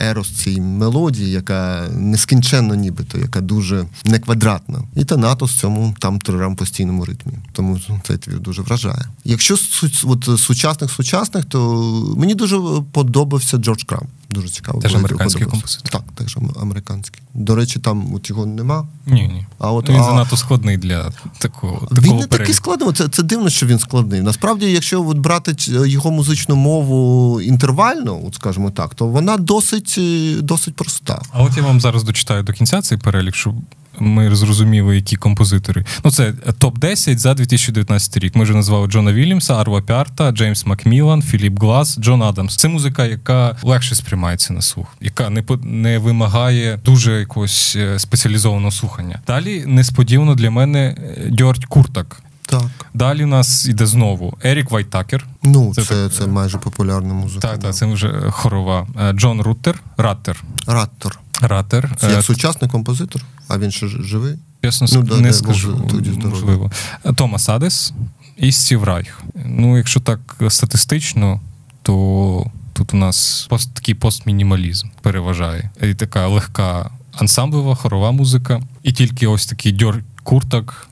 Ерос 0.01 0.31
цій 0.31 0.61
мелодії, 0.61 1.31
яка 1.31 1.89
нескінченно 1.93 2.75
нібито, 2.75 3.19
яка 3.19 3.41
дуже 3.41 3.87
неквадратна. 4.05 4.83
І 4.97 5.05
Танатос 5.05 5.51
в 5.51 5.61
цьому 5.61 5.95
там 5.99 6.19
трирам 6.19 6.57
постійному 6.57 7.05
ритмі. 7.05 7.33
Тому 7.53 7.81
цей 8.07 8.17
твір 8.17 8.41
дуже 8.41 8.63
вражає. 8.63 9.05
Якщо 9.25 9.57
от, 10.05 10.41
сучасних 10.41 10.91
сучасних, 10.91 11.45
то 11.45 12.15
мені 12.17 12.35
дуже 12.35 12.57
подобався 12.93 13.57
Джордж 13.57 13.83
Крам. 13.83 14.07
Дуже 14.31 14.49
цікаво. 14.49 14.81
Теж 14.81 14.95
американський 14.95 15.47
композитор. 15.47 15.91
Так, 15.91 16.03
теж 16.15 16.39
американський. 16.63 17.23
До 17.35 17.55
речі, 17.55 17.79
там 17.79 18.15
от 18.15 18.31
його 18.31 18.47
нема. 18.47 18.87
Ні, 19.07 19.23
ні. 19.23 19.47
А 19.59 19.73
от- 19.73 19.89
він 19.89 19.97
а- 19.97 20.05
занадто 20.05 20.37
складний 20.37 20.77
для 20.77 21.13
такого, 21.39 21.89
Він 21.93 22.15
не 22.15 22.21
не 22.21 22.27
такий 22.27 22.55
складний. 22.55 22.93
Це, 22.93 23.09
це 23.09 23.23
дивно, 23.23 23.51
що 23.51 23.67
він 23.67 23.79
складний. 23.79 24.21
Насправді, 24.21 24.73
якщо 24.73 25.07
от 25.09 25.19
брати 25.19 25.55
його 25.69 26.11
музичну 26.11 26.57
мову 26.57 27.41
інтервально, 27.41 28.21
от 28.27 28.35
скажімо 28.35 28.71
так, 28.71 28.95
то 28.95 29.07
вона 29.07 29.37
досить, 29.37 29.95
е, 29.99 30.35
досить 30.41 30.77
проста. 30.77 31.23
А 31.33 31.43
от 31.43 31.57
я 31.57 31.63
вам 31.63 31.81
зараз 31.81 32.05
дочитаю 32.05 32.43
до 32.43 32.53
кінця 32.53 32.81
цей 32.83 32.99
перелік, 32.99 33.35
щоб 33.35 33.55
ми 34.01 34.37
зрозуміли, 34.37 34.97
які 34.97 35.17
композитори. 35.17 35.85
Ну, 36.05 36.11
це 36.11 36.33
топ-10 36.61 37.19
за 37.19 37.35
2019 37.35 38.17
рік. 38.17 38.37
Ми 38.37 38.45
вже 38.45 38.53
назвали 38.55 38.87
Джона 38.87 39.13
Вільямса, 39.13 39.55
Арва 39.55 39.81
Піарта, 39.81 40.33
Джеймс 40.33 40.67
Макмілан, 40.67 41.23
Філіп 41.23 41.61
Глас, 41.61 41.99
Джон 42.01 42.23
Адамс. 42.23 42.57
Це 42.57 42.69
музика, 42.69 43.07
яка 43.07 43.57
легше 43.63 43.95
сприймається 43.95 44.53
на 44.53 44.63
слух, 44.63 44.97
яка 45.01 45.31
не 45.31 45.45
не 45.63 45.99
вимагає 45.99 46.81
дуже 46.85 47.19
якогось 47.21 47.77
е, 47.77 47.99
спеціалізованого 47.99 48.71
слухання. 48.71 49.21
Далі 49.27 49.65
несподівано 49.67 50.35
для 50.35 50.51
мене 50.51 50.97
е, 50.99 51.31
Дьордь 51.31 51.65
Куртак. 51.65 52.23
Так. 52.51 52.63
Далі 52.95 53.25
у 53.25 53.27
нас 53.27 53.69
іде 53.69 53.87
знову 53.87 54.39
Ерік 54.45 54.71
Вайтакер. 54.71 55.27
Ну, 55.43 55.73
Це 55.75 55.83
це, 55.83 55.95
так, 55.95 56.13
це, 56.13 56.27
майже 56.27 56.59
популярна 56.59 57.15
музика. 57.15 57.49
Так, 57.49 57.59
так, 57.59 57.75
це 57.75 57.87
вже 57.87 58.31
хорова. 58.31 58.87
Е, 59.01 59.13
Джон 59.13 59.41
Руттер, 59.41 59.83
Раттер. 59.97 60.45
Раттор. 60.67 61.20
Раттер. 61.43 61.91
Це 61.99 62.09
Е, 62.09 62.13
як 62.13 62.25
сучасний 62.25 62.71
композитор, 62.71 63.23
а 63.49 63.59
він 63.59 63.71
ще 63.71 63.89
живий. 63.89 64.35
Чесно 64.65 64.87
Ну, 64.93 65.03
да, 65.03 65.17
не 65.17 65.23
дай 65.23 65.33
скажу, 65.33 65.81
тоді 65.91 66.11
можливо. 66.11 66.71
Томас 67.15 67.49
Адес 67.49 67.93
і 68.37 68.53
Стів 68.53 68.85
Райх. 68.85 69.23
Ну, 69.45 69.77
якщо 69.77 70.01
так 70.01 70.21
статистично, 70.49 71.41
то 71.83 72.47
тут 72.73 72.95
у 72.95 72.97
нас 72.97 73.47
пост, 73.51 73.75
такий 73.75 73.95
постмінімалізм 73.95 74.89
переважає. 75.03 75.71
І 75.83 75.95
така 75.95 76.27
легка 76.27 76.91
ансамблева, 77.13 77.75
хорова 77.75 78.11
музика. 78.13 78.63
І 78.83 78.93
тільки 78.93 79.27
ось 79.27 79.47
такий 79.47 79.73
Дьордь 79.73 79.99
Куртаг. 80.23 80.87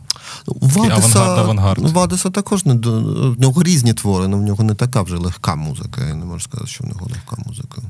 Вадиса, 0.46 1.20
авангард, 1.20 1.82
ну, 1.82 1.88
Вадиса 1.88 2.30
також 2.30 2.66
не 2.66 2.74
до 2.74 3.00
в 3.32 3.40
нього 3.40 3.62
різні 3.62 3.94
твори, 3.94 4.24
але 4.24 4.36
в 4.36 4.42
нього 4.42 4.64
не 4.64 4.74
така 4.74 5.02
вже 5.02 5.16
легка 5.16 5.54
музика. 5.54 6.06
Я 6.08 6.14
не 6.14 6.24
можу 6.24 6.40
сказати, 6.40 6.70
що 6.70 6.84
в 6.84 6.86
нього 6.86 7.06
легка 7.10 7.42
музика. 7.46 7.82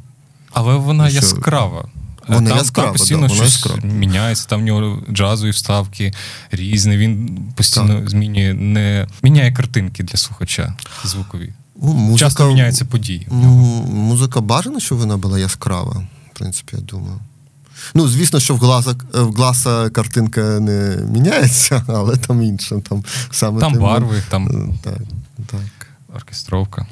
Але 0.53 0.75
вона 0.75 1.09
що? 1.09 1.17
яскрава. 1.17 1.89
Вона 2.29 2.49
там, 2.49 2.59
яскрава, 2.59 2.89
там 2.89 2.97
постійно 2.99 3.21
да, 3.29 3.35
щось 3.35 3.41
яскрава. 3.55 3.81
міняється, 3.85 4.47
там 4.49 4.61
в 4.61 4.65
нього 4.65 5.03
джазові 5.13 5.51
вставки 5.51 6.13
різні. 6.51 6.97
Він 6.97 7.39
постійно 7.57 8.09
змінює, 8.09 8.55
не 8.55 9.07
міняє 9.23 9.53
картинки 9.53 10.03
для 10.03 10.17
слухача 10.19 10.75
звукові. 11.05 11.53
Ну, 11.83 11.93
музика, 11.93 12.19
Часто 12.27 12.47
міняються 12.49 12.85
події. 12.85 13.27
Музика 13.31 14.41
бажана, 14.41 14.81
щоб 14.81 14.99
вона 14.99 15.17
була 15.17 15.39
яскрава, 15.39 16.07
в 16.35 16.39
принципі, 16.39 16.77
я 16.77 16.83
думаю. 16.83 17.19
Ну, 17.95 18.09
звісно, 18.09 18.41
що 18.41 18.55
в 18.55 18.59
гласа, 18.59 18.95
в 19.15 19.33
гласа 19.33 19.91
картинка 19.91 20.41
не 20.61 20.97
міняється, 21.13 21.83
але 21.89 22.17
там 22.17 22.43
інше. 22.43 22.77
Там 22.89 23.05
саме 23.31 23.61
Там 23.61 23.73
тим- 23.73 23.83
барви, 23.83 24.23
там 24.29 24.73
Так, 24.85 24.99
так. 25.47 25.61
оркестровка. 26.17 26.87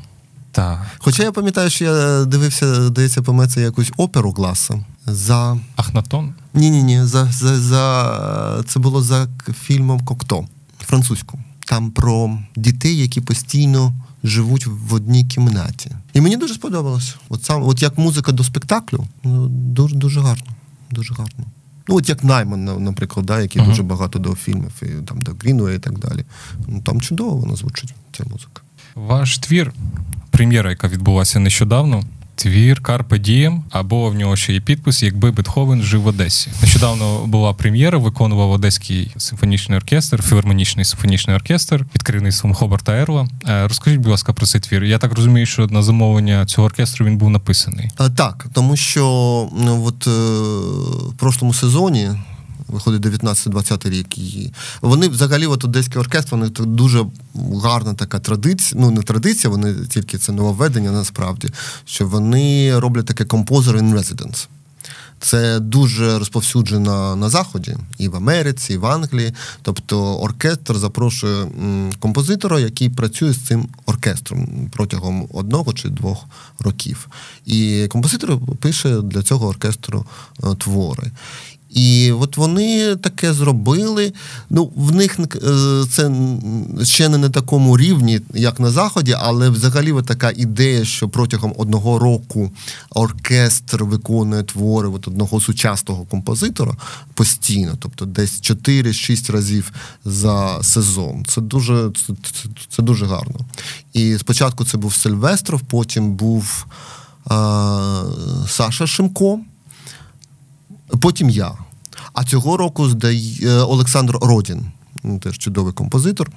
Так. 0.57 0.87
Хоча 0.99 1.23
я 1.23 1.33
пам'ятаю, 1.33 1.71
що 1.71 1.85
я 1.85 2.25
дивився, 2.25 2.87
здається, 2.87 3.23
по 3.23 3.47
це 3.47 3.61
якусь 3.61 3.93
оперу 3.97 4.33
гласа 4.33 4.85
за. 5.07 5.59
Ахнатон? 5.77 6.35
Ні, 6.55 6.71
ні, 6.71 6.83
ні, 6.83 7.05
за, 7.05 7.25
за, 7.25 7.61
за 7.61 8.65
це 8.69 8.81
було 8.81 9.03
за 9.03 9.29
фільмом 9.63 10.01
Кокто 10.01 10.47
французьку. 10.81 11.39
Там 11.67 11.91
про 11.91 12.39
дітей, 12.57 12.97
які 12.99 13.21
постійно 13.21 13.95
живуть 14.25 14.67
в 14.67 14.95
одній 14.95 15.25
кімнаті. 15.25 15.91
І 16.15 16.21
мені 16.21 16.37
дуже 16.37 16.55
сподобалось. 16.55 17.17
От 17.29 17.45
сам, 17.45 17.63
от 17.63 17.83
як 17.83 17.99
музика 17.99 18.33
до 18.33 18.45
спектаклю, 18.45 19.07
ну, 19.25 19.49
дуже 19.49 19.97
дуже 19.97 20.21
гарно. 20.21 20.47
Дуже 20.91 21.15
гарно. 21.15 21.45
Ну, 21.89 21.97
от 21.97 22.09
як 22.09 22.25
Найман, 22.25 22.85
наприклад, 22.85 23.27
да, 23.27 23.41
який 23.41 23.63
Ага. 23.63 23.71
дуже 23.71 23.83
багато 23.83 24.19
до 24.19 24.35
фільмів, 24.35 24.73
і 24.83 24.87
там 24.87 25.23
до 25.23 25.33
Грінвей 25.41 25.77
і 25.77 25.79
так 25.79 25.99
далі. 25.99 26.25
Ну, 26.69 26.81
там 26.81 27.01
чудово 27.01 27.37
вона 27.37 27.57
звучить, 27.57 27.95
ця 28.17 28.25
музика. 28.25 28.63
Ваш 28.97 29.39
твір, 29.39 29.73
прем'єра, 30.31 30.71
яка 30.71 30.89
відбулася 30.89 31.39
нещодавно. 31.39 32.03
Твір 32.35 32.81
Карпе 32.81 33.19
Дієм, 33.19 33.65
або 33.71 34.11
в 34.11 34.15
нього 34.15 34.37
ще 34.37 34.53
є 34.53 34.61
підпис, 34.61 35.03
якби 35.03 35.31
Бетховен 35.31 35.83
жив 35.83 36.03
в 36.03 36.07
Одесі. 36.07 36.51
Нещодавно 36.63 37.27
була 37.27 37.53
прем'єра, 37.53 37.99
виконував 37.99 38.51
Одеський 38.51 39.11
симфонічний 39.17 39.79
оркестр, 39.79 40.23
філармонічний 40.23 40.85
симфонічний 40.85 41.37
оркестр 41.37 41.85
під 41.93 42.03
керівництвом 42.03 42.55
Хобарта 42.55 42.93
Ерла. 42.93 43.29
Е, 43.49 43.69
Розкажіть, 43.69 44.01
будь 44.01 44.11
ласка, 44.11 44.33
про 44.33 44.47
цей 44.47 44.61
твір. 44.61 44.85
Я 44.85 44.99
так 44.99 45.13
розумію, 45.13 45.47
що 45.47 45.67
на 45.67 45.83
замовлення 45.83 46.47
цього 46.47 46.67
оркестру 46.67 47.07
він 47.07 47.17
був 47.19 47.31
написаний. 47.31 47.91
Так, 48.17 48.47
тому 48.53 48.77
що 48.77 49.03
ну, 49.59 49.85
от, 49.85 50.07
е, 50.07 50.11
в 51.11 51.15
прошлому 51.17 51.55
сезоні. 51.55 52.11
Виходить 52.69 53.23
19-20 53.23 53.91
рік. 53.91 54.19
І 54.19 54.53
вони 54.81 55.09
взагалі, 55.09 55.47
от 55.47 55.65
Одеський 55.65 56.01
оркестр, 56.01 56.31
вони 56.31 56.49
дуже 56.49 57.05
гарна 57.63 57.95
така 57.95 58.19
традиція. 58.19 58.81
Ну, 58.81 58.91
не 58.91 59.03
традиція, 59.03 59.51
вони 59.51 59.75
тільки 59.75 60.19
це 60.19 60.33
нововведення 60.33 60.93
насправді, 60.93 61.49
що 61.85 62.07
вони 62.07 62.79
роблять 62.79 63.07
таке 63.07 63.25
composer 63.25 63.79
in 63.79 63.95
residence. 63.95 64.49
Це 65.21 65.61
дуже 65.61 66.19
розповсюджено 66.19 67.17
на 67.17 67.29
Заході, 67.29 67.77
і 67.99 68.09
в 68.09 68.17
Америці, 68.17 68.73
і 68.73 68.77
в 68.77 68.87
Англії. 68.87 69.33
Тобто 69.63 70.17
оркестр 70.17 70.77
запрошує 70.77 71.47
композитора, 72.01 72.61
який 72.61 72.91
працює 72.91 73.33
з 73.33 73.47
цим 73.47 73.69
оркестром 73.87 74.71
протягом 74.73 75.29
одного 75.33 75.73
чи 75.73 75.89
двох 75.89 76.25
років. 76.59 77.09
І 77.47 77.87
композитор 77.89 78.39
пише 78.61 79.01
для 79.01 79.23
цього 79.23 79.49
оркестру 79.49 80.07
е, 80.45 80.55
твори. 80.55 81.11
І 81.71 82.13
от 82.13 82.37
вони 82.37 82.97
таке 82.97 83.33
зробили. 83.33 84.13
Ну, 84.51 84.73
в 84.77 84.95
них 84.95 85.19
е, 85.21 85.29
це 85.91 86.11
ще 86.83 87.09
не 87.09 87.19
на 87.19 87.31
такому 87.31 87.79
рівні, 87.79 88.21
як 88.35 88.61
на 88.61 88.71
Заході, 88.71 89.17
але 89.19 89.51
взагалі 89.51 89.93
от 89.93 90.07
така 90.07 90.31
ідея, 90.37 90.85
що 90.85 91.09
протягом 91.09 91.55
одного 91.59 91.99
року 91.99 92.51
оркестр 92.91 93.85
виконує 93.85 94.43
твори 94.43 94.89
от 94.89 95.09
одного 95.09 95.41
сучасного 95.41 96.05
композитора 96.05 96.75
постійно, 97.15 97.75
тобто 97.79 98.05
десь 98.05 98.43
4-6 98.43 99.33
разів 99.33 99.73
за 100.05 100.63
сезон. 100.63 101.25
Це 101.29 101.41
дуже, 101.41 101.91
це, 102.07 102.15
це, 102.71 102.83
дуже 102.83 103.07
гарно. 103.07 103.41
І 103.93 104.19
спочатку 104.19 104.65
це 104.65 104.79
був 104.79 104.95
Сильвестров, 104.95 105.61
потім 105.61 106.13
був 106.15 106.67
е, 106.67 107.35
Саша 108.49 108.87
Шимко. 108.87 109.41
Потім 111.01 111.31
я. 111.31 111.53
А 112.13 112.25
цього 112.25 112.57
року 112.57 112.89
здає 112.89 113.51
Олександр 113.51 114.19
Родін, 114.23 114.67
теж 115.21 115.39
чудовий 115.39 115.73
композитор. 115.73 116.31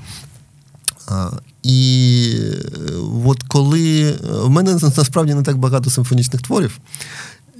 І 1.63 2.33
е, 2.33 2.93
от 3.25 3.43
коли 3.43 4.11
в 4.21 4.49
мене 4.49 4.73
насправді 4.73 5.33
не 5.33 5.43
так 5.43 5.57
багато 5.57 5.89
симфонічних 5.89 6.41
творів. 6.41 6.79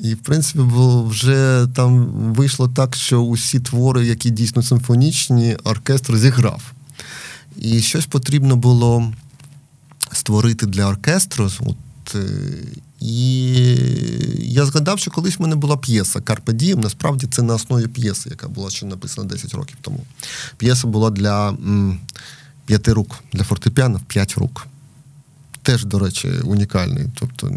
І, 0.04 0.14
в 0.14 0.18
принципі, 0.18 0.60
вже 1.08 1.68
там 1.76 2.06
вийшло 2.34 2.68
так, 2.68 2.96
що 2.96 3.22
усі 3.22 3.60
твори, 3.60 4.06
які 4.06 4.30
дійсно 4.30 4.64
симфонічні, 4.64 5.58
оркестр 5.64 6.18
зіграв. 6.18 6.62
І 7.58 7.82
щось 7.82 8.06
потрібно 8.06 8.56
було 8.56 9.14
створити 10.12 10.66
для 10.66 10.86
оркестру. 10.86 11.50
От, 11.60 12.16
е, 12.16 12.28
і 13.02 13.54
я 14.40 14.66
згадав, 14.66 15.00
що 15.00 15.12
колись 15.12 15.40
в 15.40 15.42
мене 15.42 15.56
була 15.56 15.78
п'єса 15.78 16.22
Карпе 16.22 16.54
Дієм. 16.54 16.80
Насправді 16.80 17.28
це 17.32 17.42
на 17.42 17.54
основі 17.54 17.88
п'єси, 17.88 18.30
яка 18.30 18.48
була 18.48 18.70
ще 18.70 18.86
написана 18.86 19.28
10 19.28 19.54
років 19.54 19.78
тому. 19.82 20.06
П'єса 20.58 20.88
була 20.88 21.10
для 21.10 21.50
м, 21.50 22.00
п'яти 22.66 22.94
рук, 22.94 23.16
для 23.34 23.44
фортепіано 23.44 23.98
в 23.98 24.02
п'ять 24.02 24.34
рук. 24.38 24.68
Теж, 25.62 25.86
до 25.86 26.00
речі, 26.00 26.30
унікальний. 26.44 27.06
Тобто, 27.20 27.52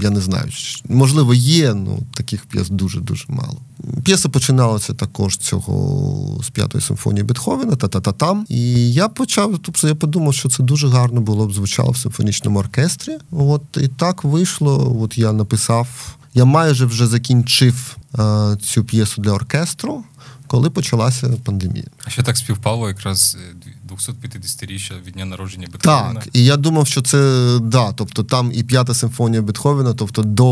я 0.00 0.10
не 0.10 0.20
знаю, 0.20 0.50
можливо, 0.88 1.34
є, 1.34 1.70
але 1.70 1.98
таких 2.14 2.46
п'єс 2.46 2.68
дуже-дуже 2.68 3.24
мало. 3.28 3.56
П'єса 4.04 4.28
починалася 4.28 4.94
також 4.94 5.36
цього 5.36 6.42
з 6.42 6.50
п'ятої 6.50 6.82
симфонії 6.82 7.22
Бетховена, 7.24 7.76
та-та-та-там. 7.76 8.46
І 8.48 8.92
я 8.92 9.08
почав, 9.08 9.58
тобто 9.62 9.88
я 9.88 9.94
подумав, 9.94 10.34
що 10.34 10.48
це 10.48 10.62
дуже 10.62 10.88
гарно 10.88 11.20
було 11.20 11.46
б 11.46 11.52
звучало 11.52 11.90
в 11.90 11.96
симфонічному 11.96 12.58
оркестрі. 12.58 13.18
От 13.30 13.62
і 13.76 13.88
так 13.88 14.24
вийшло. 14.24 14.96
От 15.00 15.18
я 15.18 15.32
написав, 15.32 16.16
я 16.34 16.44
майже 16.44 16.86
вже 16.86 17.06
закінчив 17.06 17.96
е, 18.18 18.56
цю 18.62 18.84
п'єсу 18.84 19.22
для 19.22 19.32
оркестру, 19.32 20.04
коли 20.46 20.70
почалася 20.70 21.28
пандемія. 21.44 21.86
А 22.04 22.10
ще 22.10 22.22
так 22.22 22.36
співпало 22.36 22.88
якраз 22.88 23.36
е, 23.40 23.65
250-річчя 23.96 24.92
від 25.06 25.14
дня 25.14 25.24
народження 25.24 25.68
Бетховена. 25.72 26.20
Так, 26.20 26.28
і 26.32 26.44
я 26.44 26.56
думав, 26.56 26.86
що 26.86 27.02
це 27.02 27.18
да, 27.62 27.92
тобто 27.92 28.24
там 28.24 28.52
і 28.54 28.62
п'ята 28.62 28.94
симфонія 28.94 29.42
Бетховена, 29.42 29.94
тобто 29.94 30.22
до 30.22 30.46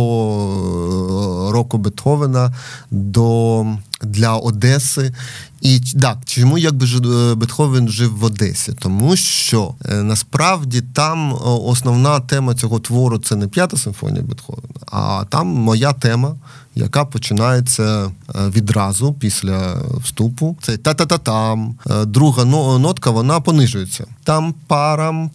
е, 1.48 1.52
року 1.52 1.78
Бетховена, 1.78 2.54
до 2.90 3.66
для 4.02 4.36
Одеси. 4.36 5.14
І 5.60 5.80
так, 5.80 6.18
чому 6.24 6.58
якби 6.58 6.86
е, 6.86 7.34
Бетховен 7.34 7.88
жив 7.88 8.16
в 8.18 8.24
Одесі? 8.24 8.72
Тому 8.78 9.16
що 9.16 9.74
е, 9.84 10.02
насправді 10.02 10.82
там 10.82 11.38
основна 11.42 12.20
тема 12.20 12.54
цього 12.54 12.80
твору 12.80 13.18
це 13.18 13.36
не 13.36 13.48
п'ята 13.48 13.76
симфонія 13.76 14.22
Бетховена, 14.22 14.74
а 14.86 15.24
там 15.30 15.46
моя 15.46 15.92
тема, 15.92 16.36
яка 16.74 17.04
починається 17.04 18.04
е, 18.04 18.10
відразу 18.48 19.12
після 19.12 19.76
вступу. 20.02 20.56
Це 20.62 20.76
та-та-та-там. 20.76 21.74
Е, 21.90 22.04
Друга 22.04 22.44
нотка 22.78 23.10
вона 23.10 23.40
понижується. 23.40 24.04
Там 24.24 24.54
парам. 24.66 25.30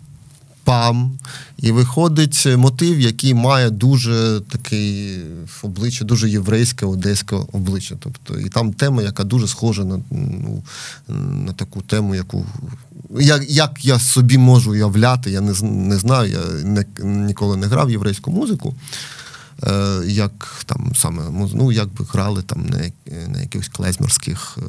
Пам, 0.63 1.11
і 1.57 1.71
виходить 1.71 2.47
мотив, 2.57 2.99
який 2.99 3.33
має 3.33 3.69
дуже 3.69 4.41
такий 4.49 5.19
обличчя, 5.63 6.05
дуже 6.05 6.29
єврейське 6.29 6.85
одеське 6.85 7.35
обличчя. 7.51 7.95
Тобто, 7.99 8.39
і 8.39 8.49
там 8.49 8.73
тема, 8.73 9.01
яка 9.01 9.23
дуже 9.23 9.47
схожа 9.47 9.83
на, 9.83 9.99
ну, 10.11 10.63
на 11.45 11.53
таку 11.53 11.81
тему, 11.81 12.15
яку 12.15 12.45
як, 13.19 13.49
як 13.49 13.85
я 13.85 13.99
собі 13.99 14.37
можу 14.37 14.71
уявляти, 14.71 15.31
я 15.31 15.41
не, 15.41 15.53
не 15.61 15.97
знаю, 15.97 16.31
я 16.31 16.63
не, 16.63 16.85
ніколи 17.03 17.57
не 17.57 17.67
грав 17.67 17.91
єврейську 17.91 18.31
музику. 18.31 18.75
Е, 19.67 20.01
як 20.07 20.63
там 20.65 20.91
саме 20.95 21.23
ну, 21.53 21.71
як 21.71 21.93
би 21.93 22.05
грали 22.13 22.41
там 22.41 22.65
на, 22.65 22.77
на 23.27 23.41
якихось 23.41 23.67
клезмерських 23.67 24.57
е, 24.57 24.61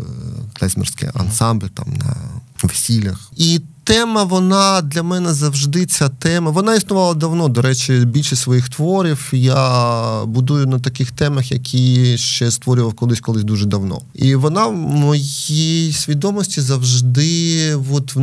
клезмерський 0.52 1.08
ансамбль, 1.14 1.66
там 1.66 1.86
на 1.94 2.16
весіллях. 2.62 3.30
І 3.36 3.60
тема, 3.84 4.24
вона 4.24 4.82
для 4.82 5.02
мене 5.02 5.34
завжди 5.34 5.86
ця 5.86 6.08
тема. 6.08 6.50
Вона 6.50 6.74
існувала 6.74 7.14
давно. 7.14 7.48
До 7.48 7.62
речі, 7.62 8.04
більшість 8.04 8.42
своїх 8.42 8.68
творів 8.68 9.28
я 9.32 10.24
будую 10.24 10.66
на 10.66 10.78
таких 10.78 11.10
темах, 11.10 11.52
які 11.52 12.18
ще 12.18 12.50
створював 12.50 12.94
колись 12.94 13.20
колись 13.20 13.44
дуже 13.44 13.66
давно. 13.66 14.00
І 14.14 14.34
вона 14.34 14.66
в 14.66 14.76
моїй 14.76 15.92
свідомості 15.92 16.60
завжди, 16.60 17.74
от 17.74 18.14
в, 18.14 18.20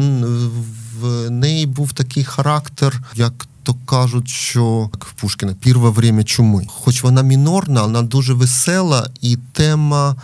в 1.02 1.30
неї 1.30 1.66
був 1.66 1.94
такий 1.94 2.24
характер, 2.24 3.02
як 3.16 3.48
то 3.68 3.76
кажуть, 3.86 4.30
що 4.30 4.90
як 4.94 5.06
в 5.06 5.14
Пушкіна 5.14 5.54
Пірве 5.54 5.90
время 5.90 6.24
чуми. 6.24 6.66
Хоч 6.68 7.04
вона 7.04 7.22
мінорна, 7.22 7.82
вона 7.82 8.02
дуже 8.02 8.34
весела, 8.34 9.10
і 9.22 9.38
тема 9.54 10.16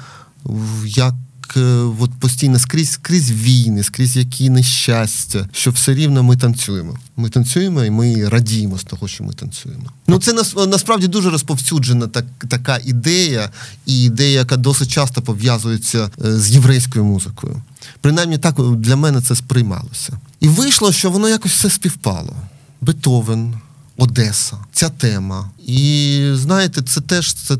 як 0.85 1.13
е, 1.57 1.59
от 1.99 2.11
постійно 2.19 2.59
скрізь 2.59 2.91
скрізь 2.91 3.31
війни, 3.31 3.83
скрізь 3.83 4.15
які 4.15 4.49
нещастя, 4.49 5.49
що 5.51 5.71
все 5.71 5.93
рівно 5.93 6.23
ми 6.23 6.37
танцюємо. 6.37 6.97
Ми 7.17 7.29
танцюємо 7.29 7.83
і 7.83 7.89
ми 7.89 8.29
радіємо 8.29 8.77
з 8.77 8.83
того, 8.83 9.07
що 9.07 9.23
ми 9.23 9.33
танцюємо. 9.33 9.85
Ну 10.07 10.19
це 10.19 10.33
насправді 10.67 11.07
дуже 11.07 11.29
розповсюджена 11.29 12.07
так, 12.07 12.25
така 12.49 12.79
ідея, 12.85 13.49
і 13.85 14.03
ідея, 14.03 14.39
яка 14.39 14.57
досить 14.57 14.91
часто 14.91 15.21
пов'язується 15.21 16.11
е, 16.25 16.39
з 16.39 16.51
єврейською 16.51 17.05
музикою. 17.05 17.61
Принаймні 18.01 18.37
так 18.37 18.55
для 18.75 18.95
мене 18.95 19.21
це 19.21 19.35
сприймалося. 19.35 20.13
І 20.39 20.47
вийшло, 20.47 20.91
що 20.91 21.11
воно 21.11 21.29
якось 21.29 21.51
все 21.51 21.69
співпало. 21.69 22.35
Бетовен, 22.83 23.53
Одеса, 23.97 24.57
ця 24.71 24.89
тема. 24.89 25.49
І 25.67 26.29
знаєте, 26.33 26.81
це 26.81 27.01
теж 27.01 27.33
це 27.33 27.57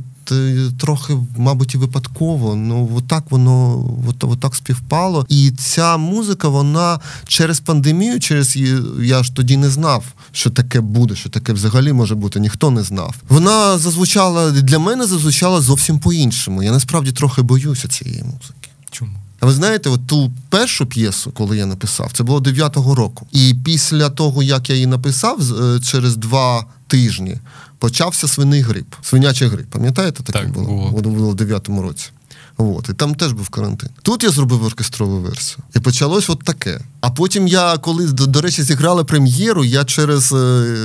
трохи, 0.79 1.17
мабуть, 1.37 1.73
і 1.73 1.77
випадково. 1.77 2.55
Ну 2.55 2.91
отак 2.95 3.23
воно 3.29 3.85
от, 4.09 4.23
отак 4.23 4.55
співпало. 4.55 5.25
І 5.29 5.51
ця 5.51 5.97
музика, 5.97 6.47
вона 6.47 6.99
через 7.27 7.59
пандемію, 7.59 8.19
через 8.19 8.57
я 9.01 9.23
ж 9.23 9.35
тоді 9.35 9.57
не 9.57 9.69
знав, 9.69 10.05
що 10.31 10.49
таке 10.49 10.81
буде, 10.81 11.15
що 11.15 11.29
таке 11.29 11.53
взагалі 11.53 11.93
може 11.93 12.15
бути. 12.15 12.39
Ніхто 12.39 12.71
не 12.71 12.83
знав. 12.83 13.15
Вона 13.29 13.77
зазвучала 13.77 14.51
для 14.51 14.79
мене, 14.79 15.05
зазвучала 15.05 15.61
зовсім 15.61 15.99
по-іншому. 15.99 16.63
Я 16.63 16.71
насправді 16.71 17.11
трохи 17.11 17.41
боюся 17.41 17.87
цієї 17.87 18.23
музики. 18.23 18.69
Чому? 18.91 19.22
А 19.43 19.45
ви 19.45 19.51
знаєте, 19.51 19.89
от 19.89 20.07
ту 20.07 20.31
першу 20.49 20.85
п'єсу, 20.85 21.31
коли 21.31 21.57
я 21.57 21.65
написав, 21.65 22.11
це 22.13 22.23
було 22.23 22.39
9-го 22.39 22.95
року. 22.95 23.27
І 23.31 23.55
після 23.65 24.09
того, 24.09 24.43
як 24.43 24.69
я 24.69 24.75
її 24.75 24.87
написав, 24.87 25.39
е, 25.41 25.79
через 25.79 26.17
два 26.17 26.65
тижні 26.87 27.37
почався 27.79 28.27
свиний 28.27 28.61
грип, 28.61 28.93
свинячий 29.01 29.47
грип. 29.47 29.65
Пам'ятаєте, 29.69 30.23
таке 30.23 30.39
так, 30.39 30.51
було? 30.51 30.91
було 30.91 31.01
було 31.01 31.29
в 31.29 31.35
9-му 31.35 31.81
році. 31.81 32.09
От, 32.57 32.89
і 32.89 32.93
там 32.93 33.15
теж 33.15 33.31
був 33.31 33.49
карантин. 33.49 33.89
Тут 34.01 34.23
я 34.23 34.29
зробив 34.29 34.63
оркестрову 34.63 35.19
версію. 35.19 35.57
І 35.75 35.79
почалось 35.79 36.29
от 36.29 36.43
таке. 36.43 36.79
А 37.01 37.09
потім 37.09 37.47
я, 37.47 37.77
коли, 37.77 38.07
до, 38.07 38.27
до 38.27 38.41
речі, 38.41 38.63
зіграли 38.63 39.03
прем'єру, 39.03 39.63
я 39.63 39.83
через, 39.83 40.33
е, 40.33 40.77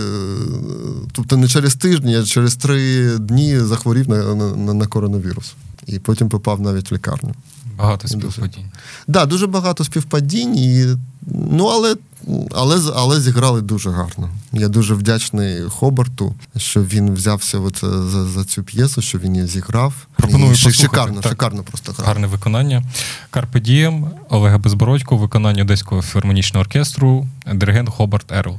тобто 1.12 1.36
не 1.36 1.48
через 1.48 1.74
тиждень, 1.74 2.14
а 2.14 2.24
через 2.24 2.56
три 2.56 3.10
дні 3.18 3.60
захворів 3.60 4.08
на, 4.08 4.34
на, 4.34 4.74
на 4.74 4.86
коронавірус. 4.86 5.54
І 5.86 5.98
потім 5.98 6.28
попав 6.28 6.60
навіть 6.60 6.90
в 6.90 6.94
лікарню. 6.94 7.34
Багато 7.78 8.08
співпадінь. 8.08 8.64
Так, 8.64 8.80
да, 9.08 9.26
дуже 9.26 9.46
багато 9.46 9.84
співпадінь. 9.84 10.58
І, 10.58 10.86
ну, 11.26 11.66
але 11.66 11.96
але 12.54 12.92
але 12.96 13.20
зіграли 13.20 13.60
дуже 13.60 13.90
гарно. 13.90 14.30
Я 14.52 14.68
дуже 14.68 14.94
вдячний 14.94 15.62
Хобарту, 15.62 16.34
що 16.56 16.82
він 16.82 17.14
взявся 17.14 17.58
от 17.58 17.80
за 17.80 18.26
за 18.26 18.44
цю 18.44 18.62
п'єсу, 18.62 19.02
що 19.02 19.18
він 19.18 19.34
її 19.36 19.46
зіграв. 19.46 19.94
Пропоную 20.16 20.52
і 20.52 20.56
шикарно, 20.56 21.20
так. 21.20 21.32
шикарно 21.32 21.62
просто 21.62 21.92
грав. 21.92 22.06
гарне 22.06 22.26
виконання. 22.26 22.82
Карпе 23.30 23.60
Дієм, 23.60 24.10
Олега 24.28 24.58
Безбородько, 24.58 25.16
виконання 25.16 25.62
Одеського 25.62 26.02
філармонічного 26.02 26.60
оркестру, 26.60 27.26
диригент 27.54 27.88
Хобарт 27.88 28.32
Ерл. 28.32 28.58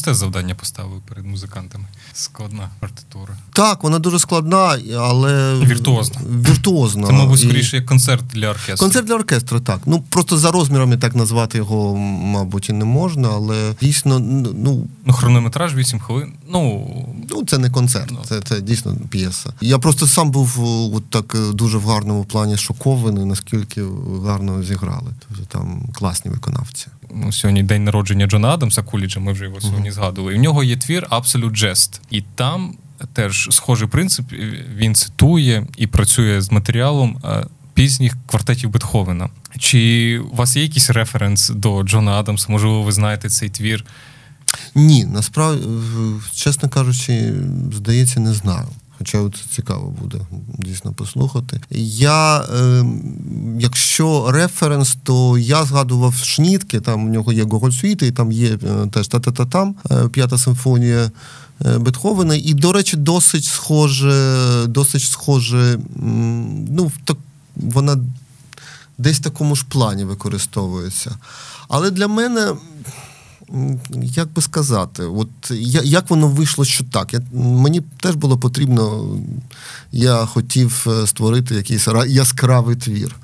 Непросте 0.00 0.14
завдання 0.14 0.54
поставили 0.54 1.00
перед 1.08 1.26
музикантами. 1.26 1.84
Складна 2.12 2.70
партитура. 3.10 3.38
Так, 3.52 3.82
вона 3.82 3.98
дуже 3.98 4.18
складна, 4.18 4.78
але 4.98 5.54
віртуозна. 5.58 6.20
Віртуозна. 6.48 7.06
Це, 7.06 7.12
мабуть, 7.12 7.40
скоріше 7.40 7.76
як 7.76 7.86
концерт 7.86 8.24
для 8.26 8.50
оркестру. 8.50 8.76
Концерт 8.76 9.06
для 9.06 9.14
оркестру, 9.14 9.60
так. 9.60 9.80
Ну 9.86 10.04
просто 10.08 10.38
за 10.38 10.50
розмірами 10.50 10.96
так 10.96 11.14
назвати 11.14 11.58
його, 11.58 11.96
мабуть, 11.96 12.68
і 12.68 12.72
не 12.72 12.84
можна, 12.84 13.28
але 13.32 13.74
дійсно, 13.80 14.18
ну. 14.18 14.86
Ну, 15.06 15.12
хронометраж 15.12 15.74
8 15.74 16.00
хвилин. 16.00 16.32
Ну, 16.52 16.90
ну 17.30 17.44
це 17.44 17.58
не 17.58 17.70
концерт, 17.70 18.10
ну. 18.10 18.18
це 18.28 18.40
це 18.40 18.60
дійсно 18.60 18.96
п'єса. 19.10 19.52
Я 19.60 19.78
просто 19.78 20.06
сам 20.06 20.30
був 20.30 20.60
от 20.94 21.10
так 21.10 21.34
е, 21.34 21.52
дуже 21.52 21.78
в 21.78 21.86
гарному 21.86 22.24
плані 22.24 22.56
шокований, 22.56 23.24
наскільки 23.24 23.82
гарно 24.26 24.62
зіграли. 24.62 25.10
Тобто 25.28 25.44
там 25.44 25.82
класні 25.92 26.30
виконавці 26.30 26.86
ну, 27.14 27.32
сьогодні 27.32 27.62
день 27.62 27.84
народження 27.84 28.26
Джона 28.26 28.48
Адамса 28.48 28.82
Куліджа, 28.82 29.20
ми 29.20 29.32
вже 29.32 29.44
його 29.44 29.60
сьогодні 29.60 29.90
згадували. 29.90 30.34
І 30.34 30.38
в 30.38 30.40
нього 30.40 30.64
є 30.64 30.76
твір 30.76 31.06
Absolute 31.10 31.64
Jest. 31.64 32.00
І 32.10 32.22
там 32.34 32.74
теж 33.12 33.48
схожий 33.50 33.88
принцип. 33.88 34.32
Він 34.76 34.94
цитує 34.94 35.66
і 35.76 35.86
працює 35.86 36.40
з 36.40 36.52
матеріалом 36.52 37.20
пізніх 37.74 38.16
квартетів 38.26 38.70
Бетховена. 38.70 39.28
Чи 39.58 40.18
у 40.32 40.36
вас 40.36 40.56
є 40.56 40.62
якийсь 40.62 40.90
референс 40.90 41.48
до 41.48 41.82
Джона 41.82 42.12
Адамса? 42.12 42.46
Можливо, 42.48 42.82
ви 42.82 42.92
знаєте 42.92 43.28
цей 43.28 43.48
твір? 43.48 43.84
Ні, 44.74 45.04
насправді, 45.04 45.66
чесно 46.34 46.68
кажучи, 46.68 47.34
здається, 47.72 48.20
не 48.20 48.32
знаю. 48.32 48.66
Хоча 48.98 49.18
це 49.18 49.56
цікаво 49.56 49.94
буде 50.00 50.18
дійсно 50.58 50.92
послухати. 50.92 51.60
Я, 51.70 52.38
е, 52.40 52.84
якщо 53.58 54.30
референс, 54.30 54.98
то 55.02 55.38
я 55.38 55.64
згадував 55.64 56.14
Шнітки, 56.14 56.80
там 56.80 57.06
в 57.06 57.10
нього 57.10 57.32
є 57.32 57.44
Гогольсвіти, 57.44 58.06
і 58.06 58.12
там 58.12 58.32
є 58.32 58.48
е, 58.48 58.86
теж 58.92 59.08
та-та-та 59.08 59.46
там 59.46 59.74
е, 59.90 60.08
п'ята 60.08 60.38
симфонія 60.38 61.00
е, 61.04 61.10
Бетховена. 61.60 62.34
І, 62.34 62.54
до 62.54 62.72
речі, 62.72 62.96
досить 62.96 63.44
схоже, 63.44 64.64
досить 64.66 65.02
схоже, 65.02 65.78
ну, 66.68 66.92
так, 67.04 67.16
вона 67.56 67.98
десь 68.98 69.18
в 69.18 69.22
такому 69.22 69.56
ж 69.56 69.64
плані 69.68 70.04
використовується. 70.04 71.10
Але 71.68 71.90
для 71.90 72.08
мене 72.08 72.52
як 74.02 74.32
би 74.32 74.42
сказати, 74.42 75.02
от 75.02 75.50
як 75.84 76.10
воно 76.10 76.28
вийшло, 76.28 76.64
що 76.64 76.84
так? 76.84 77.12
Я, 77.12 77.20
Мені 77.32 77.82
теж 78.00 78.14
було 78.14 78.38
потрібно, 78.38 79.08
я 79.92 80.26
хотів 80.26 80.86
е, 80.86 81.06
створити 81.06 81.54
якийсь 81.54 81.88
яскравий 82.06 82.76
твір. 82.76 83.16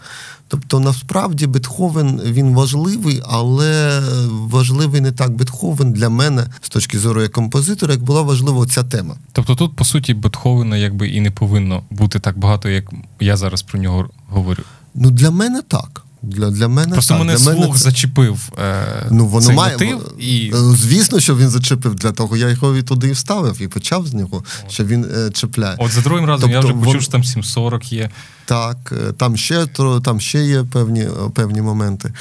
Тобто, 0.48 0.80
насправді, 0.80 1.46
Бетховен 1.46 2.20
він 2.24 2.54
важливий, 2.54 3.22
але 3.26 4.00
важливий 4.30 5.00
не 5.00 5.12
так 5.12 5.30
Бетховен 5.36 5.92
для 5.92 6.08
мене 6.08 6.46
з 6.60 6.68
точки 6.68 6.98
зору 6.98 7.22
як 7.22 7.32
композитора, 7.32 7.92
як 7.92 8.02
була 8.02 8.22
важлива 8.22 8.66
ця 8.66 8.84
тема. 8.84 9.16
Тобто, 9.32 9.54
тут, 9.54 9.76
по 9.76 9.84
суті, 9.84 10.14
Бетховена 10.14 10.76
якби 10.76 11.08
і 11.08 11.20
не 11.20 11.30
повинно 11.30 11.82
бути 11.90 12.18
так 12.18 12.38
багато, 12.38 12.68
як 12.68 12.92
я 13.20 13.36
зараз 13.36 13.62
про 13.62 13.80
нього 13.80 14.08
говорю. 14.28 14.62
Ну, 14.94 15.10
для 15.10 15.30
мене 15.30 15.62
так. 15.68 16.05
Для 16.26 16.50
для 16.50 16.68
мене 16.68 16.92
Просто 16.92 17.14
так. 17.14 17.18
мене 17.18 17.32
для 17.32 17.38
слух 17.38 17.60
мене... 17.60 17.76
зачепив. 17.76 18.52
Е, 18.58 19.06
ну, 19.10 19.26
воно 19.26 19.46
цей 19.46 19.56
має... 19.56 19.72
мотив. 19.72 20.14
І... 20.18 20.52
Е, 20.54 20.58
звісно, 20.76 21.20
що 21.20 21.36
він 21.36 21.48
зачепив 21.48 21.94
для 21.94 22.12
того. 22.12 22.36
Я 22.36 22.48
його 22.48 22.76
і 22.76 22.82
туди 22.82 23.08
і 23.08 23.12
вставив 23.12 23.62
і 23.62 23.68
почав 23.68 24.06
з 24.06 24.14
нього, 24.14 24.44
що 24.68 24.84
він 24.84 25.06
е, 25.16 25.30
чіпляє. 25.30 25.76
От 25.78 25.92
за 25.92 26.00
другим 26.00 26.24
разом 26.24 26.40
тобто, 26.40 26.54
я 26.54 26.60
вже 26.60 26.68
почув, 26.68 26.84
вон... 26.84 27.00
що 27.00 27.12
там 27.12 27.24
740 27.24 27.92
є. 27.92 28.10
Так, 28.44 28.92
е, 29.08 29.12
там 29.12 29.36
ще 29.36 29.66
там 30.02 30.20
ще 30.20 30.44
є 30.44 30.64
певні 30.64 31.00
е, 31.00 31.10
певні 31.34 31.62
моменти. 31.62 32.12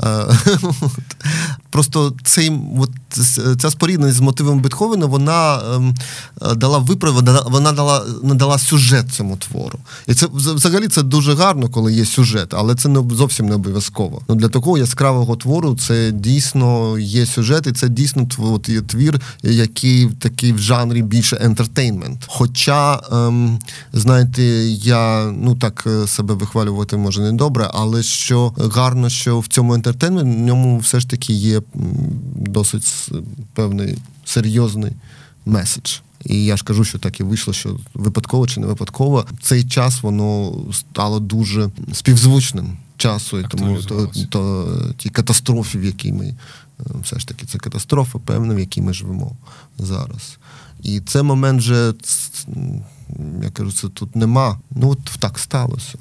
Просто 1.70 2.14
цей, 2.24 2.52
от, 2.78 2.90
ця 3.60 3.70
спорідність 3.70 4.16
з 4.16 4.20
мотивом 4.20 4.60
Бетховена 4.60 5.06
вона 5.06 5.60
ем, 5.74 5.94
дала 6.56 6.78
виправ, 6.78 7.14
вона 7.46 7.72
дала 7.72 8.04
надала 8.22 8.58
сюжет 8.58 9.12
цьому 9.12 9.36
твору. 9.36 9.78
І 10.06 10.14
це 10.14 10.26
взагалі 10.32 10.88
це 10.88 11.02
дуже 11.02 11.34
гарно, 11.34 11.68
коли 11.68 11.92
є 11.92 12.04
сюжет, 12.04 12.54
але 12.54 12.74
це 12.74 12.88
не 12.88 13.02
зовсім 13.10 13.46
не 13.46 13.54
обов'язково. 13.54 14.22
Ну, 14.28 14.34
Для 14.34 14.48
такого 14.48 14.78
яскравого 14.78 15.36
твору 15.36 15.76
це 15.80 16.10
дійсно 16.10 16.98
є 16.98 17.26
сюжет, 17.26 17.66
і 17.66 17.72
це 17.72 17.88
дійсно 17.88 18.26
твір, 18.88 19.20
який 19.42 20.06
такий 20.06 20.52
в 20.52 20.58
жанрі 20.58 21.02
більше 21.02 21.38
ентертейнмент. 21.40 22.24
Хоча, 22.26 23.00
ем, 23.12 23.58
знаєте, 23.92 24.42
я 24.68 25.24
ну 25.24 25.54
так 25.54 25.74
так 25.74 25.86
е, 25.86 26.06
себе 26.06 26.34
вихвалювати 26.34 26.96
може 26.96 27.22
не 27.22 27.32
добре, 27.32 27.70
але 27.74 28.02
що 28.02 28.52
гарно, 28.58 29.08
що 29.08 29.40
в 29.40 29.46
цьому 29.46 29.74
ентертейнменті 29.74 30.36
в 30.36 30.40
ньому 30.40 30.78
все 30.78 31.00
ж 31.00 31.08
таки 31.08 31.32
є 31.32 31.62
досить 32.36 33.03
певний 33.54 33.98
серйозний 34.24 34.92
меседж. 35.46 35.98
І 36.24 36.44
я 36.44 36.56
ж 36.56 36.64
кажу, 36.64 36.84
що 36.84 36.98
так 36.98 37.20
і 37.20 37.22
вийшло, 37.22 37.52
що 37.52 37.78
випадково 37.94 38.46
чи 38.46 38.60
не 38.60 38.66
випадково 38.66 39.26
цей 39.42 39.64
час 39.64 40.02
воно 40.02 40.54
стало 40.72 41.20
дуже 41.20 41.70
співзвучним 41.92 42.76
часу, 42.96 43.40
і 43.40 43.44
тому 43.48 43.82
то, 43.82 44.10
то 44.30 44.68
ті 44.96 45.10
катастрофи, 45.10 45.78
в 45.78 45.84
якій 45.84 46.12
ми 46.12 46.26
е, 46.26 46.34
все 47.02 47.18
ж 47.18 47.28
таки 47.28 47.46
це 47.46 47.58
катастрофа, 47.58 48.18
певна, 48.18 48.54
в 48.54 48.58
якій 48.58 48.82
ми 48.82 48.92
живемо 48.92 49.36
зараз. 49.78 50.38
І 50.82 51.00
це 51.00 51.22
момент 51.22 51.60
вже 51.60 51.92
я 53.42 53.50
кажу, 53.50 53.72
це 53.72 53.88
тут 53.88 54.16
нема. 54.16 54.58
Ну 54.70 54.90
от 54.90 55.04
так 55.18 55.38
сталося. 55.38 55.98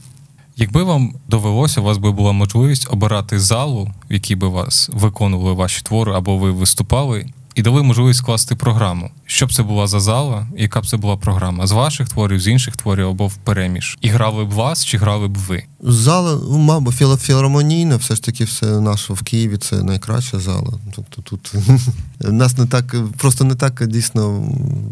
Якби 0.57 0.83
вам 0.83 1.13
довелося, 1.27 1.81
у 1.81 1.83
вас 1.83 1.97
би 1.97 2.11
була 2.11 2.31
можливість 2.31 2.87
обирати 2.89 3.39
залу, 3.39 3.91
в 4.09 4.13
якій 4.13 4.35
би 4.35 4.47
вас 4.47 4.89
виконували 4.93 5.53
ваші 5.53 5.81
твори, 5.81 6.13
або 6.13 6.37
ви 6.37 6.51
виступали, 6.51 7.25
і 7.55 7.61
дали 7.61 7.83
можливість 7.83 8.19
скласти 8.19 8.55
програму. 8.55 9.11
Що 9.25 9.45
б 9.45 9.53
це 9.53 9.63
була 9.63 9.87
за 9.87 9.99
зала, 9.99 10.47
яка 10.57 10.81
б 10.81 10.87
це 10.87 10.97
була 10.97 11.17
програма? 11.17 11.67
З 11.67 11.71
ваших 11.71 12.09
творів, 12.09 12.39
з 12.39 12.47
інших 12.47 12.77
творів 12.77 13.07
або 13.07 13.27
в 13.27 13.35
переміж? 13.35 13.97
І 14.01 14.09
грали 14.09 14.45
б 14.45 14.49
вас, 14.49 14.85
чи 14.85 14.97
грали 14.97 15.27
б 15.27 15.37
ви? 15.37 15.63
Зала, 15.81 16.39
ну, 16.49 16.57
мабуть, 16.57 17.21
філармонійна, 17.21 17.95
все 17.95 18.15
ж 18.15 18.23
таки, 18.23 18.43
все 18.43 18.65
наше 18.65 19.13
в 19.13 19.21
Києві 19.21 19.57
це 19.57 19.83
найкраща 19.83 20.39
зала. 20.39 20.73
Тобто 20.95 21.21
тут 21.21 21.53
нас 22.19 22.57
не 22.57 22.65
так, 22.65 22.95
просто 23.17 23.43
не 23.43 23.55
так 23.55 23.87
дійсно 23.87 24.29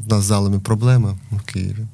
в 0.07 0.09
нас 0.09 0.23
залами 0.23 0.59
проблема 0.59 1.17
в 1.31 1.41
Києві. 1.41 1.85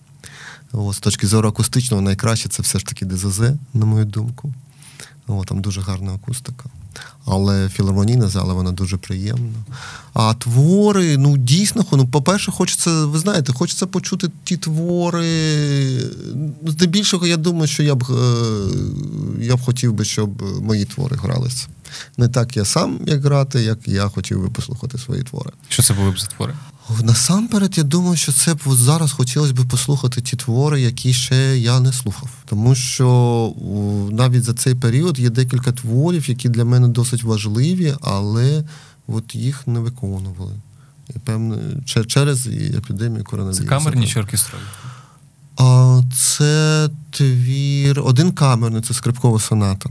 З 0.73 0.99
точки 0.99 1.27
зору 1.27 1.49
акустичного, 1.49 2.01
найкраще 2.01 2.49
це 2.49 2.63
все 2.63 2.79
ж 2.79 2.85
таки 2.85 3.05
ДЗЗ, 3.05 3.41
на 3.73 3.85
мою 3.85 4.05
думку. 4.05 4.53
О, 5.27 5.43
там 5.45 5.61
дуже 5.61 5.81
гарна 5.81 6.13
акустика. 6.13 6.69
Але 7.25 7.69
філармонійна 7.69 8.27
зала, 8.27 8.53
вона 8.53 8.71
дуже 8.71 8.97
приємна. 8.97 9.63
А 10.13 10.33
твори, 10.33 11.17
ну 11.17 11.37
дійсно, 11.37 11.85
ну, 11.91 12.07
по-перше, 12.07 12.51
хочеться, 12.51 13.05
ви 13.05 13.19
знаєте, 13.19 13.53
хочеться 13.53 13.87
почути 13.87 14.29
ті 14.43 14.57
твори. 14.57 15.29
Здебільшого, 16.67 17.27
я 17.27 17.37
думаю, 17.37 17.67
що 17.67 17.83
я 17.83 17.95
б 17.95 18.03
е, 18.03 19.45
я 19.45 19.55
б 19.55 19.61
хотів 19.61 19.93
би, 19.93 20.05
щоб 20.05 20.41
мої 20.61 20.85
твори 20.85 21.15
гралися. 21.17 21.67
Не 22.17 22.27
так 22.27 22.57
я 22.57 22.65
сам 22.65 22.99
як 23.05 23.23
грати, 23.23 23.61
як 23.61 23.87
я 23.87 24.07
хотів 24.07 24.41
би 24.41 24.49
послухати 24.49 24.97
свої 24.97 25.23
твори. 25.23 25.51
Що 25.69 25.83
це 25.83 25.93
були 25.93 26.11
б 26.11 26.19
за 26.19 26.27
твори? 26.27 26.53
Насамперед, 27.03 27.77
я 27.77 27.83
думаю, 27.83 28.17
що 28.17 28.31
це 28.31 28.53
б 28.53 28.59
зараз 28.65 29.11
хотілося 29.11 29.53
б 29.53 29.67
послухати 29.67 30.21
ті 30.21 30.37
твори, 30.37 30.81
які 30.81 31.13
ще 31.13 31.57
я 31.57 31.79
не 31.79 31.93
слухав. 31.93 32.29
Тому 32.45 32.75
що 32.75 33.53
навіть 34.11 34.43
за 34.43 34.53
цей 34.53 34.75
період 34.75 35.19
є 35.19 35.29
декілька 35.29 35.71
творів, 35.71 36.29
які 36.29 36.49
для 36.49 36.65
мене 36.65 36.87
досить 36.87 37.23
важливі, 37.23 37.95
але 38.01 38.63
от 39.07 39.35
їх 39.35 39.67
не 39.67 39.79
виконували. 39.79 40.53
І 41.15 41.19
певно, 41.19 41.57
через 42.07 42.47
епідемію 42.47 43.23
коронавірусу. 43.23 43.63
Це 43.63 43.69
камерні 43.69 44.07
чи 44.07 44.19
оркестрові? 44.19 44.61
А, 45.57 46.01
Це 46.15 46.89
твір, 47.11 47.99
один 47.99 48.31
камерний, 48.31 48.81
це 48.81 48.93
скрипкова 48.93 49.39
соната. 49.39 49.89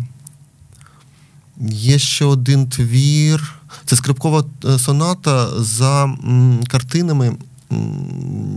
Є 1.70 1.98
ще 1.98 2.24
один 2.24 2.68
твір. 2.68 3.54
Це 3.84 3.96
скрипкова 3.96 4.44
е, 4.64 4.78
соната 4.78 5.62
за 5.62 6.16
картинами 6.68 7.36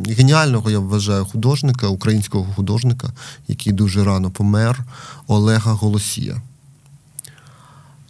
геніального, 0.07 0.71
я 0.71 0.79
вважаю, 0.79 1.25
художника, 1.25 1.87
українського 1.87 2.53
художника, 2.55 3.13
який 3.47 3.73
дуже 3.73 4.03
рано 4.03 4.31
помер, 4.31 4.85
Олега 5.27 5.71
Голосія. 5.71 6.41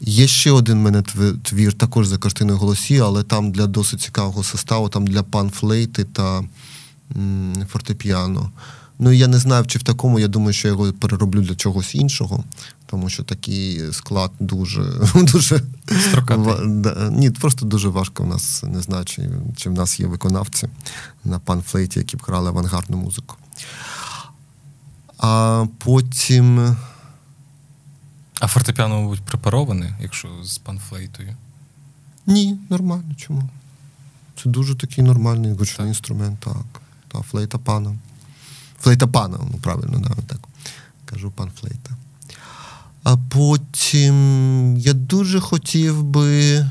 Є 0.02 0.28
ще 0.28 0.52
один 0.52 0.82
мене 0.82 1.04
твір, 1.44 1.74
також 1.74 2.08
за 2.08 2.18
картиною 2.18 2.58
Голосія, 2.58 3.06
але 3.06 3.24
там 3.24 3.52
для 3.52 3.68
досить 3.68 4.02
цікавого 4.02 4.44
составу, 4.44 4.90
там 4.90 5.08
для 5.08 5.24
панфлейти 5.24 6.04
та 6.04 6.44
фортепіано. 7.68 8.50
Ну 9.00 9.12
я 9.12 9.28
не 9.28 9.38
знаю, 9.38 9.66
чи 9.66 9.80
в 9.80 9.84
такому, 9.84 10.20
я 10.20 10.28
думаю, 10.28 10.54
що 10.54 10.68
я 10.68 10.72
його 10.72 10.94
перероблю 10.94 11.42
для 11.42 11.56
чогось 11.56 11.96
іншого 11.96 12.44
тому 12.90 13.10
що 13.10 13.24
такий 13.24 13.94
склад 13.94 14.32
дуже 14.40 14.84
дуже 15.16 15.62
да, 16.68 17.10
ні, 17.10 17.32
просто 17.32 17.66
дуже 17.66 17.90
важко. 17.90 18.24
В 18.24 18.28
нас 18.28 18.64
не 18.64 18.82
знаю, 18.82 19.06
чи, 19.06 19.30
чи 19.56 19.70
в 19.70 19.74
нас 19.74 20.00
є 20.00 20.08
виконавці 20.08 20.70
на 21.24 21.40
панфлейті, 21.40 22.00
які 22.00 22.18
б 22.18 22.24
грали 22.28 22.50
авангардну 22.50 22.98
музику. 22.98 23.36
А 25.18 25.66
потім. 25.78 26.76
А 28.40 28.48
фортепіано, 28.48 29.02
мабуть, 29.02 29.22
препароване, 29.22 29.98
якщо 30.02 30.30
з 30.44 30.58
панфлейтою? 30.58 31.36
Ні, 32.28 32.60
нормально. 32.70 33.16
Чому? 33.18 33.50
Це 34.44 34.50
дуже 34.50 34.76
такий 34.76 35.04
нормальний 35.04 35.54
гучний 35.54 35.88
інструмент, 35.88 36.40
так. 36.40 36.82
Та, 37.08 37.22
флейта 37.22 37.58
пана. 37.58 37.96
Флейта 38.80 39.08
пана, 39.08 39.38
ну 39.52 39.58
правильно, 39.58 40.00
да, 40.00 40.10
так. 40.28 40.40
Кажу 41.06 41.32
пан 41.32 41.52
флейта. 41.60 41.96
А 43.04 43.18
потім 43.18 44.78
я 44.78 44.94
дуже 44.94 45.40
хотів 45.40 46.04
би. 46.04 46.66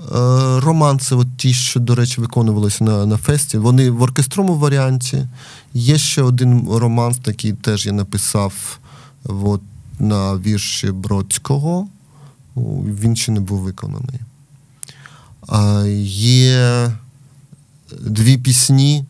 Е, 0.00 0.60
романси, 0.60 1.14
от 1.14 1.36
ті, 1.36 1.54
що, 1.54 1.80
до 1.80 1.94
речі, 1.94 2.20
виконувалися 2.20 2.84
на 2.84 3.06
на 3.06 3.16
фесті, 3.16 3.58
вони 3.58 3.90
в 3.90 4.02
оркестровому 4.02 4.58
варіанті. 4.58 5.26
Є 5.74 5.98
ще 5.98 6.22
один 6.22 6.68
романс, 6.70 7.18
який 7.26 7.52
теж 7.52 7.86
я 7.86 7.92
написав 7.92 8.78
от, 9.24 9.60
на 9.98 10.36
вірші 10.36 10.90
Бродського. 10.90 11.88
Він 13.00 13.16
ще 13.16 13.32
не 13.32 13.40
був 13.40 13.58
виконаний. 13.58 14.20
Є 16.06 16.90
дві 18.00 18.38
пісні 18.38 19.04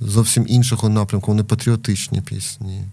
зовсім 0.00 0.46
іншого 0.48 0.88
напрямку, 0.88 1.30
вони 1.30 1.44
патріотичні 1.44 2.20
пісні 2.20 2.84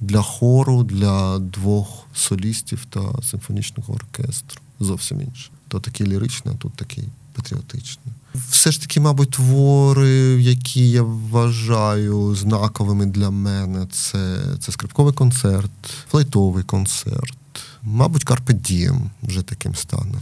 для 0.00 0.22
хору, 0.22 0.82
для 0.82 1.38
двох 1.38 2.06
солістів 2.14 2.86
та 2.90 3.00
симфонічного 3.22 3.94
оркестру. 3.94 4.60
Зовсім 4.80 5.20
інше. 5.20 5.50
То 5.68 5.80
такий 5.80 6.06
ліричний, 6.06 6.54
а 6.54 6.58
тут 6.58 6.74
такий 6.74 7.04
патріотичний. 7.32 8.14
Все 8.50 8.72
ж 8.72 8.80
таки, 8.80 9.00
мабуть, 9.00 9.30
твори, 9.30 10.42
які 10.42 10.90
я 10.90 11.02
вважаю 11.02 12.34
знаковими 12.34 13.06
для 13.06 13.30
мене, 13.30 13.86
це 13.92 14.38
це 14.60 14.72
скрипковий 14.72 15.14
концерт, 15.14 15.70
флейтовий 16.10 16.64
концерт. 16.64 17.36
Мабуть, 17.82 18.24
Карпе 18.24 18.52
Дієм 18.52 19.10
вже 19.22 19.42
таким 19.42 19.74
стане 19.74 20.18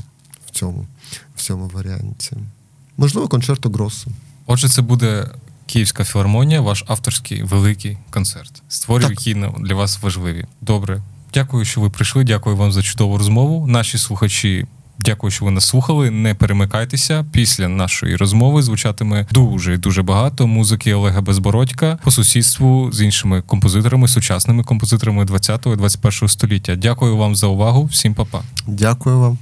в 0.46 0.50
цьому 0.50 0.86
в 1.36 1.42
цьому 1.42 1.68
варіанті. 1.68 2.36
Можливо, 2.96 3.28
концерту 3.28 3.70
Гросу. 3.70 4.10
Отже, 4.46 4.68
це 4.68 4.82
буде 4.82 5.28
Київська 5.72 6.04
філармонія, 6.04 6.60
ваш 6.60 6.84
авторський 6.86 7.42
великий 7.42 7.98
концерт. 8.10 8.62
Створів, 8.68 9.10
які 9.10 9.34
для 9.58 9.74
вас 9.74 10.02
важливі. 10.02 10.46
Добре. 10.60 11.02
Дякую, 11.34 11.64
що 11.64 11.80
ви 11.80 11.90
прийшли. 11.90 12.24
Дякую 12.24 12.56
вам 12.56 12.72
за 12.72 12.82
чудову 12.82 13.18
розмову. 13.18 13.66
Наші 13.66 13.98
слухачі. 13.98 14.66
Дякую, 14.98 15.30
що 15.30 15.44
ви 15.44 15.50
нас 15.50 15.64
слухали. 15.64 16.10
Не 16.10 16.34
перемикайтеся. 16.34 17.24
Після 17.32 17.68
нашої 17.68 18.16
розмови 18.16 18.62
звучатиме 18.62 19.26
дуже 19.32 19.76
дуже 19.76 20.02
багато 20.02 20.46
музики 20.46 20.94
Олега 20.94 21.20
Безбородька 21.20 21.98
по 22.04 22.10
сусідству 22.10 22.92
з 22.92 23.02
іншими 23.02 23.42
композиторами, 23.42 24.08
сучасними 24.08 24.64
композиторами 24.64 25.24
20-21 25.24 26.28
століття. 26.28 26.76
Дякую 26.76 27.16
вам 27.16 27.36
за 27.36 27.46
увагу. 27.46 27.84
Всім 27.84 28.14
па-па. 28.14 28.42
Дякую 28.66 29.20
вам. 29.20 29.38